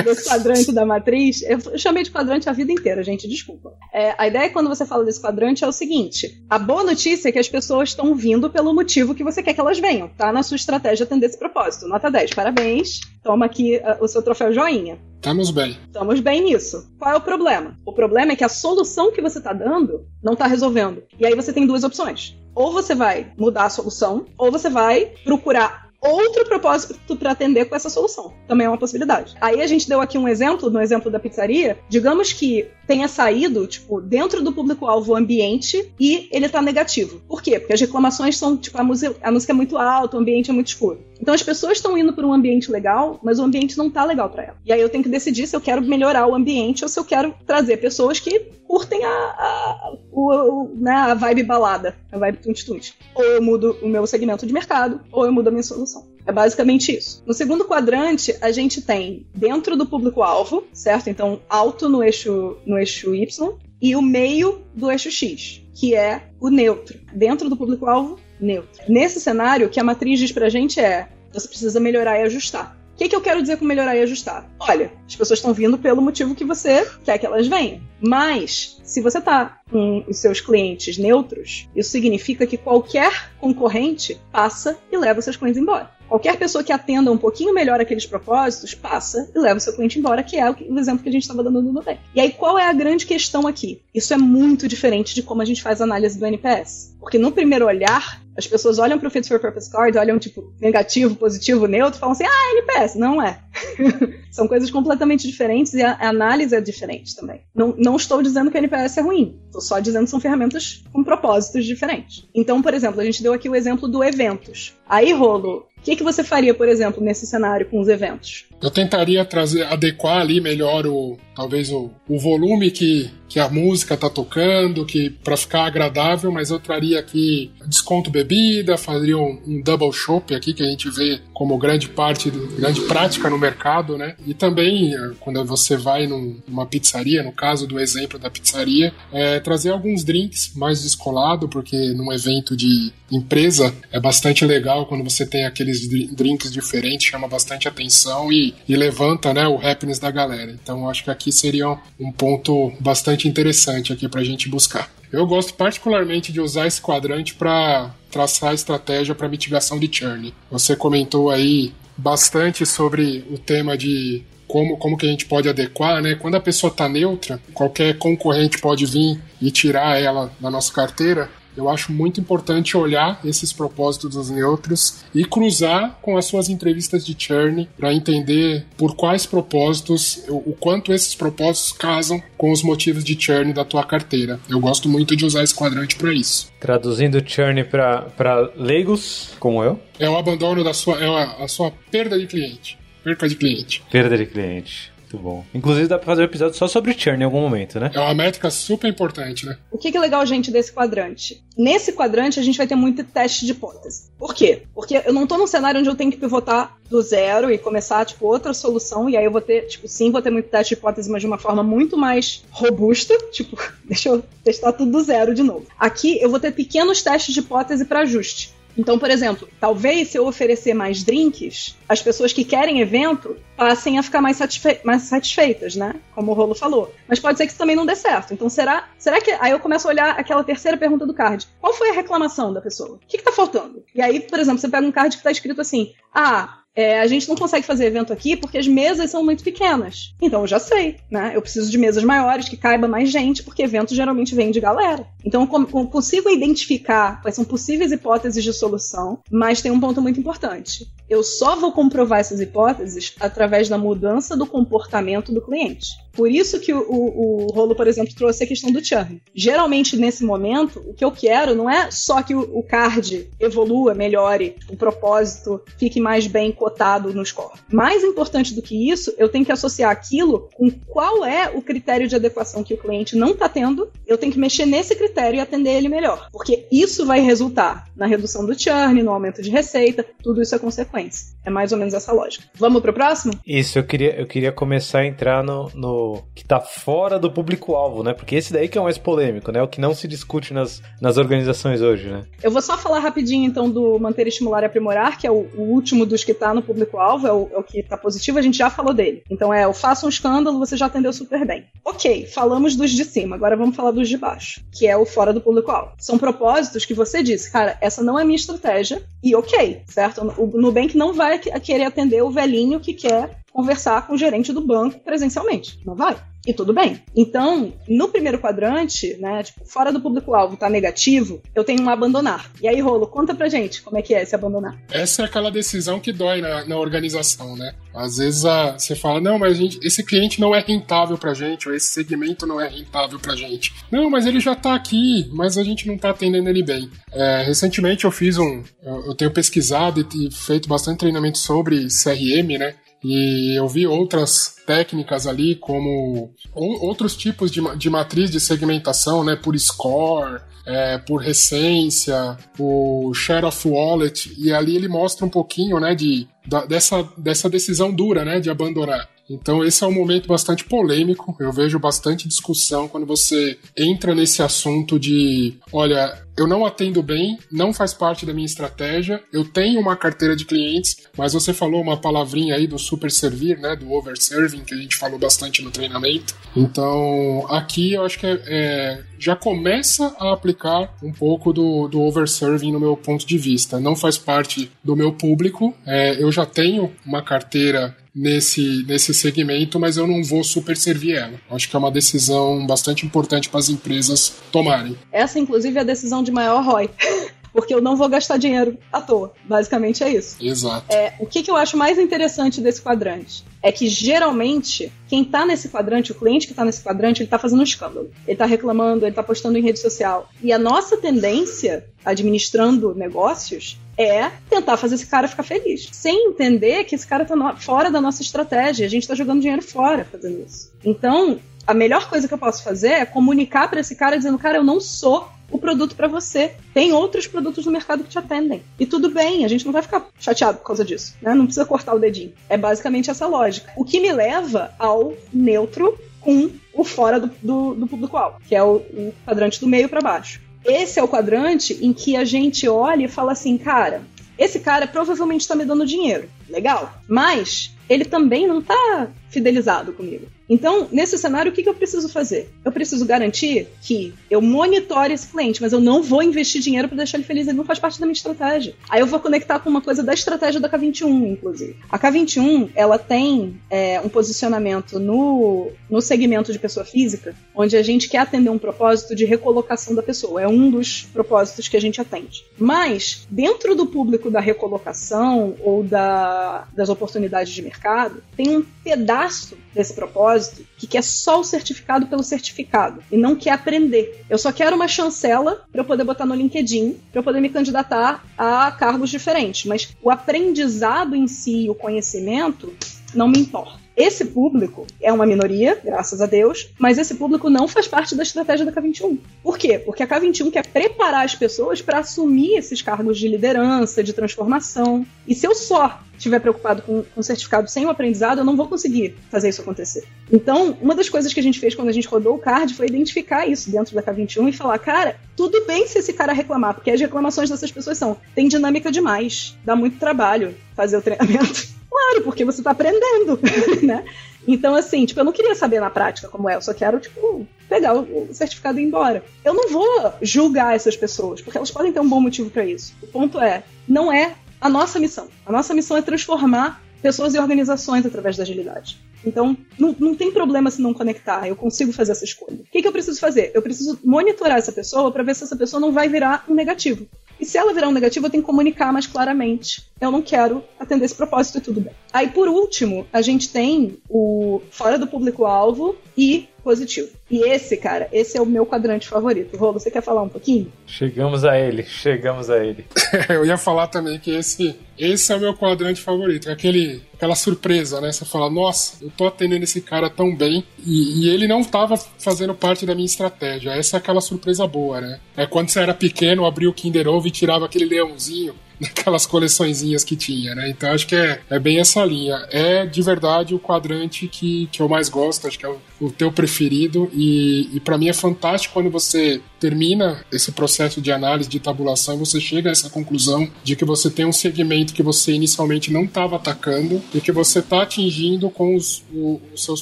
desse 0.03 0.29
quadrante 0.29 0.71
da 0.71 0.85
matriz 0.85 1.41
eu 1.41 1.77
chamei 1.77 2.03
de 2.03 2.11
quadrante 2.11 2.49
a 2.49 2.53
vida 2.53 2.71
inteira 2.71 3.01
gente 3.03 3.27
desculpa 3.27 3.73
é, 3.93 4.13
a 4.17 4.27
ideia 4.27 4.49
quando 4.49 4.67
você 4.67 4.85
fala 4.85 5.03
desse 5.05 5.21
quadrante 5.21 5.63
é 5.63 5.67
o 5.67 5.71
seguinte 5.71 6.43
a 6.49 6.59
boa 6.59 6.83
notícia 6.83 7.29
é 7.29 7.31
que 7.31 7.39
as 7.39 7.49
pessoas 7.49 7.89
estão 7.89 8.13
vindo 8.13 8.49
pelo 8.49 8.73
motivo 8.73 9.15
que 9.15 9.23
você 9.23 9.41
quer 9.41 9.53
que 9.53 9.59
elas 9.61 9.79
venham 9.79 10.09
tá 10.09 10.31
na 10.31 10.43
sua 10.43 10.55
estratégia 10.55 11.05
atender 11.05 11.27
esse 11.27 11.39
propósito 11.39 11.87
nota 11.87 12.11
10 12.11 12.33
parabéns 12.33 12.99
toma 13.23 13.45
aqui 13.45 13.77
uh, 13.77 14.03
o 14.03 14.07
seu 14.07 14.21
troféu 14.21 14.53
joinha 14.53 14.99
Estamos 15.19 15.51
bem. 15.51 15.77
Estamos 15.85 16.21
bem 16.21 16.41
nisso. 16.41 16.89
Qual 16.97 17.11
é 17.11 17.17
o 17.17 17.19
problema? 17.19 17.77
O 17.85 17.91
problema 17.91 18.31
é 18.31 18.35
que 18.37 18.43
a 18.43 18.47
solução 18.47 19.11
que 19.11 19.21
você 19.21 19.39
está 19.39 19.51
dando 19.51 20.07
não 20.23 20.31
está 20.31 20.47
resolvendo. 20.47 21.03
E 21.19 21.25
aí 21.25 21.35
você 21.35 21.51
tem 21.51 21.67
duas 21.67 21.83
opções. 21.83 22.38
Ou 22.55 22.71
você 22.71 22.95
vai 22.95 23.31
mudar 23.37 23.65
a 23.65 23.69
solução, 23.69 24.25
ou 24.37 24.51
você 24.51 24.69
vai 24.69 25.11
procurar 25.23 25.89
outro 26.01 26.45
propósito 26.45 27.15
para 27.15 27.31
atender 27.31 27.65
com 27.65 27.75
essa 27.75 27.89
solução. 27.89 28.33
Também 28.47 28.65
é 28.65 28.69
uma 28.69 28.77
possibilidade. 28.77 29.35
Aí 29.41 29.61
a 29.61 29.67
gente 29.67 29.87
deu 29.87 29.99
aqui 30.01 30.17
um 30.17 30.27
exemplo, 30.27 30.69
no 30.69 30.81
exemplo 30.81 31.11
da 31.11 31.19
pizzaria. 31.19 31.77
Digamos 31.89 32.31
que 32.31 32.69
tenha 32.89 33.07
saído, 33.07 33.67
tipo, 33.67 34.01
dentro 34.01 34.41
do 34.41 34.51
público-alvo 34.51 35.15
ambiente 35.15 35.93
e 35.99 36.27
ele 36.31 36.49
tá 36.49 36.59
negativo. 36.59 37.21
Por 37.27 37.39
quê? 37.39 37.59
Porque 37.59 37.73
as 37.73 37.79
reclamações 37.79 38.35
são, 38.35 38.57
tipo, 38.57 38.75
a 38.81 38.83
música, 38.83 39.15
a 39.21 39.31
música 39.31 39.53
é 39.53 39.55
muito 39.55 39.77
alta, 39.77 40.17
o 40.17 40.19
ambiente 40.19 40.49
é 40.49 40.53
muito 40.53 40.69
escuro. 40.69 40.99
Então 41.21 41.31
as 41.31 41.43
pessoas 41.43 41.73
estão 41.73 41.95
indo 41.95 42.13
para 42.13 42.25
um 42.25 42.33
ambiente 42.33 42.71
legal, 42.71 43.19
mas 43.21 43.37
o 43.37 43.43
ambiente 43.43 43.77
não 43.77 43.91
tá 43.91 44.03
legal 44.03 44.27
para 44.31 44.43
ela. 44.43 44.57
E 44.65 44.73
aí 44.73 44.81
eu 44.81 44.89
tenho 44.89 45.03
que 45.03 45.09
decidir 45.09 45.45
se 45.45 45.55
eu 45.55 45.61
quero 45.61 45.83
melhorar 45.83 46.25
o 46.25 46.33
ambiente 46.33 46.83
ou 46.83 46.89
se 46.89 46.99
eu 46.99 47.05
quero 47.05 47.31
trazer 47.45 47.77
pessoas 47.77 48.19
que 48.19 48.39
curtem 48.67 49.05
a, 49.05 49.09
a, 49.09 49.93
o, 50.11 50.71
né, 50.75 50.91
a 50.91 51.13
vibe 51.13 51.43
balada, 51.43 51.95
a 52.11 52.17
vibe 52.17 52.39
tunt-tunt. 52.39 52.93
Ou 53.13 53.23
eu 53.23 53.41
mudo 53.43 53.77
o 53.83 53.87
meu 53.87 54.07
segmento 54.07 54.47
de 54.47 54.53
mercado, 54.53 54.99
ou 55.11 55.25
eu 55.25 55.31
mudo 55.31 55.49
a 55.49 55.51
minha 55.51 55.61
solução. 55.61 56.07
É 56.29 56.31
basicamente 56.31 56.95
isso. 56.95 57.23
No 57.25 57.33
segundo 57.33 57.65
quadrante, 57.65 58.37
a 58.39 58.51
gente 58.51 58.83
tem 58.83 59.25
dentro 59.33 59.75
do 59.75 59.87
público-alvo, 59.87 60.63
certo? 60.71 61.09
Então, 61.09 61.41
alto 61.49 61.89
no 61.89 62.03
eixo, 62.03 62.55
no 62.67 62.77
eixo 62.77 63.15
Y 63.15 63.57
e 63.81 63.95
o 63.95 64.01
meio 64.01 64.61
do 64.75 64.91
eixo 64.91 65.09
X, 65.09 65.59
que 65.73 65.95
é 65.95 66.29
o 66.39 66.51
neutro. 66.51 66.99
Dentro 67.11 67.49
do 67.49 67.57
público-alvo, 67.57 68.19
neutro. 68.39 68.83
Nesse 68.87 69.19
cenário, 69.19 69.65
o 69.65 69.69
que 69.71 69.79
a 69.79 69.83
matriz 69.83 70.19
diz 70.19 70.31
pra 70.31 70.49
gente 70.49 70.79
é: 70.79 71.09
você 71.33 71.47
precisa 71.47 71.79
melhorar 71.79 72.19
e 72.19 72.21
ajustar. 72.21 72.77
O 72.93 72.97
que, 72.99 73.09
que 73.09 73.15
eu 73.15 73.21
quero 73.21 73.41
dizer 73.41 73.57
com 73.57 73.65
melhorar 73.65 73.95
e 73.95 74.01
ajustar? 74.01 74.47
Olha, 74.59 74.91
as 75.07 75.15
pessoas 75.15 75.39
estão 75.39 75.51
vindo 75.51 75.79
pelo 75.79 75.99
motivo 75.99 76.35
que 76.35 76.45
você 76.45 76.87
quer 77.03 77.17
que 77.17 77.25
elas 77.25 77.47
venham. 77.47 77.81
Mas, 77.99 78.79
se 78.83 79.01
você 79.01 79.17
está 79.17 79.61
com 79.71 80.05
os 80.07 80.17
seus 80.17 80.41
clientes 80.41 80.95
neutros, 80.99 81.67
isso 81.75 81.89
significa 81.89 82.45
que 82.45 82.57
qualquer 82.57 83.31
concorrente 83.39 84.19
passa 84.31 84.77
e 84.91 84.97
leva 84.97 85.23
seus 85.23 85.35
clientes 85.35 85.59
embora. 85.59 85.97
Qualquer 86.09 86.37
pessoa 86.37 86.63
que 86.63 86.73
atenda 86.73 87.11
um 87.11 87.17
pouquinho 87.17 87.53
melhor 87.53 87.79
aqueles 87.79 88.05
propósitos 88.05 88.73
passa 88.73 89.29
e 89.33 89.39
leva 89.39 89.57
o 89.57 89.61
seu 89.61 89.73
cliente 89.73 89.99
embora, 89.99 90.23
que 90.23 90.37
é 90.37 90.49
o 90.49 90.79
exemplo 90.79 91.03
que 91.03 91.09
a 91.09 91.11
gente 91.11 91.21
estava 91.21 91.43
dando 91.43 91.61
no 91.61 91.71
Nubank. 91.71 91.99
E 92.15 92.19
aí, 92.19 92.31
qual 92.31 92.57
é 92.57 92.65
a 92.65 92.73
grande 92.73 93.05
questão 93.05 93.45
aqui? 93.45 93.79
Isso 93.93 94.11
é 94.13 94.17
muito 94.17 94.67
diferente 94.67 95.13
de 95.13 95.21
como 95.21 95.41
a 95.43 95.45
gente 95.45 95.61
faz 95.61 95.81
a 95.81 95.83
análise 95.83 96.17
do 96.17 96.25
NPS. 96.25 96.95
Porque 96.99 97.17
no 97.17 97.31
primeiro 97.31 97.65
olhar, 97.65 98.21
as 98.37 98.47
pessoas 98.47 98.79
olham 98.79 98.97
para 98.97 99.07
o 99.07 99.11
Fit 99.11 99.27
for 99.27 99.39
Purpose 99.39 99.69
Card, 99.71 99.97
olham 99.97 100.17
tipo 100.17 100.53
negativo, 100.61 101.15
positivo, 101.15 101.67
neutro, 101.67 101.99
falam 101.99 102.13
assim: 102.13 102.25
ah, 102.25 102.51
NPS. 102.53 102.95
Não 102.95 103.21
é. 103.21 103.39
São 104.31 104.47
coisas 104.47 104.69
completamente 104.71 105.27
diferentes 105.27 105.73
e 105.73 105.81
a 105.81 105.97
análise 106.07 106.55
é 106.55 106.61
diferente 106.61 107.15
também. 107.15 107.41
Não, 107.53 107.75
não 107.77 107.95
estou 107.95 108.21
dizendo 108.21 108.49
que 108.49 108.57
o 108.57 108.59
NPS 108.59 108.97
é 108.97 109.01
ruim, 109.01 109.39
estou 109.45 109.61
só 109.61 109.79
dizendo 109.79 110.05
que 110.05 110.11
são 110.11 110.19
ferramentas 110.19 110.83
com 110.93 111.03
propósitos 111.03 111.65
diferentes. 111.65 112.27
Então, 112.33 112.61
por 112.61 112.73
exemplo, 112.73 113.01
a 113.01 113.03
gente 113.03 113.23
deu 113.23 113.33
aqui 113.33 113.49
o 113.49 113.55
exemplo 113.55 113.87
do 113.87 114.03
eventos. 114.03 114.73
Aí, 114.87 115.11
Rolo, 115.11 115.65
o 115.77 115.81
que, 115.81 115.95
que 115.95 116.03
você 116.03 116.23
faria, 116.23 116.53
por 116.53 116.67
exemplo, 116.67 117.03
nesse 117.03 117.25
cenário 117.25 117.65
com 117.65 117.79
os 117.79 117.87
eventos? 117.87 118.45
Eu 118.61 118.69
tentaria 118.69 119.25
trazer, 119.25 119.63
adequar 119.63 120.21
ali 120.21 120.39
melhor 120.39 120.85
o, 120.85 121.17
talvez 121.35 121.71
o, 121.71 121.89
o 122.07 122.19
volume 122.19 122.69
que, 122.69 123.09
que 123.29 123.39
a 123.39 123.47
música 123.47 123.95
tá 123.95 124.09
tocando, 124.09 124.85
que 124.85 125.09
para 125.09 125.37
ficar 125.37 125.65
agradável, 125.65 126.31
mas 126.31 126.49
eu 126.49 126.59
traria 126.59 126.99
aqui 126.99 127.51
desconto 127.65 128.09
bebida, 128.09 128.75
faria 128.77 129.17
um, 129.17 129.39
um, 129.45 129.61
double 129.61 129.93
shop 129.93 130.33
aqui 130.33 130.53
que 130.53 130.63
a 130.63 130.65
gente 130.65 130.89
vê 130.89 131.21
como 131.33 131.57
grande 131.57 131.87
parte, 131.87 132.31
grande 132.31 132.81
prática 132.81 133.29
no 133.29 133.37
mercado, 133.37 133.97
né? 133.97 134.15
E 134.25 134.33
também 134.33 134.93
eh, 134.93 135.11
quando 135.19 135.45
você 135.45 135.77
vai 135.77 136.07
num, 136.07 136.37
numa 136.47 136.65
pizzaria, 136.65 137.21
no 137.21 137.31
caso 137.31 137.67
do 137.67 137.79
exemplo 137.79 138.17
da 138.17 138.29
pizzaria, 138.29 138.93
é, 139.13 139.39
trazer 139.39 139.69
alguns 139.69 140.03
drinks 140.03 140.51
mais 140.55 140.81
descolado, 140.81 141.47
porque 141.47 141.77
num 141.93 142.11
evento 142.11 142.57
de 142.57 142.91
empresa 143.11 143.73
é 143.91 143.99
bastante 143.99 144.45
legal 144.45 144.85
quando 144.85 145.03
você 145.03 145.25
tem 145.25 145.45
aqueles 145.45 145.87
drinks 145.87 146.51
diferentes, 146.51 147.07
chama 147.07 147.27
bastante 147.27 147.67
atenção 147.67 148.31
e, 148.31 148.53
e 148.67 148.75
levanta, 148.75 149.33
né, 149.33 149.47
o 149.47 149.55
happiness 149.55 149.99
da 149.99 150.11
galera. 150.11 150.51
Então 150.51 150.89
acho 150.89 151.03
que 151.03 151.11
aqui 151.11 151.31
seria 151.31 151.77
um 151.99 152.11
ponto 152.11 152.71
bastante 152.79 153.18
interessante 153.27 153.91
aqui 153.93 154.07
para 154.07 154.21
a 154.21 154.23
gente 154.23 154.49
buscar. 154.49 154.91
Eu 155.11 155.25
gosto 155.25 155.53
particularmente 155.53 156.31
de 156.31 156.39
usar 156.39 156.67
esse 156.67 156.81
quadrante 156.81 157.33
para 157.33 157.91
traçar 158.11 158.53
estratégia 158.53 159.15
para 159.15 159.27
mitigação 159.27 159.79
de 159.79 159.89
churn. 159.91 160.33
Você 160.51 160.75
comentou 160.75 161.29
aí 161.29 161.73
bastante 161.97 162.65
sobre 162.65 163.25
o 163.29 163.37
tema 163.37 163.77
de 163.77 164.23
como, 164.47 164.77
como 164.77 164.97
que 164.97 165.05
a 165.05 165.09
gente 165.09 165.25
pode 165.25 165.47
adequar, 165.47 166.01
né? 166.01 166.15
Quando 166.15 166.35
a 166.35 166.41
pessoa 166.41 166.71
está 166.71 166.89
neutra, 166.89 167.39
qualquer 167.53 167.97
concorrente 167.97 168.59
pode 168.59 168.85
vir 168.85 169.19
e 169.39 169.51
tirar 169.51 170.01
ela 170.01 170.31
da 170.39 170.49
nossa 170.49 170.73
carteira. 170.73 171.29
Eu 171.59 171.67
acho 171.67 171.91
muito 171.91 172.21
importante 172.21 172.77
olhar 172.77 173.19
esses 173.21 173.51
propósitos 173.51 174.11
dos 174.11 174.29
neutros 174.29 175.03
e 175.13 175.25
cruzar 175.25 175.99
com 176.01 176.15
as 176.15 176.23
suas 176.23 176.47
entrevistas 176.47 177.05
de 177.05 177.13
churn 177.19 177.67
para 177.77 177.93
entender 177.93 178.65
por 178.77 178.95
quais 178.95 179.25
propósitos, 179.25 180.23
o 180.29 180.55
quanto 180.57 180.93
esses 180.93 181.13
propósitos 181.13 181.73
casam 181.73 182.23
com 182.37 182.53
os 182.53 182.63
motivos 182.63 183.03
de 183.03 183.21
churn 183.21 183.51
da 183.51 183.65
tua 183.65 183.83
carteira. 183.83 184.39
Eu 184.49 184.61
gosto 184.61 184.87
muito 184.87 185.17
de 185.17 185.25
usar 185.25 185.43
esse 185.43 185.53
quadrante 185.53 185.97
para 185.97 186.13
isso. 186.13 186.49
Traduzindo 186.61 187.21
churn 187.27 187.61
para 187.65 188.53
leigos, 188.55 189.31
como 189.37 189.61
eu? 189.61 189.77
É 189.99 190.09
o 190.09 190.17
abandono 190.17 190.63
da 190.63 190.73
sua, 190.73 190.97
é 190.97 191.07
a, 191.07 191.43
a 191.43 191.47
sua 191.49 191.73
perda 191.91 192.17
de 192.17 192.25
cliente. 192.25 192.79
Perca 193.03 193.27
de 193.27 193.35
cliente. 193.35 193.83
Perda 193.91 194.17
de 194.17 194.25
cliente. 194.25 194.93
Muito 195.11 195.17
bom. 195.17 195.43
Inclusive 195.55 195.87
dá 195.87 195.97
pra 195.97 196.05
fazer 196.05 196.21
um 196.21 196.25
episódio 196.25 196.55
só 196.55 196.67
sobre 196.67 196.93
churn 196.93 197.21
em 197.21 197.25
algum 197.25 197.41
momento, 197.41 197.79
né? 197.79 197.89
É 197.95 197.99
uma 197.99 198.13
métrica 198.13 198.51
super 198.51 198.87
importante, 198.87 199.43
né? 199.43 199.57
O 199.71 199.77
que, 199.77 199.91
que 199.91 199.97
é 199.97 199.99
legal, 199.99 200.23
gente, 200.23 200.51
desse 200.51 200.71
quadrante? 200.71 201.43
Nesse 201.57 201.93
quadrante 201.93 202.39
a 202.39 202.43
gente 202.43 202.57
vai 202.57 202.67
ter 202.67 202.75
muito 202.75 203.03
teste 203.03 203.43
de 203.43 203.53
hipótese. 203.53 204.11
Por 204.19 204.35
quê? 204.35 204.63
Porque 204.73 205.01
eu 205.03 205.11
não 205.11 205.25
tô 205.25 205.35
num 205.35 205.47
cenário 205.47 205.79
onde 205.79 205.89
eu 205.89 205.95
tenho 205.95 206.11
que 206.11 206.17
pivotar 206.17 206.77
do 206.87 207.01
zero 207.01 207.51
e 207.51 207.57
começar, 207.57 208.05
tipo, 208.05 208.27
outra 208.27 208.53
solução, 208.53 209.09
e 209.09 209.17
aí 209.17 209.25
eu 209.25 209.31
vou 209.31 209.41
ter, 209.41 209.63
tipo, 209.67 209.87
sim, 209.87 210.11
vou 210.11 210.21
ter 210.21 210.29
muito 210.29 210.49
teste 210.49 210.75
de 210.75 210.79
hipótese, 210.79 211.09
mas 211.09 211.21
de 211.21 211.27
uma 211.27 211.39
forma 211.39 211.63
muito 211.63 211.97
mais 211.97 212.43
robusta, 212.51 213.17
tipo, 213.31 213.57
deixa 213.85 214.09
eu 214.09 214.23
testar 214.43 214.73
tudo 214.73 214.91
do 214.91 215.03
zero 215.03 215.33
de 215.33 215.41
novo. 215.41 215.65
Aqui 215.79 216.21
eu 216.21 216.29
vou 216.29 216.39
ter 216.39 216.51
pequenos 216.51 217.01
testes 217.01 217.33
de 217.33 217.39
hipótese 217.39 217.85
para 217.85 218.01
ajuste. 218.01 218.58
Então, 218.79 218.97
por 218.97 219.11
exemplo, 219.11 219.45
talvez 219.59 220.07
se 220.07 220.17
eu 220.17 220.25
oferecer 220.25 220.73
mais 220.73 221.03
drinks, 221.03 221.75
as 221.87 222.01
pessoas 222.01 222.31
que 222.31 222.45
querem 222.45 222.79
evento 222.79 223.35
passem 223.57 223.99
a 223.99 224.03
ficar 224.03 224.21
mais, 224.21 224.37
satisfe 224.37 224.79
mais 224.85 225.01
satisfeitas, 225.01 225.75
né? 225.75 225.95
Como 226.15 226.31
o 226.31 226.33
Rolo 226.33 226.55
falou. 226.55 226.95
Mas 227.05 227.19
pode 227.19 227.37
ser 227.37 227.43
que 227.45 227.51
isso 227.51 227.59
também 227.59 227.75
não 227.75 227.85
dê 227.85 227.93
certo. 227.93 228.33
Então, 228.33 228.47
será, 228.47 228.87
será 228.97 229.19
que. 229.19 229.31
Aí 229.31 229.51
eu 229.51 229.59
começo 229.59 229.85
a 229.85 229.91
olhar 229.91 230.17
aquela 230.17 230.45
terceira 230.45 230.77
pergunta 230.77 231.05
do 231.05 231.13
card. 231.13 231.45
Qual 231.59 231.73
foi 231.73 231.89
a 231.89 231.93
reclamação 231.93 232.53
da 232.53 232.61
pessoa? 232.61 232.95
O 232.95 232.99
que, 233.05 233.17
que 233.17 233.23
tá 233.23 233.33
faltando? 233.33 233.83
E 233.93 234.01
aí, 234.01 234.21
por 234.21 234.39
exemplo, 234.39 234.59
você 234.61 234.69
pega 234.69 234.87
um 234.87 234.93
card 234.93 235.17
que 235.17 235.23
tá 235.23 235.31
escrito 235.31 235.59
assim: 235.59 235.93
Ah, 236.15 236.59
é, 236.79 237.01
a 237.01 237.07
gente 237.07 237.27
não 237.27 237.35
consegue 237.35 237.65
fazer 237.65 237.87
evento 237.87 238.13
aqui 238.13 238.37
porque 238.37 238.57
as 238.57 238.65
mesas 238.65 239.11
são 239.11 239.21
muito 239.21 239.43
pequenas. 239.43 240.13
Então 240.21 240.39
eu 240.41 240.47
já 240.47 240.59
sei, 240.59 240.95
né? 241.11 241.33
Eu 241.35 241.41
preciso 241.41 241.69
de 241.69 241.77
mesas 241.77 242.05
maiores, 242.05 242.47
que 242.47 242.55
caiba 242.55 242.87
mais 242.87 243.11
gente, 243.11 243.43
porque 243.43 243.63
evento 243.63 243.93
geralmente 243.93 244.33
vem 244.33 244.49
de 244.49 244.61
galera. 244.61 245.05
Então 245.25 245.41
eu 245.41 245.87
consigo 245.87 246.29
identificar 246.29 247.21
quais 247.21 247.35
são 247.35 247.43
possíveis 247.43 247.91
hipóteses 247.91 248.41
de 248.41 248.53
solução, 248.53 249.19
mas 249.29 249.61
tem 249.61 249.73
um 249.73 249.79
ponto 249.79 250.01
muito 250.01 250.21
importante. 250.21 250.87
Eu 251.09 251.21
só 251.21 251.57
vou 251.57 251.73
comprovar 251.73 252.19
essas 252.19 252.39
hipóteses 252.39 253.13
através 253.19 253.67
da 253.67 253.77
mudança 253.77 254.37
do 254.37 254.45
comportamento 254.45 255.33
do 255.33 255.41
cliente. 255.41 255.89
Por 256.13 256.29
isso 256.29 256.59
que 256.59 256.73
o, 256.73 256.79
o, 256.79 257.45
o 257.45 257.51
Rolo, 257.51 257.75
por 257.75 257.87
exemplo, 257.87 258.13
trouxe 258.15 258.43
a 258.43 258.47
questão 258.47 258.71
do 258.71 258.83
churn. 258.83 259.21
Geralmente, 259.33 259.97
nesse 259.97 260.23
momento, 260.23 260.79
o 260.85 260.93
que 260.93 261.03
eu 261.03 261.11
quero 261.11 261.55
não 261.55 261.69
é 261.69 261.91
só 261.91 262.21
que 262.21 262.35
o, 262.35 262.41
o 262.57 262.63
card 262.63 263.29
evolua, 263.39 263.93
melhore, 263.93 264.55
o 264.69 264.75
propósito 264.75 265.61
fique 265.77 265.99
mais 265.99 266.27
bem 266.27 266.51
cotado 266.51 267.13
no 267.13 267.25
score. 267.25 267.59
Mais 267.71 268.03
importante 268.03 268.53
do 268.53 268.61
que 268.61 268.89
isso, 268.89 269.13
eu 269.17 269.29
tenho 269.29 269.45
que 269.45 269.51
associar 269.51 269.91
aquilo 269.91 270.49
com 270.55 270.69
qual 270.71 271.25
é 271.25 271.49
o 271.49 271.61
critério 271.61 272.07
de 272.07 272.15
adequação 272.15 272.63
que 272.63 272.73
o 272.73 272.77
cliente 272.77 273.15
não 273.15 273.31
está 273.31 273.47
tendo. 273.47 273.89
Eu 274.05 274.17
tenho 274.17 274.31
que 274.31 274.39
mexer 274.39 274.65
nesse 274.65 274.95
critério 274.95 275.37
e 275.37 275.41
atender 275.41 275.71
ele 275.71 275.89
melhor. 275.89 276.27
Porque 276.31 276.67
isso 276.71 277.05
vai 277.05 277.19
resultar 277.19 277.85
na 277.95 278.05
redução 278.05 278.45
do 278.45 278.59
churn, 278.59 279.01
no 279.03 279.11
aumento 279.11 279.41
de 279.41 279.49
receita, 279.49 280.05
tudo 280.23 280.41
isso 280.41 280.55
é 280.55 280.59
consequência. 280.59 281.35
É 281.45 281.49
mais 281.49 281.71
ou 281.71 281.77
menos 281.77 281.93
essa 281.93 282.11
lógica. 282.13 282.45
Vamos 282.55 282.81
pro 282.81 282.93
próximo? 282.93 283.33
Isso, 283.45 283.79
eu 283.79 283.83
queria, 283.83 284.19
eu 284.19 284.25
queria 284.25 284.51
começar 284.51 284.99
a 284.99 285.05
entrar 285.05 285.43
no, 285.43 285.69
no 285.73 285.98
que 286.35 286.45
tá 286.45 286.59
fora 286.59 287.19
do 287.19 287.31
público-alvo, 287.31 288.03
né? 288.03 288.13
Porque 288.13 288.35
esse 288.35 288.53
daí 288.53 288.67
que 288.67 288.77
é 288.77 288.81
o 288.81 288.85
mais 288.85 288.97
polêmico, 288.97 289.51
né? 289.51 289.61
O 289.61 289.67
que 289.67 289.81
não 289.81 289.93
se 289.93 290.07
discute 290.07 290.53
nas, 290.53 290.81
nas 291.01 291.17
organizações 291.17 291.81
hoje, 291.81 292.09
né? 292.09 292.23
Eu 292.41 292.51
vou 292.51 292.61
só 292.61 292.77
falar 292.77 292.99
rapidinho, 292.99 293.45
então, 293.45 293.69
do 293.69 293.99
manter, 293.99 294.27
estimular 294.27 294.63
e 294.63 294.65
aprimorar, 294.65 295.17
que 295.17 295.27
é 295.27 295.31
o, 295.31 295.47
o 295.55 295.61
último 295.61 296.05
dos 296.05 296.23
que 296.23 296.33
tá 296.33 296.53
no 296.53 296.61
público-alvo, 296.61 297.27
é, 297.27 297.29
é, 297.29 297.59
o 297.59 297.63
que 297.63 297.83
tá 297.83 297.97
positivo, 297.97 298.37
a 298.37 298.41
gente 298.41 298.57
já 298.57 298.69
falou 298.69 298.93
dele. 298.93 299.23
Então 299.29 299.53
é 299.53 299.67
o 299.67 299.73
faça 299.73 300.05
um 300.05 300.09
escândalo, 300.09 300.59
você 300.59 300.75
já 300.75 300.85
atendeu 300.85 301.13
super 301.13 301.45
bem. 301.45 301.65
Ok, 301.85 302.25
falamos 302.27 302.75
dos 302.75 302.91
de 302.91 303.05
cima, 303.05 303.35
agora 303.35 303.55
vamos 303.55 303.75
falar 303.75 303.91
dos 303.91 304.09
de 304.09 304.17
baixo, 304.17 304.61
que 304.71 304.87
é 304.87 304.95
o 304.95 305.05
fora 305.05 305.33
do 305.33 305.41
público-alvo. 305.41 305.93
São 305.97 306.17
propósitos 306.17 306.85
que 306.85 306.93
você 306.93 307.23
disse, 307.23 307.51
cara, 307.51 307.77
essa 307.81 308.03
não 308.03 308.19
é 308.19 308.23
minha 308.23 308.35
estratégia, 308.35 309.01
e 309.23 309.35
ok, 309.35 309.81
certo? 309.87 310.21
O 310.37 310.47
Nubank 310.59 310.97
não 310.97 311.13
vai 311.13 311.39
querer 311.39 311.83
atender 311.83 312.21
o 312.21 312.31
velhinho 312.31 312.79
que 312.79 312.93
quer 312.93 313.38
conversar 313.51 314.05
com 314.05 314.13
o 314.13 314.17
gerente 314.17 314.53
do 314.53 314.61
banco 314.61 314.99
presencialmente. 314.99 315.79
Não 315.85 315.95
vai. 315.95 316.17
E 316.47 316.53
tudo 316.53 316.73
bem. 316.73 317.03
Então, 317.15 317.73
no 317.87 318.07
primeiro 318.07 318.39
quadrante, 318.39 319.17
né, 319.19 319.43
tipo, 319.43 319.65
fora 319.65 319.91
do 319.91 319.99
público-alvo 319.99 320.55
tá 320.55 320.69
negativo, 320.69 321.41
eu 321.53 321.63
tenho 321.63 321.83
um 321.83 321.89
abandonar. 321.89 322.49
E 322.61 322.67
aí, 322.67 322.79
Rolo, 322.79 323.07
conta 323.07 323.35
pra 323.35 323.49
gente 323.49 323.81
como 323.81 323.97
é 323.97 324.01
que 324.01 324.13
é 324.13 324.23
esse 324.23 324.33
abandonar. 324.33 324.79
Essa 324.89 325.23
é 325.23 325.25
aquela 325.25 325.51
decisão 325.51 325.99
que 325.99 326.13
dói 326.13 326.39
na, 326.41 326.65
na 326.65 326.77
organização, 326.77 327.55
né? 327.57 327.73
Às 327.93 328.17
vezes 328.17 328.45
a, 328.45 328.77
você 328.77 328.95
fala, 328.95 329.19
não, 329.19 329.37
mas 329.37 329.57
gente, 329.57 329.79
esse 329.83 330.03
cliente 330.03 330.39
não 330.39 330.55
é 330.55 330.59
rentável 330.61 331.17
pra 331.17 331.33
gente, 331.33 331.67
ou 331.67 331.75
esse 331.75 331.87
segmento 331.87 332.47
não 332.47 332.59
é 332.59 332.69
rentável 332.69 333.19
pra 333.19 333.35
gente. 333.35 333.73
Não, 333.91 334.09
mas 334.09 334.25
ele 334.25 334.39
já 334.39 334.55
tá 334.55 334.75
aqui, 334.75 335.29
mas 335.33 335.57
a 335.57 335.63
gente 335.63 335.87
não 335.87 335.97
tá 335.97 336.11
atendendo 336.11 336.49
ele 336.49 336.63
bem. 336.63 336.89
É, 337.11 337.43
recentemente 337.43 338.05
eu 338.05 338.11
fiz 338.11 338.37
um. 338.37 338.63
Eu, 338.81 339.07
eu 339.07 339.15
tenho 339.15 339.31
pesquisado 339.31 340.07
e 340.15 340.31
feito 340.31 340.69
bastante 340.69 340.99
treinamento 340.99 341.37
sobre 341.37 341.87
CRM, 341.87 342.57
né? 342.57 342.75
E 343.03 343.57
eu 343.57 343.67
vi 343.67 343.87
outras 343.87 344.55
técnicas 344.65 345.25
ali, 345.25 345.55
como 345.55 346.33
outros 346.53 347.15
tipos 347.15 347.49
de, 347.49 347.61
de 347.77 347.89
matriz 347.89 348.29
de 348.29 348.39
segmentação, 348.39 349.23
né? 349.23 349.35
Por 349.35 349.57
score, 349.57 350.41
é, 350.65 350.97
por 350.99 351.21
recência, 351.21 352.37
o 352.57 353.11
share 353.13 353.45
of 353.45 353.67
wallet, 353.67 354.33
e 354.37 354.53
ali 354.53 354.75
ele 354.75 354.87
mostra 354.87 355.25
um 355.25 355.29
pouquinho, 355.29 355.79
né, 355.79 355.95
de, 355.95 356.27
da, 356.45 356.65
dessa, 356.65 357.01
dessa 357.17 357.49
decisão 357.49 357.91
dura, 357.91 358.23
né, 358.23 358.39
de 358.39 358.49
abandonar. 358.49 359.09
Então 359.29 359.63
esse 359.63 359.83
é 359.83 359.87
um 359.87 359.93
momento 359.93 360.27
bastante 360.27 360.63
polêmico. 360.63 361.35
Eu 361.39 361.51
vejo 361.51 361.77
bastante 361.77 362.27
discussão 362.27 362.87
quando 362.87 363.05
você 363.05 363.59
entra 363.77 364.15
nesse 364.15 364.41
assunto 364.41 364.99
de, 364.99 365.55
olha, 365.71 366.19
eu 366.37 366.47
não 366.47 366.65
atendo 366.65 367.03
bem, 367.03 367.37
não 367.51 367.73
faz 367.73 367.93
parte 367.93 368.25
da 368.25 368.33
minha 368.33 368.45
estratégia. 368.45 369.21
Eu 369.31 369.43
tenho 369.43 369.79
uma 369.79 369.95
carteira 369.95 370.35
de 370.35 370.45
clientes, 370.45 370.97
mas 371.17 371.33
você 371.33 371.53
falou 371.53 371.81
uma 371.81 371.97
palavrinha 371.97 372.55
aí 372.55 372.65
do 372.65 372.79
super 372.79 373.11
servir, 373.11 373.57
né, 373.59 373.75
do 373.75 373.91
overserving 373.91 374.63
que 374.63 374.73
a 374.73 374.77
gente 374.77 374.95
falou 374.95 375.19
bastante 375.19 375.61
no 375.61 375.71
treinamento. 375.71 376.35
Então 376.55 377.45
aqui 377.49 377.93
eu 377.93 378.05
acho 378.05 378.19
que 378.19 378.25
é, 378.25 378.41
é, 378.47 379.03
já 379.17 379.35
começa 379.35 380.15
a 380.19 380.33
aplicar 380.33 380.95
um 381.03 381.11
pouco 381.11 381.51
do, 381.51 381.87
do 381.87 382.01
overserving 382.01 382.71
no 382.71 382.79
meu 382.79 382.95
ponto 382.95 383.25
de 383.25 383.37
vista. 383.37 383.79
Não 383.79 383.95
faz 383.95 384.17
parte 384.17 384.71
do 384.83 384.95
meu 384.95 385.11
público. 385.11 385.75
É, 385.85 386.21
eu 386.21 386.31
já 386.31 386.45
tenho 386.45 386.91
uma 387.05 387.21
carteira 387.21 387.95
nesse, 388.13 388.83
nesse 388.85 389.13
segmento, 389.13 389.79
mas 389.79 389.97
eu 389.97 390.05
não 390.05 390.23
vou 390.23 390.43
super 390.43 390.75
servir 390.75 391.15
ela. 391.15 391.39
Acho 391.49 391.69
que 391.69 391.75
é 391.75 391.79
uma 391.79 391.91
decisão 391.91 392.65
bastante 392.65 393.05
importante 393.05 393.49
para 393.49 393.59
as 393.59 393.69
empresas 393.69 394.35
tomarem. 394.51 394.97
Essa, 395.11 395.39
inclusive, 395.39 395.77
é 395.77 395.81
a 395.81 395.85
decisão 395.85 396.23
de 396.23 396.28
maior 396.31 396.63
ROI. 396.63 396.89
Porque 397.51 397.73
eu 397.73 397.81
não 397.81 397.95
vou 397.95 398.07
gastar 398.07 398.37
dinheiro 398.37 398.77
à 398.93 399.01
toa. 399.01 399.33
Basicamente 399.43 400.03
é 400.03 400.09
isso. 400.09 400.37
Exato. 400.39 400.85
É, 400.87 401.15
o 401.19 401.25
que, 401.25 401.41
que 401.41 401.49
eu 401.49 401.55
acho 401.55 401.75
mais 401.75 401.97
interessante 401.97 402.61
desse 402.61 402.79
quadrante? 402.79 403.43
é 403.61 403.71
que 403.71 403.87
geralmente 403.87 404.91
quem 405.07 405.23
está 405.23 405.45
nesse 405.45 405.69
quadrante, 405.69 406.11
o 406.11 406.15
cliente 406.15 406.47
que 406.47 406.53
está 406.53 406.63
nesse 406.63 406.81
quadrante, 406.81 407.21
ele 407.21 407.27
está 407.27 407.37
fazendo 407.37 407.59
um 407.59 407.63
escândalo. 407.63 408.09
Ele 408.25 408.33
está 408.33 408.45
reclamando, 408.45 409.05
ele 409.05 409.11
está 409.11 409.23
postando 409.23 409.57
em 409.57 409.61
rede 409.61 409.79
social. 409.79 410.29
E 410.41 410.53
a 410.53 410.59
nossa 410.59 410.97
tendência, 410.97 411.85
administrando 412.05 412.95
negócios, 412.95 413.77
é 413.97 414.31
tentar 414.49 414.77
fazer 414.77 414.95
esse 414.95 415.07
cara 415.07 415.27
ficar 415.27 415.43
feliz. 415.43 415.89
Sem 415.91 416.29
entender 416.29 416.85
que 416.85 416.95
esse 416.95 417.05
cara 417.05 417.23
está 417.23 417.55
fora 417.55 417.91
da 417.91 417.99
nossa 417.99 418.21
estratégia. 418.21 418.85
A 418.85 418.89
gente 418.89 419.03
está 419.03 419.15
jogando 419.15 419.41
dinheiro 419.41 419.61
fora 419.61 420.07
fazendo 420.09 420.45
isso. 420.45 420.71
Então, 420.83 421.39
a 421.67 421.73
melhor 421.73 422.09
coisa 422.09 422.27
que 422.27 422.33
eu 422.33 422.37
posso 422.37 422.63
fazer 422.63 422.91
é 422.91 423.05
comunicar 423.05 423.69
para 423.69 423.81
esse 423.81 423.95
cara 423.95 424.15
dizendo, 424.15 424.39
cara, 424.39 424.57
eu 424.57 424.63
não 424.63 424.79
sou 424.79 425.27
o 425.51 425.57
produto 425.57 425.95
para 425.95 426.07
você. 426.07 426.53
Tem 426.73 426.91
outros 426.91 427.27
produtos 427.27 427.65
no 427.65 427.71
mercado 427.71 428.03
que 428.03 428.09
te 428.09 428.19
atendem. 428.19 428.63
E 428.79 428.85
tudo 428.85 429.09
bem, 429.09 429.45
a 429.45 429.47
gente 429.47 429.65
não 429.65 429.73
vai 429.73 429.81
ficar 429.81 430.07
chateado 430.19 430.59
por 430.59 430.65
causa 430.65 430.85
disso. 430.85 431.15
Né? 431.21 431.33
Não 431.33 431.45
precisa 431.45 431.65
cortar 431.65 431.93
o 431.93 431.99
dedinho. 431.99 432.33
É 432.47 432.57
basicamente 432.57 433.09
essa 433.09 433.27
lógica. 433.27 433.71
O 433.75 433.85
que 433.85 433.99
me 433.99 434.11
leva 434.11 434.71
ao 434.77 435.13
neutro 435.33 435.97
com 436.19 436.49
o 436.73 436.83
fora 436.83 437.19
do, 437.19 437.31
do, 437.41 437.73
do 437.75 437.87
público-alvo, 437.87 438.39
que 438.47 438.55
é 438.55 438.63
o, 438.63 438.77
o 438.77 439.13
quadrante 439.25 439.59
do 439.59 439.67
meio 439.67 439.87
para 439.89 440.01
baixo. 440.01 440.41
Esse 440.65 440.99
é 440.99 441.03
o 441.03 441.07
quadrante 441.07 441.77
em 441.81 441.93
que 441.93 442.15
a 442.15 442.25
gente 442.25 442.67
olha 442.67 443.05
e 443.05 443.07
fala 443.07 443.31
assim, 443.31 443.57
cara, 443.57 444.01
esse 444.37 444.59
cara 444.59 444.87
provavelmente 444.87 445.41
está 445.41 445.55
me 445.55 445.65
dando 445.65 445.85
dinheiro. 445.85 446.29
Legal. 446.49 446.93
Mas 447.07 447.73
ele 447.89 448.05
também 448.05 448.47
não 448.47 448.59
está 448.59 449.07
fidelizado 449.29 449.93
comigo. 449.93 450.27
Então, 450.49 450.87
nesse 450.91 451.17
cenário, 451.17 451.51
o 451.51 451.55
que, 451.55 451.61
que 451.61 451.69
eu 451.69 451.75
preciso 451.75 452.09
fazer? 452.09 452.49
Eu 452.65 452.71
preciso 452.71 453.05
garantir 453.05 453.67
que 453.83 454.13
eu 454.29 454.41
monitore 454.41 455.13
esse 455.13 455.27
cliente, 455.27 455.61
mas 455.61 455.71
eu 455.71 455.79
não 455.79 456.01
vou 456.01 456.23
investir 456.23 456.59
dinheiro 456.59 456.87
para 456.87 456.97
deixar 456.97 457.17
ele 457.17 457.27
feliz, 457.27 457.47
ele 457.47 457.57
não 457.57 457.65
faz 457.65 457.77
parte 457.77 457.99
da 457.99 458.05
minha 458.05 458.13
estratégia. 458.13 458.73
Aí 458.89 458.99
eu 458.99 459.05
vou 459.05 459.19
conectar 459.19 459.59
com 459.59 459.69
uma 459.69 459.81
coisa 459.81 460.01
da 460.01 460.13
estratégia 460.13 460.59
da 460.59 460.67
K21, 460.67 461.33
inclusive. 461.33 461.75
A 461.89 461.99
K21, 461.99 462.71
ela 462.73 462.97
tem 462.97 463.59
é, 463.69 464.01
um 464.01 464.09
posicionamento 464.09 464.99
no, 464.99 465.71
no 465.89 466.01
segmento 466.01 466.51
de 466.51 466.57
pessoa 466.57 466.85
física, 466.85 467.35
onde 467.53 467.77
a 467.77 467.83
gente 467.83 468.09
quer 468.09 468.19
atender 468.19 468.49
um 468.49 468.57
propósito 468.57 469.15
de 469.15 469.25
recolocação 469.25 469.93
da 469.93 470.01
pessoa. 470.01 470.41
É 470.41 470.47
um 470.47 470.71
dos 470.71 471.03
propósitos 471.13 471.67
que 471.67 471.77
a 471.77 471.81
gente 471.81 472.01
atende. 472.01 472.43
Mas, 472.57 473.27
dentro 473.29 473.75
do 473.75 473.85
público 473.85 474.31
da 474.31 474.39
recolocação 474.39 475.55
ou 475.59 475.83
da, 475.83 476.67
das 476.73 476.89
oportunidades 476.89 477.53
de 477.53 477.61
mercado, 477.61 478.23
tem 478.35 478.57
um 478.57 478.65
pedaço 478.83 479.55
desse 479.73 479.93
propósito 479.93 480.38
que 480.77 480.87
quer 480.87 481.03
só 481.03 481.39
o 481.39 481.43
certificado 481.43 482.07
pelo 482.07 482.23
certificado 482.23 483.03
e 483.11 483.17
não 483.17 483.35
quer 483.35 483.51
aprender. 483.51 484.23
Eu 484.29 484.37
só 484.37 484.51
quero 484.51 484.75
uma 484.75 484.87
chancela 484.87 485.65
para 485.71 485.81
eu 485.81 485.85
poder 485.85 486.03
botar 486.03 486.25
no 486.25 486.35
LinkedIn, 486.35 486.97
para 487.11 487.19
eu 487.19 487.23
poder 487.23 487.41
me 487.41 487.49
candidatar 487.49 488.23
a 488.37 488.71
cargos 488.71 489.09
diferentes, 489.09 489.65
mas 489.65 489.95
o 490.01 490.09
aprendizado 490.09 491.15
em 491.15 491.27
si, 491.27 491.69
o 491.69 491.75
conhecimento, 491.75 492.73
não 493.13 493.27
me 493.27 493.39
importa. 493.39 493.88
Esse 493.99 494.23
público 494.23 494.87
é 495.01 495.11
uma 495.11 495.25
minoria, 495.25 495.77
graças 495.83 496.21
a 496.21 496.25
Deus, 496.25 496.69
mas 496.79 496.97
esse 496.97 497.15
público 497.15 497.49
não 497.49 497.67
faz 497.67 497.85
parte 497.85 498.15
da 498.15 498.23
estratégia 498.23 498.65
da 498.65 498.71
K21. 498.71 499.17
Por 499.43 499.57
quê? 499.57 499.77
Porque 499.77 500.01
a 500.01 500.07
K21 500.07 500.49
quer 500.49 500.65
preparar 500.65 501.25
as 501.25 501.35
pessoas 501.35 501.81
para 501.81 501.99
assumir 501.99 502.55
esses 502.55 502.81
cargos 502.81 503.19
de 503.19 503.27
liderança, 503.27 504.01
de 504.01 504.13
transformação. 504.13 505.05
E 505.27 505.35
se 505.35 505.45
eu 505.45 505.53
só 505.53 505.99
estiver 506.17 506.39
preocupado 506.39 506.81
com, 506.81 507.21
certificado 507.21 507.69
sem 507.69 507.85
o 507.85 507.89
aprendizado, 507.89 508.37
eu 508.37 508.45
não 508.45 508.55
vou 508.55 508.69
conseguir 508.69 509.17
fazer 509.29 509.49
isso 509.49 509.61
acontecer. 509.61 510.05
Então, 510.31 510.77
uma 510.81 510.95
das 510.95 511.09
coisas 511.09 511.33
que 511.33 511.39
a 511.41 511.43
gente 511.43 511.59
fez 511.59 511.75
quando 511.75 511.89
a 511.89 511.93
gente 511.93 512.07
rodou 512.07 512.35
o 512.35 512.39
card 512.39 512.73
foi 512.73 512.87
identificar 512.87 513.47
isso 513.47 513.69
dentro 513.69 513.93
da 513.93 514.01
K21 514.01 514.47
e 514.47 514.53
falar, 514.53 514.79
cara, 514.79 515.17
tudo 515.35 515.65
bem 515.65 515.85
se 515.87 515.99
esse 515.99 516.13
cara 516.13 516.31
reclamar, 516.31 516.73
porque 516.73 516.91
as 516.91 517.01
reclamações 517.01 517.49
dessas 517.49 517.69
pessoas 517.69 517.97
são, 517.97 518.15
tem 518.33 518.47
dinâmica 518.47 518.89
demais, 518.89 519.57
dá 519.65 519.75
muito 519.75 519.99
trabalho 519.99 520.55
fazer 520.73 520.95
o 520.95 521.01
treinamento. 521.01 521.78
Claro, 521.89 522.23
porque 522.23 522.45
você 522.45 522.61
tá 522.61 522.71
aprendendo, 522.71 523.39
né? 523.81 524.05
Então, 524.47 524.75
assim, 524.75 525.05
tipo, 525.05 525.19
eu 525.19 525.23
não 525.23 525.31
queria 525.31 525.55
saber 525.55 525.79
na 525.79 525.89
prática 525.89 526.27
como 526.27 526.49
é, 526.49 526.55
eu 526.55 526.61
só 526.61 526.73
quero, 526.73 526.99
tipo, 526.99 527.47
pegar 527.67 527.93
o 527.93 528.29
certificado 528.31 528.79
e 528.79 528.83
ir 528.83 528.87
embora. 528.87 529.23
Eu 529.43 529.53
não 529.53 529.69
vou 529.69 530.13
julgar 530.21 530.75
essas 530.75 530.95
pessoas, 530.95 531.41
porque 531.41 531.57
elas 531.57 531.71
podem 531.71 531.91
ter 531.91 531.99
um 531.99 532.09
bom 532.09 532.21
motivo 532.21 532.49
para 532.49 532.65
isso. 532.65 532.95
O 533.01 533.07
ponto 533.07 533.39
é, 533.39 533.63
não 533.87 534.11
é 534.11 534.35
a 534.61 534.69
nossa 534.69 534.99
missão. 534.99 535.27
A 535.45 535.51
nossa 535.51 535.73
missão 535.73 535.97
é 535.97 536.01
transformar 536.01 536.81
pessoas 537.01 537.33
e 537.33 537.39
organizações 537.39 538.05
através 538.05 538.37
da 538.37 538.43
agilidade. 538.43 538.99
Então, 539.25 539.57
não, 539.77 539.95
não 539.99 540.15
tem 540.15 540.31
problema 540.31 540.71
se 540.71 540.81
não 540.81 540.93
conectar, 540.93 541.47
eu 541.47 541.55
consigo 541.55 541.91
fazer 541.91 542.13
essa 542.13 542.23
escolha. 542.23 542.57
O 542.57 542.71
que, 542.71 542.81
que 542.81 542.87
eu 542.87 542.91
preciso 542.91 543.19
fazer? 543.19 543.51
Eu 543.53 543.61
preciso 543.61 543.99
monitorar 544.03 544.57
essa 544.57 544.71
pessoa 544.71 545.11
para 545.11 545.23
ver 545.23 545.35
se 545.35 545.43
essa 545.43 545.55
pessoa 545.55 545.79
não 545.79 545.91
vai 545.91 546.07
virar 546.07 546.45
um 546.47 546.55
negativo. 546.55 547.05
E 547.39 547.45
se 547.45 547.57
ela 547.57 547.73
virar 547.73 547.87
um 547.87 547.93
negativo, 547.93 548.25
eu 548.25 548.29
tenho 548.29 548.43
que 548.43 548.47
comunicar 548.47 548.91
mais 548.91 549.07
claramente. 549.07 549.87
Eu 549.99 550.11
não 550.11 550.21
quero 550.21 550.63
atender 550.79 551.05
esse 551.05 551.15
propósito 551.15 551.57
e 551.57 551.61
tudo 551.61 551.81
bem. 551.81 551.93
Aí, 552.11 552.29
por 552.29 552.47
último, 552.47 553.07
a 553.13 553.21
gente 553.21 553.49
tem 553.49 553.97
o 554.09 554.61
fora 554.69 554.97
do 554.99 555.07
público-alvo 555.07 555.95
e 556.17 556.49
positivo. 556.69 557.09
E 557.31 557.49
esse, 557.49 557.75
cara, 557.77 558.07
esse 558.13 558.37
é 558.37 558.41
o 558.41 558.45
meu 558.45 558.63
quadrante 558.63 559.07
favorito. 559.07 559.57
Rô, 559.57 559.73
você 559.73 559.89
quer 559.89 560.03
falar 560.03 560.21
um 560.21 560.29
pouquinho? 560.29 560.71
Chegamos 560.85 561.43
a 561.43 561.57
ele, 561.57 561.81
chegamos 561.81 562.47
a 562.47 562.63
ele. 562.63 562.85
Eu 563.27 563.43
ia 563.43 563.57
falar 563.57 563.87
também 563.87 564.19
que 564.19 564.29
esse, 564.29 564.75
esse 564.95 565.33
é 565.33 565.35
o 565.35 565.39
meu 565.39 565.55
quadrante 565.55 565.99
favorito. 565.99 566.47
É 566.47 566.53
aquele, 566.53 567.01
aquela 567.15 567.33
surpresa, 567.33 567.99
né? 567.99 568.11
Você 568.11 568.23
fala, 568.23 568.51
nossa, 568.51 569.03
eu 569.03 569.09
tô 569.09 569.25
atendendo 569.25 569.63
esse 569.63 569.81
cara 569.81 570.11
tão 570.11 570.35
bem 570.35 570.63
e, 570.85 571.25
e 571.25 571.29
ele 571.29 571.47
não 571.47 571.63
tava 571.63 571.97
fazendo 571.97 572.53
parte 572.53 572.85
da 572.85 572.93
minha 572.93 573.07
estratégia. 573.07 573.71
Essa 573.71 573.97
é 573.97 573.99
aquela 573.99 574.21
surpresa 574.21 574.67
boa, 574.67 575.01
né? 575.01 575.19
É 575.35 575.47
quando 575.47 575.69
você 575.69 575.79
era 575.79 575.93
pequeno, 575.95 576.45
abria 576.45 576.69
o 576.69 576.73
Kinder 576.73 577.07
Ovo 577.07 577.27
e 577.27 577.31
tirava 577.31 577.65
aquele 577.65 577.85
leãozinho 577.85 578.53
naquelas 578.79 579.25
coleçõezinhas 579.25 580.03
que 580.03 580.15
tinha, 580.15 580.55
né? 580.55 580.69
Então 580.69 580.91
acho 580.91 581.05
que 581.05 581.15
é, 581.15 581.41
é 581.49 581.59
bem 581.59 581.79
essa 581.79 582.03
linha. 582.05 582.47
É 582.49 582.85
de 582.85 583.01
verdade 583.01 583.53
o 583.53 583.59
quadrante 583.59 584.27
que, 584.27 584.67
que 584.71 584.81
eu 584.81 584.87
mais 584.87 585.09
gosto, 585.09 585.47
acho 585.47 585.59
que 585.59 585.65
é 585.65 585.69
o, 585.69 585.79
o 585.99 586.11
teu 586.11 586.31
preferido, 586.31 587.09
e, 587.13 587.69
e 587.73 587.79
para 587.79 587.97
mim 587.97 588.09
é 588.09 588.13
fantástico 588.13 588.73
quando 588.73 588.89
você 588.89 589.41
termina 589.59 590.23
esse 590.31 590.51
processo 590.51 591.01
de 591.01 591.11
análise, 591.11 591.49
de 591.49 591.59
tabulação, 591.59 592.15
e 592.15 592.19
você 592.19 592.39
chega 592.39 592.69
a 592.69 592.71
essa 592.71 592.89
conclusão 592.89 593.49
de 593.63 593.75
que 593.75 593.83
você 593.83 594.09
tem 594.09 594.25
um 594.25 594.31
segmento 594.31 594.93
que 594.93 595.03
você 595.03 595.33
inicialmente 595.33 595.91
não 595.91 596.05
estava 596.05 596.37
atacando 596.37 597.01
e 597.13 597.19
que 597.19 597.31
você 597.31 597.59
está 597.59 597.83
atingindo 597.83 598.49
com 598.49 598.75
os, 598.75 599.03
o, 599.13 599.41
os 599.53 599.63
seus 599.63 599.81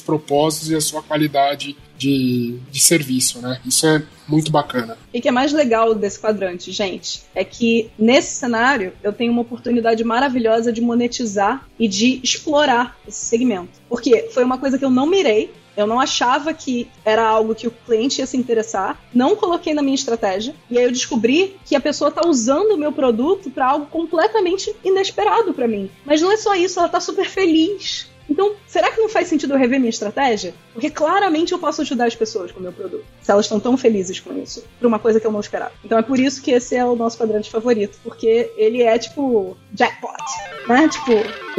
propósitos 0.00 0.70
e 0.70 0.74
a 0.74 0.80
sua 0.80 1.02
qualidade 1.02 1.76
de, 1.98 2.58
de 2.70 2.80
serviço, 2.80 3.42
né? 3.42 3.60
Isso 3.66 3.86
é 3.86 4.02
muito 4.26 4.50
bacana. 4.50 4.96
E 5.12 5.20
que 5.20 5.28
é 5.28 5.32
mais 5.32 5.52
legal 5.52 5.94
desse 5.94 6.18
quadrante, 6.20 6.70
gente, 6.70 7.22
é 7.34 7.44
que 7.44 7.90
nesse 7.98 8.36
cenário 8.36 8.92
eu 9.02 9.12
tenho 9.12 9.32
uma 9.32 9.42
oportunidade 9.42 10.04
maravilhosa 10.04 10.72
de 10.72 10.80
monetizar 10.80 11.66
e 11.78 11.88
de 11.88 12.20
explorar 12.22 12.96
esse 13.06 13.26
segmento. 13.26 13.80
Porque 13.88 14.28
foi 14.32 14.44
uma 14.44 14.58
coisa 14.58 14.78
que 14.78 14.84
eu 14.84 14.90
não 14.90 15.06
mirei, 15.06 15.50
eu 15.76 15.86
não 15.86 16.00
achava 16.00 16.52
que 16.52 16.88
era 17.04 17.24
algo 17.24 17.54
que 17.54 17.68
o 17.68 17.70
cliente 17.70 18.20
ia 18.20 18.26
se 18.26 18.36
interessar, 18.36 19.00
não 19.14 19.36
coloquei 19.36 19.72
na 19.72 19.82
minha 19.82 19.94
estratégia, 19.94 20.52
e 20.68 20.76
aí 20.76 20.84
eu 20.84 20.90
descobri 20.90 21.56
que 21.64 21.76
a 21.76 21.80
pessoa 21.80 22.08
está 22.08 22.26
usando 22.26 22.72
o 22.72 22.76
meu 22.76 22.90
produto 22.90 23.48
para 23.48 23.68
algo 23.68 23.86
completamente 23.86 24.74
inesperado 24.84 25.54
para 25.54 25.68
mim. 25.68 25.88
Mas 26.04 26.20
não 26.20 26.32
é 26.32 26.36
só 26.36 26.56
isso, 26.56 26.80
ela 26.80 26.86
está 26.86 27.00
super 27.00 27.28
feliz 27.28 28.07
Então, 28.28 28.54
será 28.66 28.90
que 28.90 29.00
não 29.00 29.08
faz 29.08 29.28
sentido 29.28 29.54
eu 29.54 29.58
rever 29.58 29.80
minha 29.80 29.90
estratégia? 29.90 30.54
Porque 30.72 30.90
claramente 30.90 31.52
eu 31.52 31.58
posso 31.58 31.80
ajudar 31.82 32.06
as 32.06 32.14
pessoas 32.14 32.52
com 32.52 32.60
o 32.60 32.62
meu 32.62 32.72
produto, 32.72 33.04
se 33.22 33.30
elas 33.30 33.46
estão 33.46 33.58
tão 33.58 33.76
felizes 33.76 34.20
com 34.20 34.36
isso, 34.38 34.64
por 34.78 34.86
uma 34.86 34.98
coisa 34.98 35.18
que 35.18 35.26
eu 35.26 35.32
não 35.32 35.40
esperava. 35.40 35.72
Então 35.84 35.98
é 35.98 36.02
por 36.02 36.18
isso 36.18 36.42
que 36.42 36.50
esse 36.50 36.76
é 36.76 36.84
o 36.84 36.94
nosso 36.94 37.16
quadrante 37.16 37.50
favorito, 37.50 37.98
porque 38.02 38.52
ele 38.56 38.82
é 38.82 38.98
tipo 38.98 39.56
jackpot, 39.72 40.22
né? 40.68 40.88
Tipo, 40.88 41.12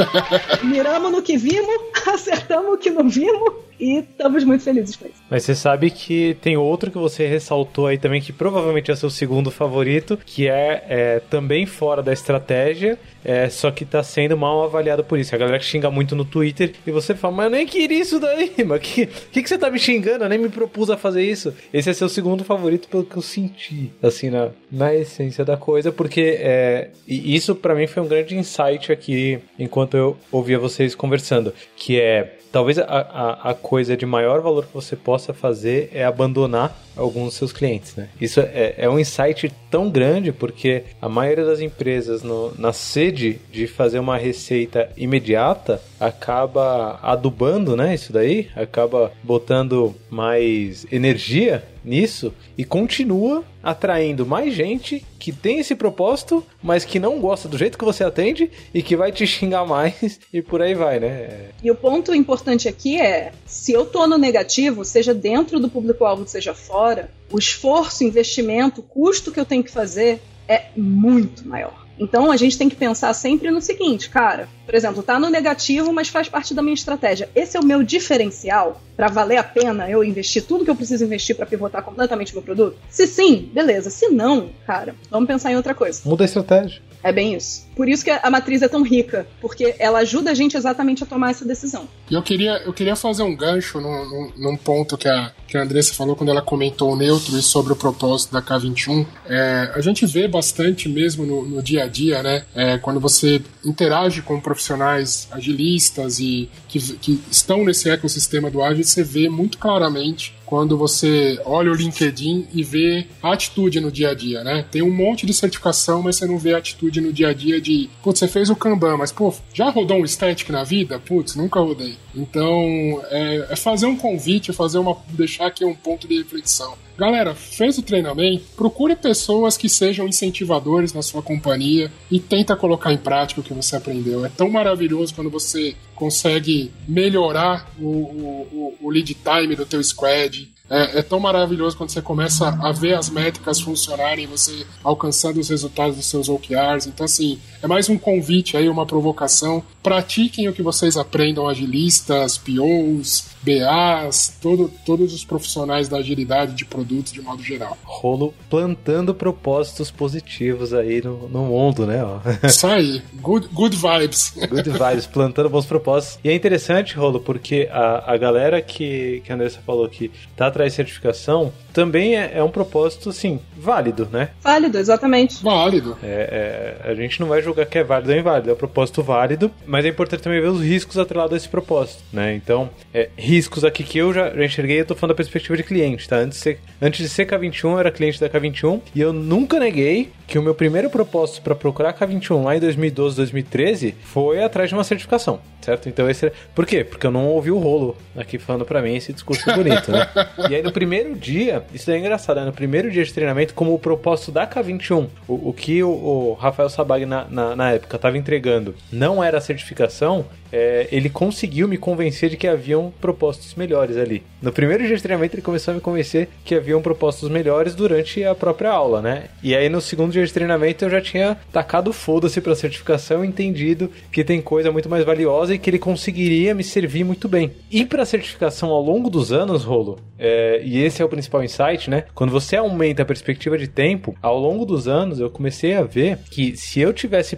miramos 0.66 1.12
no 1.12 1.22
que 1.22 1.38
vimos, 1.38 1.82
acertamos 2.08 2.74
o 2.74 2.78
que 2.78 2.90
não 2.90 3.10
vimos 3.10 3.69
e 3.80 4.00
estamos 4.00 4.44
muito 4.44 4.64
felizes 4.64 4.96
com 4.96 5.06
isso. 5.06 5.22
Mas 5.30 5.44
você 5.44 5.56
sabe 5.56 5.90
que 5.90 6.36
tem 6.42 6.58
outro 6.58 6.92
que 6.92 6.98
você 6.98 7.26
ressaltou 7.26 7.88
aí 7.88 7.98
também, 7.98 8.22
que 8.22 8.34
provavelmente 8.34 8.92
é 8.92 8.96
seu 8.96 9.10
segundo 9.10 9.50
favorito, 9.50 10.20
que 10.26 10.48
é, 10.48 10.86
é 10.90 11.22
também 11.30 11.66
fora 11.66 12.04
da 12.04 12.12
estratégia, 12.12 13.00
é, 13.24 13.50
só 13.50 13.72
que 13.72 13.86
tá 13.86 14.04
sendo 14.04 14.38
mal 14.38 14.64
avaliado 14.64 15.04
por 15.04 15.18
isso. 15.18 15.34
A 15.34 15.38
galera 15.38 15.60
xinga 15.60 15.90
muito 15.90 16.16
no 16.16 16.26
Twitter 16.26 16.74
e 16.86 16.92
você 16.92 17.16
fala, 17.16 17.36
mas 17.36 17.46
eu 17.46 17.52
nem 17.52 17.66
queria 17.66 18.02
isso 18.02 18.20
daí, 18.20 18.54
mas 18.66 18.82
que, 18.82 19.06
que, 19.06 19.42
que 19.44 19.50
você 19.50 19.58
tá 19.58 19.70
me 19.70 19.80
xingando? 19.80 20.26
Eu 20.26 20.30
nem 20.30 20.40
me 20.40 20.50
propus 20.50 20.90
a 20.90 20.98
fazer 20.98 21.24
isso. 21.24 21.54
Esse 21.74 21.90
é 21.90 21.94
seu 21.94 22.10
segundo 22.10 22.44
favorito 22.44 22.88
pelo 22.88 23.04
que 23.04 23.16
eu 23.16 23.22
senti, 23.22 23.92
assim, 24.02 24.30
na, 24.30 24.50
na 24.72 24.94
essência 24.94 25.46
da 25.46 25.56
coisa, 25.56 25.92
porque 25.92 26.38
é, 26.40 26.90
isso 27.08 27.56
para 27.56 27.76
mim 27.76 27.88
foi 27.88 28.04
um 28.04 28.08
grande 28.08 28.36
insight 28.36 28.92
aqui 28.92 29.40
enquanto 29.58 29.96
eu 29.96 30.18
ouvia 30.32 30.60
vocês 30.60 30.96
conversando, 30.96 31.54
que 31.76 32.00
é 32.00 32.36
talvez 32.52 32.78
a, 32.78 32.84
a, 32.84 33.52
a, 33.52 33.54
coisa 33.54 33.96
de 33.96 34.06
maior 34.06 34.42
valor 34.42 34.66
que 34.66 34.74
você 34.74 34.96
possa 34.96 35.34
fazer 35.34 35.90
é 35.94 36.04
abandonar 36.04 36.78
alguns 36.96 37.26
dos 37.26 37.34
seus 37.36 37.54
clientes, 37.54 37.96
né? 37.96 38.10
Isso 38.20 38.40
é, 38.40 38.76
é 38.78 38.90
um 38.90 39.00
insight 39.00 39.52
tão 39.70 39.90
grande 39.90 40.32
porque 40.32 40.84
a 41.02 41.08
maioria 41.08 41.46
das 41.46 41.62
empresas 41.62 42.24
no, 42.24 42.54
na 42.58 42.74
sede 42.74 43.40
de 43.52 43.68
fazer 43.68 44.00
uma 44.00 44.18
receita 44.18 44.90
imediata 44.98 45.82
acaba 46.00 47.00
adubando, 47.02 47.76
né? 47.76 47.94
Isso 47.94 48.12
daí 48.12 48.50
acaba 48.56 49.12
botando 49.24 49.96
mais 50.10 50.86
energia 50.92 51.64
nisso 51.84 52.34
e 52.58 52.64
continua 52.64 53.44
atraindo 53.62 54.26
mais 54.26 54.54
gente 54.54 55.06
que 55.18 55.32
tem 55.32 55.60
esse 55.60 55.76
propósito, 55.76 56.46
mas 56.62 56.86
que 56.86 57.00
não 57.00 57.20
gosta 57.20 57.48
do 57.48 57.58
jeito 57.58 57.78
que 57.78 57.86
você 57.86 58.04
atende 58.04 58.50
e 58.74 58.82
que 58.82 58.96
vai 58.96 59.12
te 59.12 59.26
xingar 59.28 59.66
mais 59.66 60.20
e 60.34 60.42
por 60.42 60.62
aí 60.62 60.74
vai, 60.74 61.00
né? 61.00 61.50
E 61.64 61.70
o 61.70 61.76
ponto 61.76 62.14
importante 62.14 62.68
aqui 62.68 63.00
é, 63.00 63.32
se 63.46 63.72
eu 63.72 63.86
tô 63.86 64.08
no 64.08 64.18
negativo, 64.18 64.86
seja 64.86 65.14
dentro 65.14 65.60
do 65.60 65.70
público-alvo, 65.70 66.28
seja 66.28 66.54
fora, 66.54 67.12
o 67.32 67.38
esforço, 67.38 68.04
investimento, 68.04 68.82
custo 68.82 69.32
que 69.32 69.40
eu 69.40 69.46
tenho 69.46 69.64
que 69.64 69.72
fazer 69.72 70.22
é 70.48 70.66
muito 70.76 71.48
maior. 71.48 71.89
Então 72.00 72.32
a 72.32 72.38
gente 72.38 72.58
tem 72.58 72.70
que 72.70 72.76
pensar 72.76 73.14
sempre 73.14 73.52
no 73.52 73.62
seguinte, 73.62 74.10
cara, 74.10 74.48
por 74.66 74.74
exemplo, 74.74 75.04
tá 75.04 75.20
no 75.20 75.30
negativo, 75.30 75.92
mas 75.92 76.08
faz 76.08 76.30
parte 76.30 76.54
da 76.54 76.62
minha 76.62 76.74
estratégia. 76.74 77.30
Esse 77.36 77.58
é 77.58 77.60
o 77.60 77.66
meu 77.66 77.84
diferencial 77.84 78.82
para 78.96 79.08
valer 79.08 79.38
a 79.38 79.44
pena 79.44 79.90
eu 79.90 80.04
investir 80.04 80.44
tudo 80.44 80.64
que 80.64 80.72
eu 80.72 80.76
preciso 80.76 81.04
investir 81.04 81.36
para 81.36 81.46
pivotar 81.46 81.84
completamente 81.84 82.34
meu 82.34 82.42
produto? 82.42 82.78
Se 82.90 83.06
sim, 83.06 83.50
beleza. 83.54 83.90
Se 83.90 84.10
não, 84.10 84.50
cara, 84.66 84.96
vamos 85.10 85.28
pensar 85.28 85.52
em 85.52 85.56
outra 85.56 85.76
coisa. 85.76 86.02
Muda 86.06 86.24
a 86.24 86.26
estratégia. 86.26 86.82
É 87.04 87.12
bem 87.12 87.34
isso. 87.36 87.69
Por 87.80 87.88
isso 87.88 88.04
que 88.04 88.12
a 88.12 88.30
matriz 88.30 88.62
é 88.62 88.68
tão 88.68 88.84
rica, 88.84 89.26
porque 89.40 89.74
ela 89.80 90.00
ajuda 90.00 90.32
a 90.32 90.34
gente 90.34 90.58
exatamente 90.58 91.02
a 91.02 91.06
tomar 91.06 91.30
essa 91.30 91.46
decisão. 91.46 91.88
E 92.12 92.14
eu 92.14 92.22
queria, 92.22 92.62
eu 92.66 92.74
queria 92.74 92.94
fazer 92.94 93.24
um 93.24 93.34
gancho 93.34 93.80
num, 93.80 94.04
num, 94.04 94.32
num, 94.36 94.58
ponto 94.58 94.98
que 94.98 95.08
a, 95.08 95.32
que 95.48 95.58
a 95.58 95.62
Andressa 95.62 95.94
falou 95.94 96.14
quando 96.14 96.28
ela 96.28 96.42
comentou 96.42 96.92
o 96.92 96.96
neutro 96.98 97.38
e 97.38 97.42
sobre 97.42 97.72
o 97.72 97.78
propósito 97.78 98.34
da 98.34 98.42
K21. 98.42 99.08
É, 99.26 99.72
a 99.74 99.80
gente 99.80 100.06
vê 100.06 100.28
bastante 100.28 100.90
mesmo 100.90 101.26
no, 101.26 101.46
no 101.46 101.64
dia 101.64 101.86
a 101.86 101.88
dia, 101.88 102.22
né? 102.22 102.44
É, 102.54 102.78
quando 102.80 103.00
você 103.00 103.42
interage 103.64 104.22
com 104.24 104.42
profissionais 104.42 105.30
agilistas 105.32 106.20
e 106.20 106.50
que, 106.68 106.80
que 106.98 107.24
estão 107.32 107.64
nesse 107.64 107.90
ecossistema 107.90 108.52
do 108.52 108.62
ágil, 108.62 108.84
você 108.84 109.04
vê 109.04 109.30
muito 109.30 109.58
claramente 109.58 110.38
quando 110.50 110.76
você 110.76 111.40
olha 111.46 111.72
o 111.72 111.76
LinkedIn 111.76 112.48
e 112.52 112.64
vê 112.64 113.06
a 113.22 113.34
atitude 113.34 113.80
no 113.80 113.92
dia 113.92 114.10
a 114.10 114.14
dia, 114.16 114.44
né? 114.44 114.66
Tem 114.72 114.82
um 114.82 114.90
monte 114.90 115.24
de 115.24 115.32
certificação, 115.32 116.02
mas 116.02 116.16
você 116.16 116.26
não 116.26 116.40
vê 116.40 116.56
a 116.56 116.58
atitude 116.58 117.00
no 117.00 117.14
dia 117.14 117.30
a 117.30 117.34
dia 117.34 117.62
de, 117.62 117.69
putz, 118.02 118.20
você 118.20 118.28
fez 118.28 118.50
o 118.50 118.56
Kanban, 118.56 118.98
mas, 118.98 119.12
pô, 119.12 119.34
já 119.54 119.70
rodou 119.70 119.98
um 119.98 120.06
static 120.06 120.50
na 120.50 120.64
vida? 120.64 121.00
Putz, 121.00 121.36
nunca 121.36 121.60
rodei. 121.60 121.98
Então, 122.16 123.02
é, 123.10 123.48
é 123.52 123.56
fazer 123.56 123.86
um 123.86 123.96
convite, 123.96 124.52
fazer 124.54 124.80
uma, 124.80 124.98
deixar 125.10 125.48
aqui 125.48 125.64
um 125.64 125.76
ponto 125.76 126.08
de 126.08 126.18
reflexão. 126.18 126.74
Galera, 126.98 127.34
fez 127.34 127.78
o 127.78 127.82
treinamento, 127.82 128.44
procure 128.58 128.94
pessoas 128.94 129.56
que 129.56 129.70
sejam 129.70 130.06
incentivadores 130.06 130.92
na 130.92 131.02
sua 131.02 131.22
companhia 131.22 131.90
e 132.12 132.20
tenta 132.20 132.58
colocar 132.58 132.92
em 132.92 132.98
prática 132.98 133.40
o 133.40 133.44
que 133.44 133.54
você 133.54 133.78
aprendeu. 133.78 134.26
É 134.26 134.30
tão 134.30 134.50
maravilhoso 134.50 135.16
quando 135.16 135.30
você 135.30 135.76
consegue 135.96 136.72
melhorar 136.86 137.72
o, 137.80 137.88
o, 137.88 138.78
o 138.82 138.90
lead 138.90 139.14
time 139.16 139.56
do 139.56 139.66
teu 139.66 139.82
squad, 139.82 140.52
é, 140.70 141.00
é, 141.00 141.02
tão 141.02 141.20
maravilhoso 141.20 141.76
quando 141.76 141.90
você 141.90 142.02
começa 142.02 142.48
a 142.62 142.72
ver 142.72 142.94
as 142.94 143.10
métricas 143.10 143.60
funcionarem, 143.60 144.28
você 144.28 144.66
alcançando 144.84 145.40
os 145.40 145.50
resultados 145.50 145.96
dos 145.96 146.06
seus 146.06 146.30
OKRs. 146.30 146.88
Então, 146.88 147.06
assim, 147.06 147.40
é 147.62 147.68
mais 147.68 147.90
um 147.90 147.98
convite 147.98 148.56
aí, 148.56 148.70
uma 148.70 148.86
provocação. 148.86 149.64
Pratiquem 149.82 150.48
o 150.48 150.54
que 150.54 150.62
vocês 150.62 150.96
aprendam, 150.96 151.48
agilistas, 151.48 152.38
POs, 152.38 153.26
BAs, 153.42 154.38
todo, 154.42 154.72
todos 154.86 155.14
os 155.14 155.24
profissionais 155.24 155.88
da 155.88 155.98
agilidade 155.98 156.54
de 156.54 156.66
produtos 156.66 157.12
de 157.12 157.22
modo 157.22 157.42
geral. 157.42 157.78
Rolo 157.84 158.34
plantando 158.50 159.14
propósitos 159.14 159.90
positivos 159.92 160.74
aí 160.74 161.02
no, 161.02 161.30
no 161.30 161.46
mundo, 161.46 161.86
né? 161.86 162.00
Isso 162.44 162.68
aí, 162.68 163.02
good, 163.16 163.48
good 163.54 163.76
vibes. 163.76 164.34
Good 164.50 164.70
vibes, 164.70 165.08
plantando 165.08 165.50
bons 165.50 165.66
propósitos. 165.66 166.20
E 166.24 166.30
é 166.30 166.36
interessante, 166.36 166.96
Rolo, 166.96 167.20
porque 167.20 167.70
a, 167.72 168.14
a 168.14 168.18
galera 168.18 168.62
que, 168.62 169.22
que 169.24 169.32
a 169.32 169.36
Andressa 169.36 169.60
falou 169.66 169.88
que 169.88 170.12
tá 170.36 170.48
atrás 170.48 170.72
de 170.72 170.76
certificação 170.76 171.52
também 171.74 172.18
é, 172.18 172.32
é 172.36 172.44
um 172.44 172.50
propósito, 172.50 173.10
assim, 173.10 173.40
válido, 173.58 174.08
né? 174.12 174.30
Válido, 174.42 174.78
exatamente. 174.78 175.42
Válido. 175.44 175.98
É, 176.04 176.78
é, 176.84 176.92
a 176.92 176.96
gente 176.96 177.20
não 177.20 177.28
vai 177.28 177.42
julgar 177.42 177.66
que 177.66 177.78
é 177.78 177.84
válido 177.84 178.12
ou 178.12 178.18
inválido, 178.18 178.50
é 178.50 178.54
um 178.54 178.58
propósito 178.58 179.02
válido, 179.02 179.52
mas 179.66 179.86
é 179.86 179.90
importante 179.90 180.24
também 180.24 180.42
ver 180.42 180.50
os 180.50 180.62
riscos 180.62 180.98
atrelados 180.98 181.34
a 181.34 181.38
esse 181.38 181.48
propósito, 181.48 182.04
né? 182.12 182.34
Então, 182.36 182.70
é, 182.94 183.10
riscos 183.30 183.64
aqui 183.64 183.84
que 183.84 184.00
eu 184.00 184.12
já, 184.12 184.32
já 184.32 184.44
enxerguei, 184.44 184.82
eu 184.82 184.86
tô 184.86 184.96
falando 184.96 185.12
da 185.12 185.18
perspectiva 185.18 185.56
de 185.56 185.64
cliente, 185.64 186.10
tá? 186.10 186.18
Antes 186.18 186.40
de, 186.40 186.44
ser, 186.44 186.60
antes 186.82 187.00
de 187.00 187.10
ser 187.10 187.28
K21, 187.28 187.72
eu 187.72 187.80
era 187.80 187.92
cliente 187.92 188.20
da 188.20 188.28
K21 188.28 188.82
e 188.96 189.00
eu 189.00 189.14
nunca 189.14 189.60
neguei 189.60 190.12
que 190.26 190.38
o 190.40 190.42
meu 190.42 190.56
primeiro 190.56 190.90
propósito 190.90 191.42
para 191.42 191.54
procurar 191.54 191.94
K21 191.94 192.44
lá 192.44 192.56
em 192.56 192.60
2012, 192.60 193.16
2013 193.16 193.96
foi 194.04 194.44
atrás 194.44 194.70
de 194.70 194.76
uma 194.76 194.84
certificação, 194.84 195.40
certo? 195.62 195.88
Então 195.88 196.10
esse 196.10 196.32
Por 196.56 196.66
quê? 196.66 196.84
Porque 196.84 197.06
eu 197.06 197.12
não 197.12 197.28
ouvi 197.28 197.52
o 197.52 197.60
rolo 197.60 197.96
aqui 198.16 198.40
falando 198.40 198.66
para 198.66 198.82
mim 198.82 198.96
esse 198.96 199.14
discurso 199.14 199.46
bonito, 199.54 199.92
né? 199.92 200.08
e 200.50 200.56
aí 200.56 200.64
no 200.64 200.72
primeiro 200.72 201.16
dia, 201.16 201.64
isso 201.74 201.90
é 201.92 201.98
engraçado, 202.00 202.40
né? 202.40 202.46
No 202.46 202.54
primeiro 202.54 202.90
dia 202.90 203.04
de 203.04 203.14
treinamento, 203.14 203.54
como 203.54 203.74
o 203.74 203.80
propósito 203.80 204.32
da 204.32 204.48
K21, 204.48 205.08
o, 205.28 205.50
o 205.50 205.54
que 205.54 205.84
o, 205.84 205.90
o 205.90 206.34
Rafael 206.34 206.70
Sabag 206.70 207.06
na, 207.06 207.26
na, 207.30 207.56
na 207.56 207.72
época 207.74 207.96
estava 207.96 208.18
entregando 208.18 208.74
não 208.92 209.24
era 209.24 209.38
a 209.38 209.42
certificação, 209.42 210.26
é, 210.52 210.88
ele 210.92 211.10
conseguiu 211.10 211.68
me 211.68 211.78
convencer 211.78 212.30
de 212.30 212.38
que 212.38 212.48
haviam 212.48 212.92
propósitos 213.00 213.56
melhores 213.56 213.98
ali. 213.98 214.24
No 214.42 214.54
primeiro 214.54 214.88
dia 214.88 214.96
de 214.96 215.04
treinamento, 215.04 215.36
ele 215.36 215.42
começou 215.42 215.74
a 215.74 215.76
me 215.76 215.82
convencer 215.82 216.30
que 216.46 216.56
haviam 216.56 216.82
propósitos 216.82 217.30
melhores 217.30 217.76
durante 217.76 218.24
a 218.24 218.34
própria 218.34 218.72
aula, 218.72 219.02
né? 219.02 219.26
E 219.44 219.54
aí 219.54 219.68
no 219.68 219.82
segundo 219.82 220.14
dia 220.14 220.26
de 220.26 220.32
treinamento 220.32 220.86
eu 220.86 220.90
já 220.90 221.02
tinha 221.02 221.38
tacado 221.52 221.92
foda-se 221.92 222.40
pra 222.40 222.56
certificação, 222.56 223.26
entendido 223.26 223.92
que 224.12 224.24
tem 224.24 224.42
coisa 224.42 224.72
muito 224.72 224.90
mais 224.90 225.04
valiosa 225.04 225.54
e 225.54 225.60
que 225.60 225.70
ele 225.70 225.78
conseguiria 225.78 226.56
me 226.56 226.64
servir 226.64 227.04
muito 227.04 227.28
bem. 227.28 227.52
E 227.70 227.86
pra 227.86 228.06
certificação 228.06 228.70
ao 228.70 228.82
longo 228.82 229.10
dos 229.10 229.34
anos, 229.34 229.66
Rolo, 229.66 230.00
é, 230.18 230.62
e 230.64 230.82
esse 230.84 231.02
é 231.02 231.06
o 231.06 231.10
principal 231.10 231.44
insight, 231.44 231.90
né? 231.90 232.06
Quando 232.16 232.32
você 232.32 232.56
aumenta 232.56 233.02
a 233.02 233.06
perspectiva 233.06 233.58
de 233.58 233.68
tempo, 233.68 234.16
ao 234.22 234.40
longo 234.40 234.66
dos 234.66 234.88
anos 234.88 235.20
eu 235.20 235.30
comecei 235.30 235.74
a 235.74 235.84
ver 235.84 236.18
que 236.32 236.56
se 236.56 236.80
eu 236.80 236.94
tivesse 236.94 237.38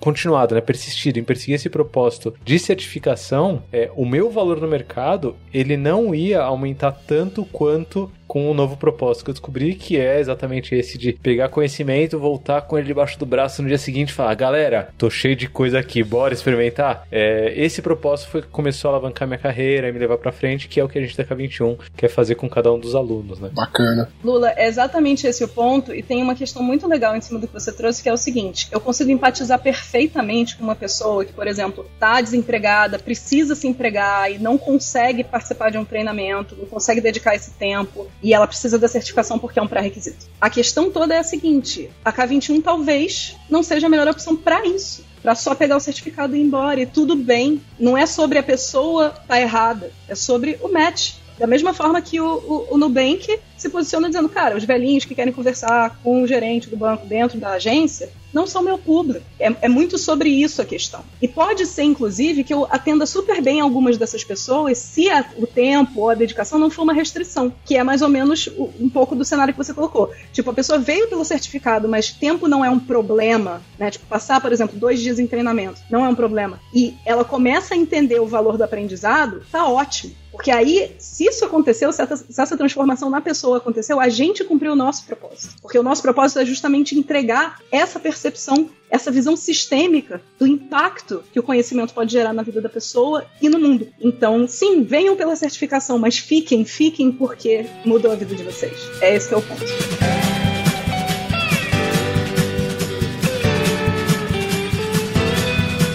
continuado, 0.00 0.54
né, 0.54 0.60
persistido 0.60 1.18
em 1.18 1.24
perseguir 1.24 1.54
esse 1.54 1.70
propósito 1.70 2.34
de 2.44 2.58
certificação, 2.58 3.62
é, 3.72 3.90
o 3.96 4.04
meu 4.04 4.30
valor 4.30 4.60
no 4.60 4.68
mercado 4.68 5.34
ele 5.52 5.76
não 5.76 6.14
ia 6.14 6.25
aumentar 6.34 6.92
tanto 6.92 7.44
quanto 7.44 8.10
com 8.26 8.50
um 8.50 8.54
novo 8.54 8.76
propósito 8.76 9.24
que 9.24 9.30
eu 9.30 9.34
descobri, 9.34 9.74
que 9.74 9.98
é 9.98 10.20
exatamente 10.20 10.74
esse 10.74 10.98
de 10.98 11.12
pegar 11.12 11.48
conhecimento, 11.48 12.18
voltar 12.18 12.62
com 12.62 12.76
ele 12.76 12.86
debaixo 12.86 13.18
do 13.18 13.26
braço 13.26 13.62
no 13.62 13.68
dia 13.68 13.78
seguinte 13.78 14.10
e 14.10 14.12
falar: 14.12 14.34
galera, 14.34 14.88
tô 14.98 15.08
cheio 15.08 15.36
de 15.36 15.48
coisa 15.48 15.78
aqui, 15.78 16.02
bora 16.02 16.34
experimentar? 16.34 17.06
É, 17.10 17.52
esse 17.56 17.80
propósito 17.80 18.30
foi 18.30 18.42
que 18.42 18.48
começou 18.48 18.90
a 18.90 18.94
alavancar 18.94 19.26
minha 19.26 19.38
carreira 19.38 19.88
e 19.88 19.92
me 19.92 19.98
levar 19.98 20.18
para 20.18 20.32
frente, 20.32 20.68
que 20.68 20.80
é 20.80 20.84
o 20.84 20.88
que 20.88 20.98
a 20.98 21.02
gente 21.02 21.16
da 21.16 21.24
K21 21.24 21.78
quer 21.96 22.08
fazer 22.08 22.34
com 22.34 22.48
cada 22.48 22.72
um 22.72 22.78
dos 22.78 22.94
alunos, 22.94 23.40
né? 23.40 23.50
Bacana. 23.52 24.08
Lula, 24.22 24.52
é 24.56 24.66
exatamente 24.66 25.26
esse 25.26 25.44
o 25.44 25.48
ponto, 25.48 25.94
e 25.94 26.02
tem 26.02 26.22
uma 26.22 26.34
questão 26.34 26.62
muito 26.62 26.86
legal 26.86 27.16
em 27.16 27.20
cima 27.20 27.38
do 27.38 27.46
que 27.46 27.52
você 27.52 27.72
trouxe, 27.72 28.02
que 28.02 28.08
é 28.08 28.12
o 28.12 28.16
seguinte: 28.16 28.68
eu 28.70 28.80
consigo 28.80 29.10
empatizar 29.10 29.58
perfeitamente 29.58 30.56
com 30.56 30.64
uma 30.64 30.74
pessoa 30.74 31.24
que, 31.24 31.32
por 31.32 31.46
exemplo, 31.46 31.86
tá 31.98 32.20
desempregada, 32.20 32.98
precisa 32.98 33.54
se 33.54 33.66
empregar 33.66 34.30
e 34.30 34.38
não 34.38 34.58
consegue 34.58 35.22
participar 35.22 35.70
de 35.70 35.78
um 35.78 35.84
treinamento, 35.84 36.56
não 36.56 36.66
consegue 36.66 37.00
dedicar 37.00 37.34
esse 37.34 37.52
tempo 37.52 38.06
e 38.22 38.32
ela 38.32 38.46
precisa 38.46 38.78
da 38.78 38.88
certificação 38.88 39.38
porque 39.38 39.58
é 39.58 39.62
um 39.62 39.68
pré-requisito. 39.68 40.26
A 40.40 40.50
questão 40.50 40.90
toda 40.90 41.14
é 41.14 41.18
a 41.18 41.24
seguinte: 41.24 41.90
a 42.04 42.12
K21 42.12 42.62
talvez 42.62 43.36
não 43.48 43.62
seja 43.62 43.86
a 43.86 43.90
melhor 43.90 44.08
opção 44.08 44.36
para 44.36 44.66
isso 44.66 45.04
para 45.26 45.34
só 45.34 45.56
pegar 45.56 45.76
o 45.76 45.80
certificado 45.80 46.36
e 46.36 46.38
ir 46.38 46.42
embora. 46.44 46.80
E 46.80 46.86
tudo 46.86 47.16
bem. 47.16 47.60
Não 47.80 47.98
é 47.98 48.06
sobre 48.06 48.38
a 48.38 48.44
pessoa 48.44 49.10
tá 49.26 49.40
errada, 49.40 49.90
é 50.06 50.14
sobre 50.14 50.56
o 50.62 50.68
match. 50.68 51.14
Da 51.36 51.48
mesma 51.48 51.74
forma 51.74 52.00
que 52.00 52.20
o, 52.20 52.26
o, 52.26 52.74
o 52.74 52.78
Nubank 52.78 53.36
se 53.56 53.68
posiciona 53.68 54.08
dizendo, 54.08 54.28
cara, 54.28 54.56
os 54.56 54.64
velhinhos 54.64 55.04
que 55.04 55.14
querem 55.14 55.32
conversar 55.32 55.98
com 56.02 56.22
o 56.22 56.26
gerente 56.26 56.68
do 56.68 56.76
banco 56.76 57.06
dentro 57.06 57.38
da 57.38 57.52
agência 57.52 58.10
não 58.36 58.46
são 58.46 58.62
meu 58.62 58.76
público. 58.76 59.24
É, 59.40 59.50
é, 59.62 59.68
muito 59.68 59.96
sobre 59.96 60.28
isso 60.28 60.60
a 60.60 60.64
questão. 60.64 61.02
E 61.22 61.26
pode 61.26 61.64
ser, 61.64 61.84
inclusive, 61.84 62.44
que 62.44 62.52
eu 62.52 62.66
atenda 62.70 63.06
super 63.06 63.40
bem 63.40 63.62
algumas 63.62 63.96
dessas 63.96 64.22
pessoas 64.22 64.76
se 64.76 65.08
a, 65.08 65.24
o 65.38 65.46
tempo 65.46 66.02
ou 66.02 66.10
a 66.10 66.14
dedicação 66.14 66.58
não 66.58 66.68
for 66.68 66.82
uma 66.82 66.92
restrição, 66.92 67.50
que 67.64 67.78
é 67.78 67.82
mais 67.82 68.02
ou 68.02 68.10
menos 68.10 68.46
um 68.78 68.90
pouco 68.90 69.14
do 69.16 69.24
cenário 69.24 69.54
que 69.54 69.58
você 69.58 69.72
colocou. 69.72 70.12
Tipo, 70.34 70.50
a 70.50 70.54
pessoa 70.54 70.78
veio 70.78 71.08
pelo 71.08 71.24
certificado, 71.24 71.88
mas 71.88 72.12
tempo 72.12 72.46
não 72.46 72.62
é 72.62 72.68
um 72.68 72.78
problema, 72.78 73.62
né? 73.78 73.90
Tipo, 73.90 74.04
passar, 74.06 74.38
por 74.38 74.52
exemplo, 74.52 74.78
dois 74.78 75.00
dias 75.00 75.18
em 75.18 75.26
treinamento 75.26 75.80
não 75.90 76.04
é 76.04 76.08
um 76.08 76.14
problema. 76.14 76.60
E 76.74 76.94
ela 77.06 77.24
começa 77.24 77.72
a 77.72 77.76
entender 77.76 78.20
o 78.20 78.26
valor 78.26 78.58
do 78.58 78.64
aprendizado, 78.64 79.42
tá 79.50 79.66
ótimo. 79.66 80.14
Porque 80.36 80.50
aí, 80.50 80.94
se 80.98 81.24
isso 81.24 81.46
aconteceu, 81.46 81.90
se 81.90 82.02
essa, 82.02 82.14
se 82.14 82.40
essa 82.40 82.56
transformação 82.58 83.08
na 83.08 83.22
pessoa 83.22 83.45
aconteceu, 83.54 84.00
a 84.00 84.08
gente 84.08 84.44
cumpriu 84.44 84.72
o 84.72 84.76
nosso 84.76 85.04
propósito. 85.04 85.54
Porque 85.60 85.78
o 85.78 85.82
nosso 85.82 86.02
propósito 86.02 86.40
é 86.40 86.44
justamente 86.44 86.98
entregar 86.98 87.60
essa 87.70 87.98
percepção, 87.98 88.68
essa 88.90 89.10
visão 89.10 89.36
sistêmica 89.36 90.22
do 90.38 90.46
impacto 90.46 91.22
que 91.32 91.40
o 91.40 91.42
conhecimento 91.42 91.94
pode 91.94 92.12
gerar 92.12 92.32
na 92.32 92.42
vida 92.42 92.60
da 92.60 92.68
pessoa 92.68 93.24
e 93.40 93.48
no 93.48 93.58
mundo. 93.58 93.88
Então, 94.00 94.46
sim, 94.46 94.82
venham 94.82 95.16
pela 95.16 95.36
certificação, 95.36 95.98
mas 95.98 96.18
fiquem, 96.18 96.64
fiquem 96.64 97.12
porque 97.12 97.66
mudou 97.84 98.12
a 98.12 98.14
vida 98.14 98.34
de 98.34 98.42
vocês. 98.42 98.78
É 99.00 99.14
esse 99.14 99.28
que 99.28 99.34
é 99.34 99.36
o 99.36 99.42
ponto. 99.42 100.25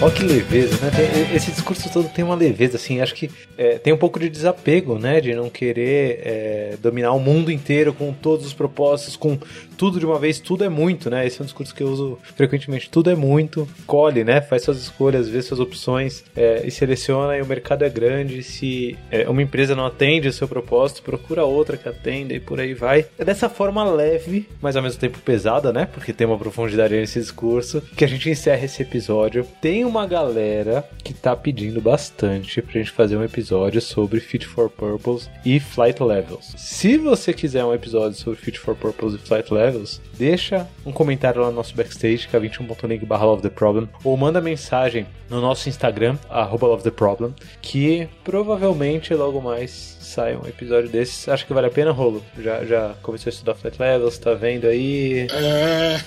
Olha 0.02 0.10
que 0.10 0.24
leveza, 0.24 0.84
né? 0.84 0.90
Tem, 0.90 1.36
esse 1.36 1.52
discurso 1.52 1.88
todo 1.88 2.08
tem 2.08 2.24
uma 2.24 2.34
leveza, 2.34 2.76
assim, 2.76 3.00
acho 3.00 3.14
que 3.14 3.30
é, 3.56 3.78
tem 3.78 3.92
um 3.92 3.96
pouco 3.96 4.18
de 4.18 4.28
desapego, 4.28 4.98
né? 4.98 5.20
De 5.20 5.32
não 5.32 5.48
querer 5.48 6.20
é, 6.24 6.76
dominar 6.82 7.12
o 7.12 7.20
mundo 7.20 7.52
inteiro 7.52 7.94
com 7.94 8.12
todos 8.12 8.44
os 8.44 8.52
propósitos, 8.52 9.14
com 9.14 9.38
tudo 9.82 9.98
de 9.98 10.06
uma 10.06 10.16
vez, 10.16 10.38
tudo 10.38 10.62
é 10.62 10.68
muito, 10.68 11.10
né? 11.10 11.26
Esse 11.26 11.40
é 11.40 11.42
um 11.42 11.44
discurso 11.44 11.74
que 11.74 11.82
eu 11.82 11.88
uso 11.88 12.16
frequentemente. 12.36 12.88
Tudo 12.88 13.10
é 13.10 13.16
muito, 13.16 13.68
colhe, 13.84 14.22
né? 14.22 14.40
Faz 14.40 14.62
suas 14.62 14.80
escolhas, 14.80 15.28
vê 15.28 15.42
suas 15.42 15.58
opções 15.58 16.22
é, 16.36 16.64
e 16.64 16.70
seleciona. 16.70 17.36
E 17.36 17.42
o 17.42 17.46
mercado 17.46 17.82
é 17.82 17.90
grande. 17.90 18.44
Se 18.44 18.96
é, 19.10 19.28
uma 19.28 19.42
empresa 19.42 19.74
não 19.74 19.84
atende 19.84 20.28
o 20.28 20.32
seu 20.32 20.46
propósito, 20.46 21.02
procura 21.02 21.44
outra 21.44 21.76
que 21.76 21.88
atenda 21.88 22.32
e 22.32 22.38
por 22.38 22.60
aí 22.60 22.74
vai. 22.74 23.06
É 23.18 23.24
dessa 23.24 23.48
forma 23.48 23.82
leve, 23.82 24.48
mas 24.60 24.76
ao 24.76 24.84
mesmo 24.84 25.00
tempo 25.00 25.18
pesada, 25.18 25.72
né? 25.72 25.88
Porque 25.92 26.12
tem 26.12 26.28
uma 26.28 26.38
profundidade 26.38 26.94
nesse 26.94 27.18
discurso 27.18 27.82
que 27.96 28.04
a 28.04 28.08
gente 28.08 28.30
encerra 28.30 28.64
esse 28.64 28.82
episódio. 28.82 29.44
Tem 29.60 29.84
uma 29.84 30.06
galera 30.06 30.88
que 31.02 31.12
tá 31.12 31.34
pedindo 31.34 31.80
bastante 31.80 32.62
pra 32.62 32.74
gente 32.74 32.92
fazer 32.92 33.16
um 33.16 33.24
episódio 33.24 33.80
sobre 33.80 34.20
Fit 34.20 34.46
for 34.46 34.70
Purpose 34.70 35.28
e 35.44 35.58
Flight 35.58 36.00
Levels. 36.00 36.54
Se 36.56 36.96
você 36.96 37.32
quiser 37.32 37.64
um 37.64 37.74
episódio 37.74 38.16
sobre 38.16 38.38
Fit 38.38 38.60
for 38.60 38.76
Purpose 38.76 39.16
e 39.16 39.18
Flight 39.18 39.52
Levels, 39.52 39.71
Deixa 40.18 40.68
um 40.84 40.92
comentário 40.92 41.40
lá 41.40 41.48
no 41.48 41.56
nosso 41.56 41.74
backstage, 41.74 42.28
que 42.28 42.36
é 42.36 42.40
21.link 42.40 43.04
barra 43.04 43.24
Love 43.24 43.42
the 43.42 43.50
Problem, 43.50 43.88
ou 44.04 44.16
manda 44.16 44.40
mensagem 44.40 45.06
no 45.28 45.40
nosso 45.40 45.68
Instagram, 45.68 46.16
arroba 46.28 46.66
Love 46.66 46.82
the 46.82 46.90
Problem, 46.90 47.34
que 47.60 48.08
provavelmente 48.22 49.14
logo 49.14 49.40
mais 49.40 49.96
sai 50.02 50.36
um 50.36 50.46
episódio 50.46 50.90
desses. 50.90 51.26
Acho 51.28 51.46
que 51.46 51.54
vale 51.54 51.68
a 51.68 51.70
pena, 51.70 51.90
Rolo. 51.90 52.22
Já, 52.38 52.64
já 52.64 52.94
começou 53.02 53.30
a 53.30 53.32
estudar 53.32 53.54
Flat 53.54 53.80
Levels, 53.80 54.18
tá 54.18 54.34
vendo 54.34 54.66
aí? 54.66 55.26
É. 55.30 56.00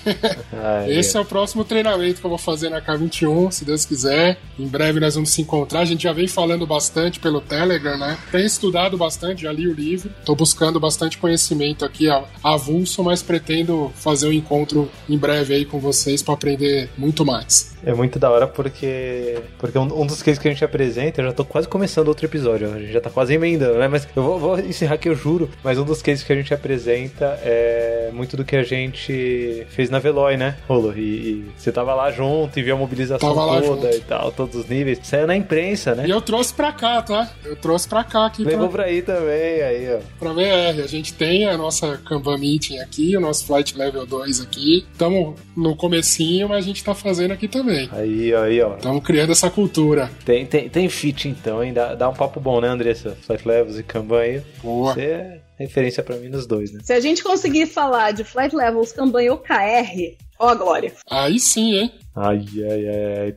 Ai, 0.52 0.92
Esse 0.92 1.16
é. 1.16 1.18
é. 1.18 1.22
o 1.22 1.26
próximo 1.26 1.64
treinamento 1.64 2.20
que 2.20 2.26
eu 2.26 2.30
vou 2.30 2.38
fazer 2.38 2.68
na 2.68 2.80
K21, 2.80 3.50
se 3.50 3.64
Deus 3.64 3.84
quiser. 3.84 4.38
Em 4.58 4.66
breve 4.66 5.00
nós 5.00 5.14
vamos 5.14 5.30
se 5.30 5.42
encontrar. 5.42 5.80
A 5.80 5.84
gente 5.84 6.04
já 6.04 6.12
vem 6.12 6.28
falando 6.28 6.66
bastante 6.66 7.18
pelo 7.18 7.40
Telegram, 7.40 7.98
né? 7.98 8.16
Tenho 8.30 8.46
estudado 8.46 8.96
bastante, 8.96 9.42
já 9.42 9.52
li 9.52 9.66
o 9.66 9.72
livro. 9.72 10.10
Tô 10.24 10.36
buscando 10.36 10.78
bastante 10.78 11.18
conhecimento 11.18 11.84
aqui 11.84 12.06
avulso, 12.42 13.02
mas 13.02 13.22
pretendo 13.22 13.45
fazer 13.94 14.28
um 14.28 14.32
encontro 14.32 14.90
em 15.08 15.18
breve 15.18 15.54
aí 15.54 15.64
com 15.64 15.78
vocês 15.78 16.22
para 16.22 16.34
aprender 16.34 16.88
muito 16.96 17.24
mais. 17.24 17.76
É 17.84 17.94
muito 17.94 18.18
da 18.18 18.30
hora 18.30 18.46
porque 18.46 19.38
porque 19.58 19.78
um, 19.78 20.02
um 20.02 20.06
dos 20.06 20.22
cases 20.22 20.40
que 20.40 20.48
a 20.48 20.50
gente 20.50 20.64
apresenta, 20.64 21.20
eu 21.20 21.26
já 21.26 21.32
tô 21.32 21.44
quase 21.44 21.68
começando 21.68 22.08
outro 22.08 22.26
episódio, 22.26 22.72
a 22.72 22.78
gente 22.80 22.92
já 22.92 23.00
tá 23.00 23.10
quase 23.10 23.34
emendando, 23.34 23.78
né? 23.78 23.86
Mas 23.86 24.08
eu 24.16 24.22
vou, 24.22 24.38
vou 24.38 24.58
encerrar 24.58 24.98
que 24.98 25.08
eu 25.08 25.14
juro, 25.14 25.48
mas 25.62 25.78
um 25.78 25.84
dos 25.84 26.02
cases 26.02 26.24
que 26.24 26.32
a 26.32 26.36
gente 26.36 26.52
apresenta 26.52 27.38
é 27.44 28.10
muito 28.12 28.36
do 28.36 28.44
que 28.44 28.56
a 28.56 28.62
gente 28.62 29.66
fez 29.68 29.88
na 29.90 29.98
Veloy, 29.98 30.36
né, 30.36 30.56
Rolo? 30.66 30.92
E, 30.96 31.00
e 31.00 31.46
você 31.56 31.70
tava 31.70 31.94
lá 31.94 32.10
junto 32.10 32.58
e 32.58 32.62
viu 32.62 32.74
a 32.74 32.78
mobilização 32.78 33.34
toda 33.34 33.94
e 33.94 34.00
tal, 34.00 34.32
todos 34.32 34.56
os 34.56 34.66
níveis. 34.68 34.98
Saiu 35.02 35.26
na 35.26 35.36
imprensa, 35.36 35.94
né? 35.94 36.06
E 36.06 36.10
eu 36.10 36.20
trouxe 36.20 36.52
pra 36.52 36.72
cá, 36.72 37.02
tá? 37.02 37.30
Eu 37.44 37.56
trouxe 37.56 37.88
pra 37.88 38.02
cá 38.02 38.26
aqui. 38.26 38.42
Levou 38.42 38.68
pra, 38.68 38.82
pra 38.82 38.90
aí 38.90 39.02
também, 39.02 39.62
aí, 39.62 39.94
ó. 39.94 40.00
Pra 40.18 40.32
VR, 40.32 40.82
a 40.82 40.86
gente 40.86 41.14
tem 41.14 41.46
a 41.46 41.56
nossa 41.56 41.98
Kanban 41.98 42.38
Meeting 42.38 42.78
aqui, 42.78 43.16
o 43.16 43.20
nosso 43.20 43.35
Flight 43.42 43.76
Level 43.76 44.06
2 44.06 44.40
aqui. 44.40 44.86
Estamos 44.90 45.38
no 45.56 45.76
comecinho, 45.76 46.48
mas 46.48 46.64
a 46.64 46.68
gente 46.68 46.82
tá 46.82 46.94
fazendo 46.94 47.32
aqui 47.32 47.48
também. 47.48 47.88
Aí, 47.92 48.34
aí, 48.34 48.60
ó. 48.60 48.76
Estamos 48.76 49.02
criando 49.04 49.32
essa 49.32 49.50
cultura. 49.50 50.10
Tem, 50.24 50.46
tem, 50.46 50.68
tem 50.68 50.88
fit 50.88 51.28
então, 51.28 51.62
hein? 51.62 51.72
Dá, 51.72 51.94
dá 51.94 52.08
um 52.08 52.14
papo 52.14 52.40
bom, 52.40 52.60
né, 52.60 52.68
Andressa? 52.68 53.16
Flight 53.22 53.46
Levels 53.46 53.78
e 53.78 53.82
Kanban 53.82 54.20
aí. 54.20 54.42
Boa. 54.62 54.94
Você 54.94 55.40
referência 55.58 56.02
para 56.02 56.16
mim 56.16 56.28
nos 56.28 56.46
dois, 56.46 56.72
né? 56.72 56.80
Se 56.82 56.92
a 56.92 57.00
gente 57.00 57.22
conseguir 57.22 57.66
falar 57.66 58.12
de 58.12 58.24
Flight 58.24 58.54
Levels, 58.54 58.92
Kanban 58.92 59.22
e 59.22 59.30
OKR, 59.30 60.16
ó 60.38 60.48
a 60.48 60.54
glória. 60.54 60.92
Aí 61.10 61.38
sim, 61.38 61.76
hein? 61.76 61.92
Ai, 62.14 62.46
ai, 62.70 62.86
ai. 62.88 63.32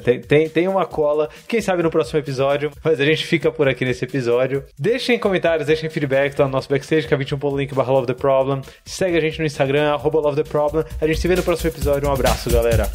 Tem, 0.00 0.20
tem, 0.20 0.48
tem 0.48 0.68
uma 0.68 0.86
cola. 0.86 1.28
Quem 1.46 1.60
sabe 1.60 1.82
no 1.82 1.90
próximo 1.90 2.18
episódio. 2.18 2.70
Mas 2.82 2.98
a 2.98 3.04
gente 3.04 3.26
fica 3.26 3.52
por 3.52 3.68
aqui 3.68 3.84
nesse 3.84 4.06
episódio. 4.06 4.64
Deixem 4.78 5.18
comentários, 5.18 5.66
deixem 5.66 5.90
feedback. 5.90 6.34
Tá 6.34 6.44
no 6.44 6.50
nosso 6.50 6.68
backstage, 6.68 7.06
que 7.06 7.12
é 7.12 7.16
21.link 7.18 7.74
barra 7.74 7.92
Love 7.92 8.06
the 8.06 8.14
Problem. 8.14 8.62
Segue 8.86 9.18
a 9.18 9.20
gente 9.20 9.38
no 9.38 9.44
Instagram, 9.44 9.92
arroba 9.92 10.18
Love 10.18 10.42
the 10.42 10.48
Problem. 10.48 10.82
A 10.98 11.06
gente 11.06 11.20
se 11.20 11.28
vê 11.28 11.36
no 11.36 11.42
próximo 11.42 11.68
episódio. 11.68 12.08
Um 12.08 12.12
abraço, 12.12 12.48
galera. 12.50 12.88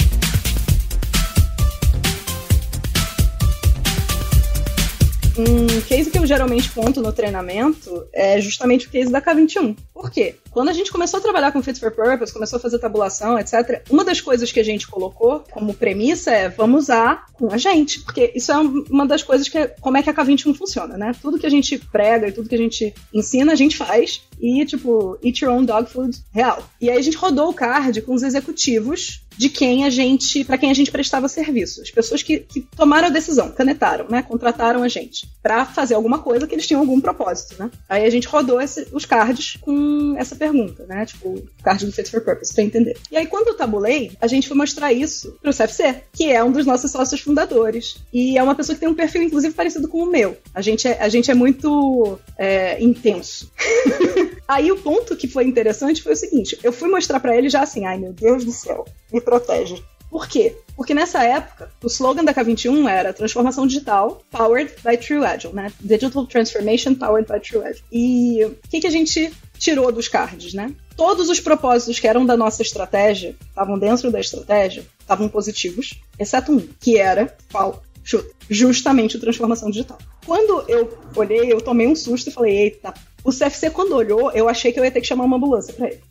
Um 5.38 5.82
case 5.88 6.12
que 6.12 6.20
eu 6.20 6.26
geralmente 6.26 6.70
conto 6.72 7.02
no 7.02 7.14
treinamento 7.14 8.08
é 8.14 8.40
justamente 8.42 8.88
o 8.88 8.90
case 8.90 9.12
da 9.12 9.22
K21. 9.22 9.76
Por 9.94 10.12
quê? 10.12 10.36
Quando 10.52 10.70
a 10.70 10.74
gente 10.74 10.92
começou 10.92 11.20
a 11.20 11.24
trabalhar 11.24 11.52
com 11.52 11.62
Fit 11.62 11.80
for 11.80 11.92
Purpose, 11.92 12.34
começou 12.34 12.58
a 12.58 12.60
fazer 12.60 12.80
tabulação, 12.80 13.38
etc., 13.40 13.84
uma 13.90 14.04
das 14.04 14.20
coisas 14.20 14.52
que 14.52 14.60
a 14.60 14.64
gente 14.64 14.88
colocou 14.88 15.44
como 15.52 15.74
premissa 15.74 16.32
é 16.32 16.50
vamos 16.50 16.84
usar 16.84 17.26
com 17.34 17.52
a 17.52 17.58
gente. 17.58 18.02
Porque 18.02 18.32
isso 18.36 18.52
é 18.52 18.58
uma 18.58 19.06
das 19.06 19.24
coisas 19.24 19.48
que 19.48 19.58
é, 19.58 19.68
como 19.68 19.98
é 19.98 20.04
que 20.04 20.10
a 20.10 20.14
K21 20.14 20.56
funciona, 20.56 20.98
né? 20.98 21.14
Tudo 21.22 21.40
que 21.40 21.46
a 21.46 21.50
gente 21.50 21.78
prega 21.78 22.28
e 22.28 22.32
tudo 22.32 22.50
que 22.50 22.56
a 22.56 22.60
gente 22.60 22.94
ensina, 23.14 23.52
a 23.52 23.56
gente 23.56 23.78
faz. 23.78 24.24
E, 24.40 24.66
tipo, 24.66 25.18
eat 25.24 25.44
your 25.44 25.54
own 25.54 25.64
dog 25.64 25.90
food 25.90 26.18
real. 26.32 26.64
E 26.82 26.90
aí 26.90 26.98
a 26.98 27.02
gente 27.02 27.18
rodou 27.18 27.50
o 27.50 27.54
card 27.54 28.02
com 28.02 28.14
os 28.14 28.24
executivos 28.24 29.22
de 29.38 29.50
quem 29.50 29.86
a 29.86 29.90
gente, 29.90 30.44
para 30.44 30.58
quem 30.58 30.72
a 30.72 30.74
gente 30.74 30.92
prestava 30.92 31.28
serviço. 31.28 31.82
As 31.82 31.92
pessoas 31.92 32.24
que, 32.24 32.40
que 32.40 32.62
tomaram 32.76 33.08
a 33.08 33.12
decisão, 33.12 33.52
canetaram, 33.52 34.08
né? 34.10 34.24
Contrataram 34.24 34.82
a 34.82 34.88
gente 34.88 35.28
para 35.42 35.64
fazer 35.78 35.94
alguma 35.94 36.18
coisa 36.18 36.48
que 36.48 36.56
eles 36.56 36.66
tinham 36.66 36.82
algum 36.82 37.00
propósito, 37.00 37.54
né? 37.60 37.70
Aí 37.88 38.04
a 38.04 38.10
gente 38.10 38.28
rodou 38.28 38.60
esse, 38.60 38.88
os 38.92 39.06
cards 39.06 39.58
com 39.62 40.16
essa 40.18 40.36
pergunta, 40.36 40.88
né? 40.88 41.06
Tipo, 41.06 41.48
card 41.64 41.86
do 41.86 41.92
Fit 41.92 42.10
for 42.10 42.22
Purpose, 42.22 42.52
pra 42.52 42.64
entender. 42.64 42.98
E 43.12 43.16
aí, 43.16 43.28
quando 43.28 43.50
eu 43.50 43.54
tabulei, 43.54 44.12
a 44.20 44.26
gente 44.26 44.48
foi 44.48 44.58
mostrar 44.58 44.92
isso 44.92 45.38
pro 45.40 45.54
CFC, 45.54 46.02
que 46.12 46.32
é 46.32 46.44
um 46.44 46.52
dos 46.52 46.66
nossos 46.66 46.90
sócios 46.90 47.22
fundadores. 47.22 47.98
E 48.12 48.40
é 48.40 48.42
uma 48.42 48.56
pessoa 48.56 48.74
que 48.74 48.80
tem 48.80 48.90
um 48.90 48.96
perfil, 48.96 49.22
inclusive, 49.22 49.54
parecido 49.54 49.88
com 49.88 50.00
o 50.00 50.10
meu. 50.10 50.36
A 50.52 50.62
gente 50.62 50.88
é, 50.88 51.00
a 51.00 51.10
gente 51.10 51.30
é 51.30 51.36
muito 51.36 52.18
é, 52.36 52.82
intenso. 52.84 53.52
aí 54.48 54.72
o 54.72 54.78
ponto 54.78 55.16
que 55.16 55.28
foi 55.28 55.44
interessante 55.44 56.02
foi 56.02 56.14
o 56.14 56.18
seguinte: 56.18 56.58
eu 56.64 56.74
fui 56.74 56.90
mostrar 56.90 57.20
para 57.20 57.38
ele 57.38 57.50
já 57.50 57.62
assim, 57.62 57.86
ai 57.86 58.00
meu 58.00 58.14
Deus 58.14 58.44
do 58.44 58.52
céu, 58.52 58.84
me 59.14 59.22
protege. 59.22 59.84
Por 60.10 60.28
quê? 60.28 60.56
Porque 60.76 60.94
nessa 60.94 61.24
época, 61.24 61.72
o 61.84 61.88
slogan 61.88 62.24
da 62.24 62.34
K21 62.34 62.88
era 62.90 63.14
transformação 63.14 63.66
digital 63.66 64.22
powered 64.32 64.74
by 64.84 64.98
True 64.98 65.26
Agile, 65.26 65.54
né? 65.54 65.72
Digital 65.82 66.26
Transformation 66.26 66.96
powered 66.96 67.32
by 67.32 67.40
True 67.40 67.64
Agile. 67.64 67.84
E 67.92 68.46
o 68.46 68.56
que, 68.70 68.80
que 68.80 68.88
a 68.88 68.92
gente 68.92 69.32
tirou 69.58 69.92
dos 69.92 70.08
cards, 70.08 70.54
né? 70.54 70.74
Todos 70.96 71.30
os 71.30 71.40
propósitos 71.40 72.00
que 72.00 72.08
eram 72.08 72.26
da 72.26 72.38
nossa 72.38 72.62
estratégia, 72.62 73.36
estavam 73.48 73.78
dentro 73.78 74.12
da 74.12 74.20
estratégia, 74.20 74.86
estavam 75.00 75.28
positivos, 75.28 76.00
exceto 76.20 76.52
um, 76.52 76.68
que 76.80 76.98
era 76.98 77.36
qual? 77.52 77.84
Chuta, 78.04 78.34
justamente 78.50 79.18
o 79.18 79.20
transformação 79.20 79.70
digital. 79.70 79.98
Quando 80.26 80.64
eu 80.70 80.98
olhei, 81.16 81.52
eu 81.52 81.60
tomei 81.60 81.88
um 81.88 81.96
susto 81.96 82.30
e 82.30 82.32
falei, 82.32 82.58
eita, 82.58 82.94
o 83.24 83.32
CFC, 83.32 83.70
quando 83.70 83.94
olhou, 83.96 84.32
eu 84.32 84.48
achei 84.48 84.72
que 84.72 84.80
eu 84.80 84.86
ia 84.86 84.92
ter 84.92 85.02
que 85.02 85.08
chamar 85.08 85.26
uma 85.26 85.36
ambulância 85.36 85.74
pra 85.74 85.88
ele. 85.88 86.02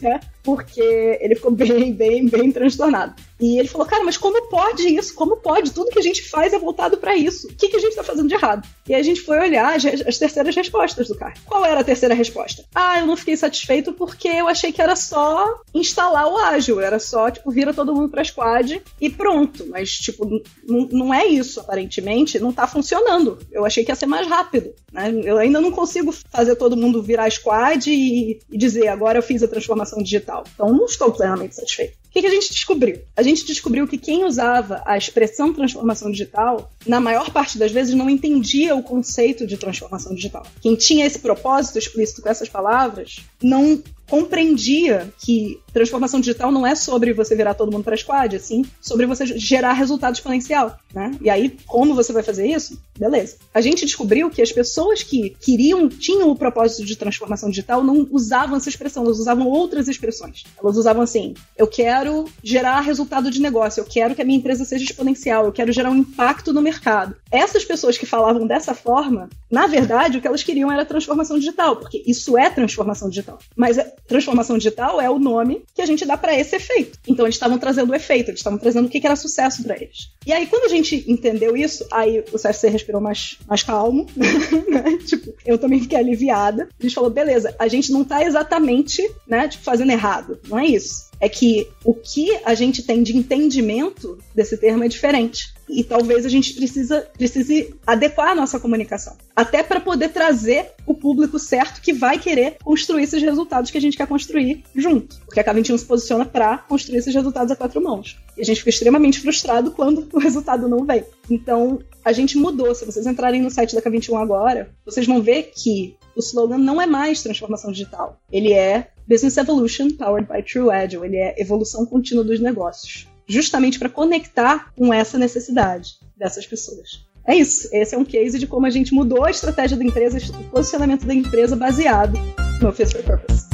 né? 0.00 0.20
porque 0.42 1.18
ele 1.20 1.34
ficou 1.34 1.50
bem, 1.52 1.92
bem, 1.92 2.26
bem 2.26 2.50
transtornado. 2.50 3.14
E 3.40 3.58
ele 3.58 3.68
falou, 3.68 3.86
cara, 3.86 4.04
mas 4.04 4.16
como 4.16 4.48
pode 4.48 4.86
isso? 4.94 5.14
Como 5.14 5.36
pode? 5.36 5.72
Tudo 5.72 5.90
que 5.90 5.98
a 5.98 6.02
gente 6.02 6.28
faz 6.28 6.52
é 6.52 6.58
voltado 6.58 6.96
para 6.96 7.16
isso. 7.16 7.48
O 7.48 7.54
que, 7.54 7.68
que 7.68 7.76
a 7.76 7.80
gente 7.80 7.96
tá 7.96 8.04
fazendo 8.04 8.28
de 8.28 8.34
errado? 8.34 8.66
E 8.88 8.94
a 8.94 9.02
gente 9.02 9.20
foi 9.20 9.38
olhar 9.38 9.74
as, 9.74 9.84
as, 9.84 10.18
terceiras 10.18 10.54
respostas 10.54 11.08
do 11.08 11.16
cara. 11.16 11.34
Qual 11.44 11.64
era 11.64 11.80
a 11.80 11.84
terceira 11.84 12.14
resposta? 12.14 12.64
Ah, 12.72 13.00
eu 13.00 13.06
não 13.06 13.16
fiquei 13.16 13.36
satisfeito 13.36 13.92
porque 13.92 14.28
eu 14.28 14.46
achei 14.46 14.70
que 14.70 14.80
era 14.80 14.94
só 14.94 15.60
instalar 15.74 16.28
o 16.28 16.36
ágil, 16.38 16.80
era 16.80 17.00
só, 17.00 17.30
tipo, 17.30 17.50
vira 17.50 17.74
todo 17.74 17.94
mundo 17.94 18.10
pra 18.10 18.22
squad 18.22 18.80
e 19.00 19.10
pronto. 19.10 19.66
Mas, 19.68 19.90
tipo, 19.90 20.24
não 20.64 21.12
é 21.12 21.26
isso, 21.26 21.58
aparentemente, 21.58 22.38
não 22.38 22.52
tá 22.52 22.68
funcionando. 22.68 23.38
Eu 23.50 23.64
achei 23.64 23.84
que 23.84 23.90
ia 23.90 23.96
ser 23.96 24.06
mais 24.06 24.28
rápido, 24.28 24.72
né? 24.92 25.12
Eu 25.24 25.38
ainda 25.38 25.60
não 25.60 25.72
consigo 25.72 26.12
fazer 26.30 26.54
todo 26.54 26.76
mundo 26.76 27.02
virar 27.02 27.30
squad 27.30 27.90
e, 27.90 28.38
e 28.48 28.56
dizer, 28.56 28.86
agora 28.86 29.18
eu 29.18 29.22
fiz 29.22 29.42
a 29.42 29.48
transformação 29.48 30.00
digital 30.00 30.31
tal. 30.32 30.44
Então, 30.54 30.72
não 30.72 30.86
estou 30.86 31.12
plenamente 31.12 31.54
satisfeito. 31.54 31.92
O 31.92 32.12
que, 32.12 32.20
que, 32.20 32.26
a 32.26 32.30
gente 32.30 32.52
descobriu? 32.52 33.00
A 33.16 33.22
gente 33.22 33.44
descobriu 33.44 33.86
que 33.86 33.98
quem 33.98 34.24
usava 34.24 34.82
a 34.84 34.96
expressão 34.96 35.52
transformação 35.52 36.10
digital, 36.10 36.70
na 36.86 37.00
maior 37.00 37.30
parte 37.30 37.58
das 37.58 37.72
vezes, 37.72 37.94
não 37.94 38.08
entendia 38.08 38.74
o 38.74 38.82
conceito 38.82 39.46
de 39.46 39.56
transformação 39.56 40.14
digital. 40.14 40.46
Quem 40.60 40.74
tinha 40.74 41.06
esse 41.06 41.18
propósito 41.18 41.78
explícito 41.78 42.22
com 42.22 42.28
essas 42.28 42.48
palavras, 42.48 43.20
não 43.42 43.82
compreendia 44.08 45.10
que 45.24 45.58
transformação 45.72 46.20
digital 46.20 46.52
não 46.52 46.66
é 46.66 46.74
sobre 46.74 47.12
você 47.12 47.34
virar 47.34 47.54
todo 47.54 47.72
mundo 47.72 47.84
para 47.84 47.96
squad, 47.96 48.36
assim, 48.36 48.64
sobre 48.80 49.06
você 49.06 49.26
gerar 49.26 49.72
resultado 49.72 50.14
exponencial, 50.14 50.78
né? 50.94 51.12
E 51.20 51.30
aí, 51.30 51.56
como 51.66 51.94
você 51.94 52.12
vai 52.12 52.22
fazer 52.22 52.46
isso? 52.46 52.80
Beleza. 52.98 53.36
A 53.54 53.60
gente 53.60 53.84
descobriu 53.84 54.30
que 54.30 54.42
as 54.42 54.52
pessoas 54.52 55.02
que 55.02 55.30
queriam, 55.40 55.88
tinham 55.88 56.30
o 56.30 56.36
propósito 56.36 56.84
de 56.84 56.96
transformação 56.96 57.50
digital, 57.50 57.82
não 57.82 58.06
usavam 58.10 58.56
essa 58.56 58.68
expressão, 58.68 59.04
elas 59.04 59.18
usavam 59.18 59.46
outras 59.48 59.88
expressões. 59.88 60.44
Elas 60.62 60.76
usavam 60.76 61.02
assim: 61.02 61.34
eu 61.56 61.66
quero 61.66 62.26
gerar 62.42 62.80
resultado 62.80 63.30
de 63.30 63.40
negócio, 63.40 63.80
eu 63.80 63.84
quero 63.84 64.14
que 64.14 64.22
a 64.22 64.24
minha 64.24 64.38
empresa 64.38 64.64
seja 64.64 64.84
exponencial, 64.84 65.46
eu 65.46 65.52
quero 65.52 65.72
gerar 65.72 65.90
um 65.90 65.96
impacto 65.96 66.52
no 66.52 66.62
mercado. 66.62 67.16
Essas 67.30 67.64
pessoas 67.64 67.96
que 67.96 68.06
falavam 68.06 68.46
dessa 68.46 68.74
forma, 68.74 69.28
na 69.50 69.66
verdade, 69.66 70.18
o 70.18 70.20
que 70.20 70.26
elas 70.26 70.42
queriam 70.42 70.70
era 70.70 70.84
transformação 70.84 71.38
digital, 71.38 71.76
porque 71.76 72.02
isso 72.06 72.36
é 72.36 72.50
transformação 72.50 73.08
digital. 73.08 73.38
Mas 73.56 73.78
transformação 74.06 74.58
digital 74.58 75.00
é 75.00 75.10
o 75.10 75.18
nome 75.18 75.61
que 75.74 75.82
a 75.82 75.86
gente 75.86 76.04
dá 76.04 76.16
para 76.16 76.38
esse 76.38 76.56
efeito. 76.56 76.98
Então 77.06 77.26
eles 77.26 77.36
estavam 77.36 77.58
trazendo 77.58 77.90
o 77.90 77.94
efeito, 77.94 78.30
eles 78.30 78.40
estavam 78.40 78.58
trazendo 78.58 78.86
o 78.86 78.88
que, 78.88 79.00
que 79.00 79.06
era 79.06 79.16
sucesso 79.16 79.62
para 79.62 79.76
eles. 79.76 80.10
E 80.26 80.32
aí, 80.32 80.46
quando 80.46 80.64
a 80.64 80.68
gente 80.68 81.04
entendeu 81.10 81.56
isso, 81.56 81.86
aí 81.90 82.24
o 82.32 82.38
CFC 82.38 82.68
respirou 82.68 83.00
mais, 83.00 83.38
mais 83.46 83.62
calmo, 83.62 84.06
né? 84.16 84.98
Tipo, 85.06 85.34
eu 85.44 85.58
também 85.58 85.80
fiquei 85.80 85.98
aliviada. 85.98 86.68
A 86.78 86.82
gente 86.82 86.94
falou, 86.94 87.10
beleza, 87.10 87.54
a 87.58 87.68
gente 87.68 87.92
não 87.92 88.04
tá 88.04 88.24
exatamente, 88.24 89.08
né, 89.26 89.48
tipo, 89.48 89.64
fazendo 89.64 89.90
errado. 89.90 90.38
Não 90.48 90.58
é 90.58 90.66
isso 90.66 91.11
é 91.22 91.28
que 91.28 91.68
o 91.84 91.94
que 91.94 92.36
a 92.44 92.52
gente 92.52 92.82
tem 92.82 93.00
de 93.00 93.16
entendimento 93.16 94.18
desse 94.34 94.56
termo 94.56 94.82
é 94.82 94.88
diferente. 94.88 95.54
E 95.68 95.84
talvez 95.84 96.26
a 96.26 96.28
gente 96.28 96.52
precisa, 96.52 97.08
precise 97.16 97.76
adequar 97.86 98.30
a 98.30 98.34
nossa 98.34 98.58
comunicação. 98.58 99.16
Até 99.34 99.62
para 99.62 99.78
poder 99.78 100.08
trazer 100.08 100.72
o 100.84 100.92
público 100.92 101.38
certo 101.38 101.80
que 101.80 101.92
vai 101.92 102.18
querer 102.18 102.56
construir 102.64 103.04
esses 103.04 103.22
resultados 103.22 103.70
que 103.70 103.78
a 103.78 103.80
gente 103.80 103.96
quer 103.96 104.08
construir 104.08 104.64
junto. 104.74 105.20
Porque 105.24 105.38
a 105.38 105.44
K21 105.44 105.78
se 105.78 105.84
posiciona 105.84 106.24
para 106.24 106.58
construir 106.58 106.98
esses 106.98 107.14
resultados 107.14 107.52
a 107.52 107.56
quatro 107.56 107.80
mãos. 107.80 108.18
E 108.36 108.40
a 108.40 108.44
gente 108.44 108.58
fica 108.58 108.70
extremamente 108.70 109.20
frustrado 109.20 109.70
quando 109.70 110.08
o 110.12 110.18
resultado 110.18 110.68
não 110.68 110.84
vem. 110.84 111.04
Então, 111.30 111.78
a 112.04 112.12
gente 112.12 112.36
mudou. 112.36 112.74
Se 112.74 112.84
vocês 112.84 113.06
entrarem 113.06 113.40
no 113.40 113.50
site 113.50 113.76
da 113.76 113.80
K21 113.80 114.20
agora, 114.20 114.74
vocês 114.84 115.06
vão 115.06 115.22
ver 115.22 115.52
que 115.54 115.96
o 116.16 116.20
slogan 116.20 116.58
não 116.58 116.82
é 116.82 116.86
mais 116.86 117.22
transformação 117.22 117.70
digital. 117.70 118.20
Ele 118.30 118.52
é 118.52 118.88
Business 119.08 119.36
Evolution 119.36 119.90
Powered 119.90 120.28
by 120.30 120.42
True 120.42 120.70
Agile. 120.70 121.06
Ele 121.06 121.16
é 121.16 121.40
evolução 121.40 121.84
contínua 121.86 122.24
dos 122.24 122.40
negócios, 122.40 123.08
justamente 123.26 123.78
para 123.78 123.88
conectar 123.88 124.72
com 124.74 124.92
essa 124.92 125.18
necessidade 125.18 125.98
dessas 126.16 126.46
pessoas. 126.46 127.06
É 127.26 127.36
isso. 127.36 127.68
Esse 127.72 127.94
é 127.94 127.98
um 127.98 128.04
case 128.04 128.38
de 128.38 128.46
como 128.46 128.66
a 128.66 128.70
gente 128.70 128.92
mudou 128.92 129.24
a 129.24 129.30
estratégia 129.30 129.76
da 129.76 129.84
empresa, 129.84 130.18
o 130.38 130.44
posicionamento 130.50 131.06
da 131.06 131.14
empresa 131.14 131.54
baseado 131.54 132.18
no 132.60 132.72
Fit 132.72 132.92
for 132.92 133.02
Purpose. 133.02 133.51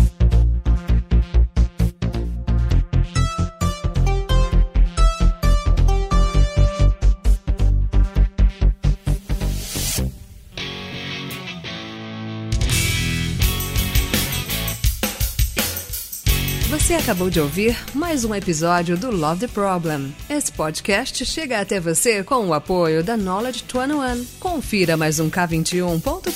Acabou 17.09 17.31
de 17.31 17.41
ouvir 17.41 17.75
mais 17.95 18.23
um 18.23 18.35
episódio 18.35 18.95
do 18.95 19.11
Love 19.11 19.41
the 19.41 19.49
Problem. 19.49 20.15
Esse 20.29 20.53
podcast 20.53 21.25
chega 21.25 21.59
até 21.59 21.81
você 21.81 22.23
com 22.23 22.47
o 22.47 22.53
apoio 22.53 23.03
da 23.03 23.17
Knowledge 23.17 23.65
21. 23.65 24.27
Confira 24.39 24.95
mais 24.95 25.19
um 25.19 25.31
K21.com.br. 25.31 26.29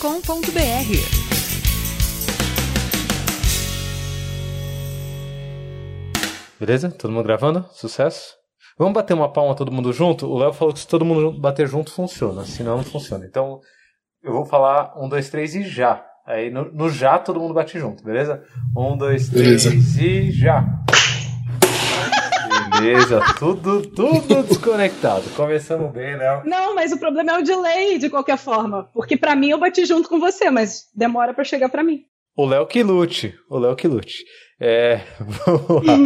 Beleza? 6.58 6.90
Todo 6.90 7.12
mundo 7.12 7.24
gravando? 7.24 7.66
Sucesso? 7.72 8.34
Vamos 8.78 8.94
bater 8.94 9.12
uma 9.12 9.30
palma 9.30 9.54
todo 9.54 9.70
mundo 9.70 9.92
junto? 9.92 10.26
O 10.26 10.38
Léo 10.38 10.54
falou 10.54 10.72
que 10.72 10.80
se 10.80 10.88
todo 10.88 11.04
mundo 11.04 11.38
bater 11.38 11.68
junto 11.68 11.92
funciona, 11.92 12.46
senão 12.46 12.78
não 12.78 12.84
funciona. 12.84 13.26
Então 13.26 13.60
eu 14.22 14.32
vou 14.32 14.46
falar 14.46 14.94
um, 14.96 15.06
dois, 15.06 15.28
três 15.28 15.54
e 15.54 15.64
já. 15.64 16.02
Aí 16.26 16.50
no, 16.50 16.70
no, 16.72 16.88
já 16.88 17.18
todo 17.18 17.40
mundo 17.40 17.54
bate 17.54 17.78
junto, 17.78 18.04
beleza? 18.04 18.42
Um, 18.76 18.96
dois, 18.96 19.28
três 19.28 19.64
beleza. 19.64 20.02
e 20.02 20.30
já. 20.30 20.64
Beleza, 22.78 23.20
tudo, 23.38 23.82
tudo 23.82 24.42
desconectado. 24.44 25.22
Começamos 25.36 25.92
bem, 25.92 26.16
né? 26.16 26.42
Não, 26.44 26.74
mas 26.74 26.92
o 26.92 26.98
problema 26.98 27.32
é 27.32 27.38
o 27.38 27.42
delay, 27.42 27.98
de 27.98 28.08
qualquer 28.08 28.38
forma. 28.38 28.84
Porque 28.94 29.16
para 29.16 29.36
mim 29.36 29.50
eu 29.50 29.58
bati 29.58 29.84
junto 29.84 30.08
com 30.08 30.18
você, 30.18 30.50
mas 30.50 30.84
demora 30.94 31.34
para 31.34 31.44
chegar 31.44 31.68
para 31.68 31.82
mim. 31.82 32.04
O 32.36 32.46
Léo 32.46 32.66
que 32.66 32.82
lute. 32.82 33.34
O 33.48 33.58
Léo 33.58 33.76
que 33.76 33.86
lute. 33.86 34.24
É. 34.60 35.00
Vamos 35.46 35.86
lá. 35.86 35.98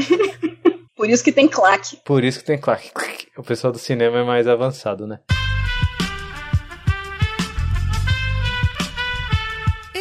Por 0.97 1.09
isso 1.11 1.23
que 1.23 1.31
tem 1.31 1.47
claque. 1.47 1.99
Por 2.05 2.25
isso 2.25 2.41
que 2.41 2.47
tem 2.47 2.59
claque. 2.59 2.91
O 3.37 3.43
pessoal 3.43 3.73
do 3.73 3.79
cinema 3.79 4.19
é 4.19 4.25
mais 4.25 4.49
avançado, 4.49 5.07
né? 5.07 5.21